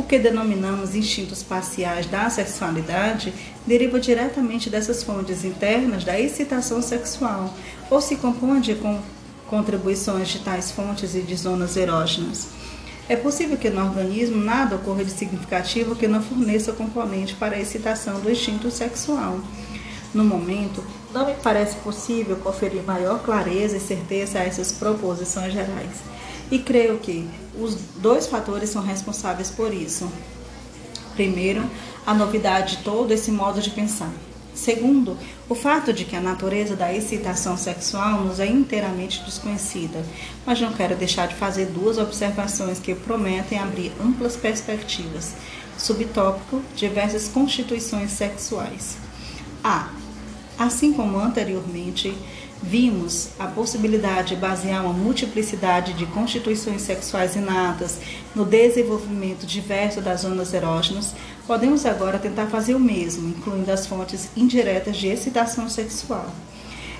O 0.00 0.02
que 0.02 0.18
denominamos 0.18 0.94
instintos 0.94 1.42
parciais 1.42 2.06
da 2.06 2.30
sexualidade 2.30 3.34
deriva 3.66 4.00
diretamente 4.00 4.70
dessas 4.70 5.02
fontes 5.02 5.44
internas 5.44 6.04
da 6.04 6.18
excitação 6.18 6.80
sexual 6.80 7.54
ou 7.90 8.00
se 8.00 8.16
compõe 8.16 8.62
de 8.62 8.78
contribuições 9.46 10.28
de 10.28 10.38
tais 10.38 10.70
fontes 10.70 11.14
e 11.14 11.20
de 11.20 11.36
zonas 11.36 11.76
erógenas. 11.76 12.48
É 13.10 13.14
possível 13.14 13.58
que 13.58 13.68
no 13.68 13.84
organismo 13.84 14.42
nada 14.42 14.76
ocorra 14.76 15.04
de 15.04 15.10
significativo 15.10 15.94
que 15.94 16.08
não 16.08 16.22
forneça 16.22 16.72
componente 16.72 17.34
para 17.34 17.56
a 17.56 17.60
excitação 17.60 18.20
do 18.20 18.30
instinto 18.30 18.70
sexual. 18.70 19.38
No 20.14 20.24
momento, 20.24 20.82
não 21.12 21.26
me 21.26 21.34
parece 21.42 21.76
possível 21.76 22.36
conferir 22.36 22.82
maior 22.84 23.22
clareza 23.22 23.76
e 23.76 23.80
certeza 23.80 24.38
a 24.38 24.44
essas 24.44 24.72
proposições 24.72 25.52
gerais. 25.52 26.00
E 26.50 26.58
creio 26.58 26.98
que 26.98 27.28
os 27.58 27.74
dois 27.96 28.26
fatores 28.26 28.70
são 28.70 28.82
responsáveis 28.82 29.50
por 29.50 29.72
isso. 29.72 30.10
Primeiro, 31.14 31.64
a 32.06 32.14
novidade 32.14 32.76
de 32.76 32.82
todo 32.82 33.12
esse 33.12 33.30
modo 33.30 33.60
de 33.60 33.70
pensar. 33.70 34.10
Segundo, 34.54 35.16
o 35.48 35.54
fato 35.54 35.92
de 35.92 36.04
que 36.04 36.16
a 36.16 36.20
natureza 36.20 36.76
da 36.76 36.92
excitação 36.92 37.56
sexual 37.56 38.24
nos 38.24 38.40
é 38.40 38.46
inteiramente 38.46 39.22
desconhecida, 39.24 40.04
mas 40.44 40.60
não 40.60 40.72
quero 40.72 40.96
deixar 40.96 41.28
de 41.28 41.34
fazer 41.34 41.66
duas 41.66 41.98
observações 41.98 42.78
que 42.78 42.94
prometem 42.94 43.58
abrir 43.58 43.92
amplas 44.00 44.36
perspectivas. 44.36 45.34
Subtópico: 45.78 46.60
diversas 46.76 47.28
constituições 47.28 48.10
sexuais. 48.10 48.98
A. 49.64 49.88
Assim 50.58 50.92
como 50.92 51.18
anteriormente, 51.18 52.14
vimos 52.62 53.30
a 53.38 53.46
possibilidade 53.46 54.34
de 54.34 54.40
basear 54.40 54.84
uma 54.84 54.92
multiplicidade 54.92 55.94
de 55.94 56.06
constituições 56.06 56.82
sexuais 56.82 57.34
inatas 57.36 57.98
no 58.34 58.44
desenvolvimento 58.44 59.46
diverso 59.46 60.00
das 60.00 60.20
zonas 60.22 60.52
erógenas, 60.52 61.14
podemos 61.46 61.86
agora 61.86 62.18
tentar 62.18 62.46
fazer 62.46 62.74
o 62.74 62.80
mesmo, 62.80 63.28
incluindo 63.28 63.70
as 63.72 63.86
fontes 63.86 64.28
indiretas 64.36 64.96
de 64.96 65.08
excitação 65.08 65.68
sexual. 65.68 66.30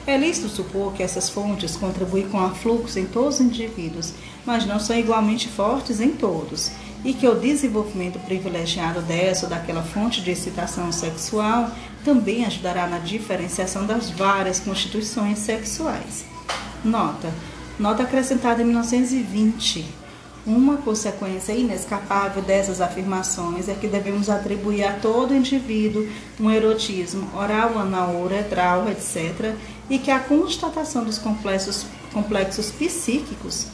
É 0.06 0.16
lícito 0.16 0.48
supor 0.48 0.94
que 0.94 1.02
essas 1.02 1.28
fontes 1.28 1.76
contribuem 1.76 2.28
com 2.28 2.40
a 2.40 2.50
fluxo 2.50 2.98
em 2.98 3.04
todos 3.04 3.34
os 3.34 3.40
indivíduos, 3.42 4.14
mas 4.46 4.64
não 4.66 4.80
são 4.80 4.98
igualmente 4.98 5.46
fortes 5.46 6.00
em 6.00 6.10
todos 6.10 6.70
e 7.04 7.12
que 7.12 7.26
o 7.26 7.34
desenvolvimento 7.34 8.18
privilegiado 8.20 9.00
dessa 9.02 9.46
ou 9.46 9.50
daquela 9.50 9.82
fonte 9.82 10.20
de 10.20 10.30
excitação 10.30 10.90
sexual 10.90 11.70
também 12.04 12.44
ajudará 12.44 12.86
na 12.86 12.98
diferenciação 12.98 13.86
das 13.86 14.10
várias 14.10 14.60
constituições 14.60 15.38
sexuais. 15.38 16.24
Nota: 16.84 17.32
Nota 17.78 18.02
acrescentada 18.02 18.62
em 18.62 18.66
1920. 18.66 20.00
Uma 20.46 20.78
consequência 20.78 21.52
inescapável 21.52 22.42
dessas 22.42 22.80
afirmações 22.80 23.68
é 23.68 23.74
que 23.74 23.86
devemos 23.86 24.30
atribuir 24.30 24.84
a 24.84 24.94
todo 24.94 25.34
indivíduo 25.34 26.08
um 26.40 26.50
erotismo 26.50 27.28
oral, 27.36 27.78
anal, 27.78 28.16
uretral, 28.16 28.88
etc., 28.88 29.54
e 29.90 29.98
que 29.98 30.10
a 30.10 30.18
constatação 30.18 31.04
dos 31.04 31.18
complexos, 31.18 31.84
complexos 32.12 32.70
psíquicos 32.70 33.66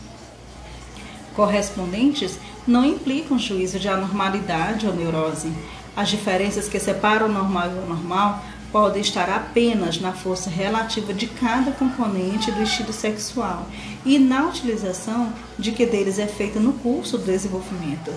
correspondentes 1.37 2.39
não 2.67 2.85
implica 2.85 3.33
um 3.33 3.39
juízo 3.39 3.79
de 3.79 3.89
anormalidade 3.89 4.87
ou 4.87 4.95
neurose. 4.95 5.53
As 5.97 6.11
diferenças 6.11 6.69
que 6.69 6.79
separam 6.79 7.27
o 7.27 7.33
normal 7.33 7.71
e 7.71 7.75
o 7.75 7.83
anormal 7.83 8.45
podem 8.71 9.01
estar 9.01 9.31
apenas 9.31 9.99
na 9.99 10.13
força 10.13 10.51
relativa 10.51 11.15
de 11.15 11.27
cada 11.27 11.73
componente 11.73 12.53
do 12.53 12.63
estilo 12.63 12.93
sexual 12.93 13.67
e 14.05 14.19
na 14.19 14.47
utilização 14.47 15.33
de 15.59 15.73
que 15.73 15.87
deles 15.87 16.19
é 16.19 16.27
feita 16.27 16.61
no 16.61 16.75
curso 16.75 17.17
do 17.17 17.25
desenvolvimento. 17.25 18.13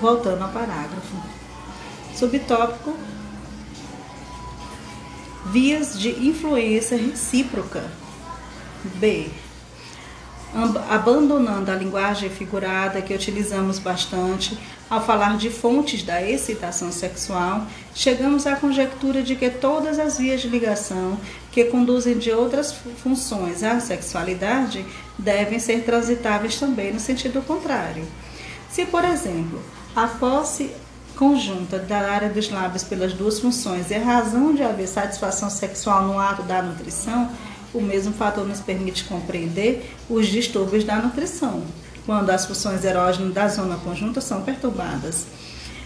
Voltando 0.00 0.42
ao 0.42 0.50
parágrafo. 0.50 1.16
Subtópico: 2.14 2.96
Vias 5.46 5.98
de 5.98 6.10
influência 6.10 6.96
recíproca. 6.96 7.82
B 9.00 9.30
abandonando 10.88 11.70
a 11.70 11.74
linguagem 11.74 12.30
figurada 12.30 13.02
que 13.02 13.12
utilizamos 13.12 13.78
bastante 13.78 14.56
ao 14.88 15.04
falar 15.04 15.36
de 15.36 15.50
fontes 15.50 16.02
da 16.02 16.22
excitação 16.22 16.92
sexual, 16.92 17.66
chegamos 17.94 18.46
à 18.46 18.54
conjectura 18.54 19.22
de 19.22 19.34
que 19.34 19.50
todas 19.50 19.98
as 19.98 20.18
vias 20.18 20.40
de 20.40 20.48
ligação 20.48 21.18
que 21.50 21.64
conduzem 21.64 22.18
de 22.18 22.30
outras 22.30 22.72
funções 23.02 23.62
à 23.62 23.80
sexualidade 23.80 24.84
devem 25.18 25.58
ser 25.58 25.82
transitáveis 25.82 26.58
também 26.58 26.92
no 26.92 27.00
sentido 27.00 27.42
contrário. 27.42 28.06
Se, 28.70 28.84
por 28.86 29.04
exemplo, 29.04 29.60
a 29.96 30.06
posse 30.06 30.70
conjunta 31.16 31.78
da 31.78 32.10
área 32.10 32.28
dos 32.28 32.50
lábios 32.50 32.82
pelas 32.82 33.12
duas 33.12 33.38
funções 33.38 33.90
é 33.90 33.98
razão 33.98 34.52
de 34.54 34.62
haver 34.62 34.88
satisfação 34.88 35.48
sexual 35.48 36.04
no 36.04 36.18
ato 36.18 36.42
da 36.42 36.60
nutrição, 36.60 37.30
o 37.74 37.82
mesmo 37.82 38.14
fator 38.14 38.46
nos 38.46 38.60
permite 38.60 39.04
compreender 39.04 39.94
os 40.08 40.28
distúrbios 40.28 40.84
da 40.84 40.96
nutrição, 40.96 41.62
quando 42.06 42.30
as 42.30 42.46
funções 42.46 42.84
erógenas 42.84 43.34
da 43.34 43.48
zona 43.48 43.76
conjunta 43.76 44.20
são 44.20 44.42
perturbadas. 44.42 45.26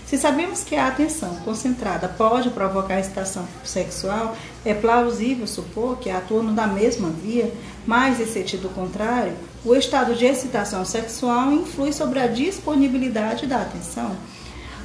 Se 0.08 0.16
sabemos 0.16 0.64
que 0.64 0.74
a 0.74 0.88
atenção 0.88 1.36
concentrada 1.44 2.08
pode 2.08 2.48
provocar 2.48 2.98
excitação 2.98 3.46
sexual, 3.62 4.34
é 4.64 4.72
plausível 4.72 5.46
supor 5.46 5.98
que 5.98 6.08
atuando 6.08 6.52
da 6.52 6.66
mesma 6.66 7.10
via, 7.10 7.52
mas 7.86 8.18
em 8.18 8.24
sentido 8.24 8.70
contrário, 8.70 9.34
o 9.62 9.74
estado 9.74 10.14
de 10.14 10.24
excitação 10.24 10.82
sexual 10.84 11.52
influi 11.52 11.92
sobre 11.92 12.20
a 12.20 12.26
disponibilidade 12.26 13.46
da 13.46 13.60
atenção. 13.60 14.16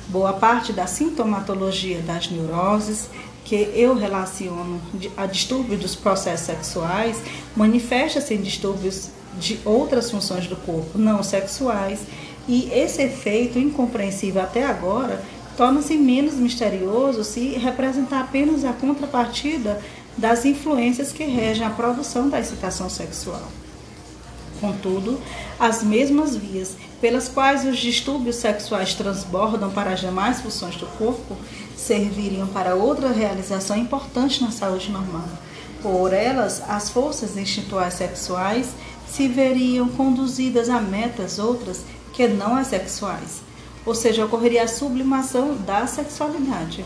Boa 0.09 0.33
parte 0.33 0.73
da 0.73 0.87
sintomatologia 0.87 1.99
das 1.99 2.29
neuroses 2.29 3.07
que 3.45 3.55
eu 3.75 3.95
relaciono 3.95 4.81
a 5.17 5.25
distúrbios 5.25 5.81
dos 5.81 5.95
processos 5.95 6.45
sexuais 6.45 7.17
manifesta-se 7.55 8.33
em 8.33 8.41
distúrbios 8.41 9.09
de 9.37 9.59
outras 9.65 10.09
funções 10.09 10.47
do 10.47 10.55
corpo 10.55 10.97
não 10.97 11.23
sexuais 11.23 11.99
e 12.47 12.69
esse 12.71 13.01
efeito 13.01 13.57
incompreensível 13.57 14.41
até 14.41 14.65
agora 14.65 15.23
torna-se 15.57 15.95
menos 15.97 16.35
misterioso 16.35 17.23
se 17.23 17.49
representar 17.49 18.21
apenas 18.21 18.65
a 18.65 18.73
contrapartida 18.73 19.81
das 20.17 20.45
influências 20.45 21.11
que 21.11 21.23
regem 21.23 21.65
a 21.65 21.69
produção 21.69 22.29
da 22.29 22.39
excitação 22.39 22.89
sexual. 22.89 23.47
Contudo, 24.59 25.19
as 25.59 25.83
mesmas 25.83 26.35
vias 26.35 26.75
pelas 27.01 27.27
quais 27.27 27.65
os 27.65 27.77
distúrbios 27.77 28.37
sexuais 28.37 28.93
transbordam 28.93 29.69
para 29.69 29.91
as 29.91 29.99
demais 29.99 30.39
funções 30.39 30.75
do 30.77 30.85
corpo 30.85 31.35
serviriam 31.83 32.47
para 32.47 32.75
outra 32.75 33.11
realização 33.11 33.77
importante 33.77 34.41
na 34.41 34.51
saúde 34.51 34.89
normal. 34.89 35.27
Por 35.81 36.13
elas, 36.13 36.61
as 36.67 36.89
forças 36.89 37.37
instintuais 37.37 37.95
sexuais 37.95 38.69
se 39.05 39.27
veriam 39.27 39.89
conduzidas 39.89 40.69
a 40.69 40.79
metas 40.79 41.37
outras 41.39 41.81
que 42.13 42.27
não 42.27 42.55
as 42.55 42.67
sexuais, 42.67 43.41
ou 43.85 43.93
seja, 43.93 44.25
ocorreria 44.25 44.63
a 44.63 44.67
sublimação 44.67 45.55
da 45.55 45.85
sexualidade. 45.85 46.85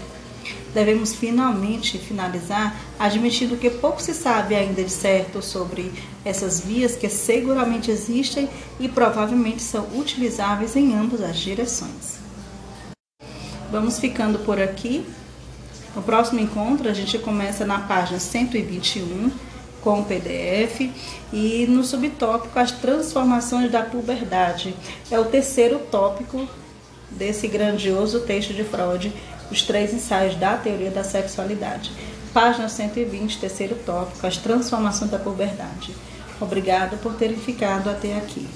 Devemos 0.73 1.13
finalmente 1.13 1.97
finalizar 1.97 2.75
admitindo 2.99 3.57
que 3.57 3.69
pouco 3.69 4.01
se 4.01 4.13
sabe 4.13 4.55
ainda 4.55 4.83
de 4.83 4.91
certo 4.91 5.41
sobre 5.41 5.91
essas 6.25 6.59
vias 6.59 6.95
que 6.95 7.09
seguramente 7.09 7.91
existem 7.91 8.49
e 8.79 8.89
provavelmente 8.89 9.61
são 9.61 9.87
utilizáveis 9.95 10.75
em 10.75 10.95
ambas 10.95 11.21
as 11.21 11.37
direções. 11.37 12.26
Vamos 13.71 13.99
ficando 13.99 14.39
por 14.39 14.61
aqui. 14.61 15.05
No 15.95 16.01
próximo 16.01 16.39
encontro, 16.39 16.89
a 16.89 16.93
gente 16.93 17.17
começa 17.19 17.65
na 17.65 17.79
página 17.79 18.19
121 18.19 19.31
com 19.81 20.01
o 20.01 20.05
PDF 20.05 20.89
e 21.33 21.65
no 21.67 21.83
subtópico 21.83 22.57
as 22.57 22.71
transformações 22.71 23.71
da 23.71 23.81
puberdade. 23.81 24.75
É 25.11 25.19
o 25.19 25.25
terceiro 25.25 25.79
tópico 25.91 26.47
desse 27.09 27.47
grandioso 27.47 28.21
texto 28.21 28.53
de 28.53 28.63
Freud, 28.63 29.11
os 29.51 29.61
três 29.61 29.93
ensaios 29.93 30.35
da 30.35 30.55
teoria 30.55 30.91
da 30.91 31.03
sexualidade. 31.03 31.91
Página 32.33 32.69
120, 32.69 33.39
terceiro 33.39 33.75
tópico, 33.85 34.25
as 34.25 34.37
transformações 34.37 35.11
da 35.11 35.19
puberdade. 35.19 35.93
Obrigada 36.39 36.97
por 36.97 37.15
terem 37.15 37.37
ficado 37.37 37.89
até 37.89 38.15
aqui. 38.15 38.47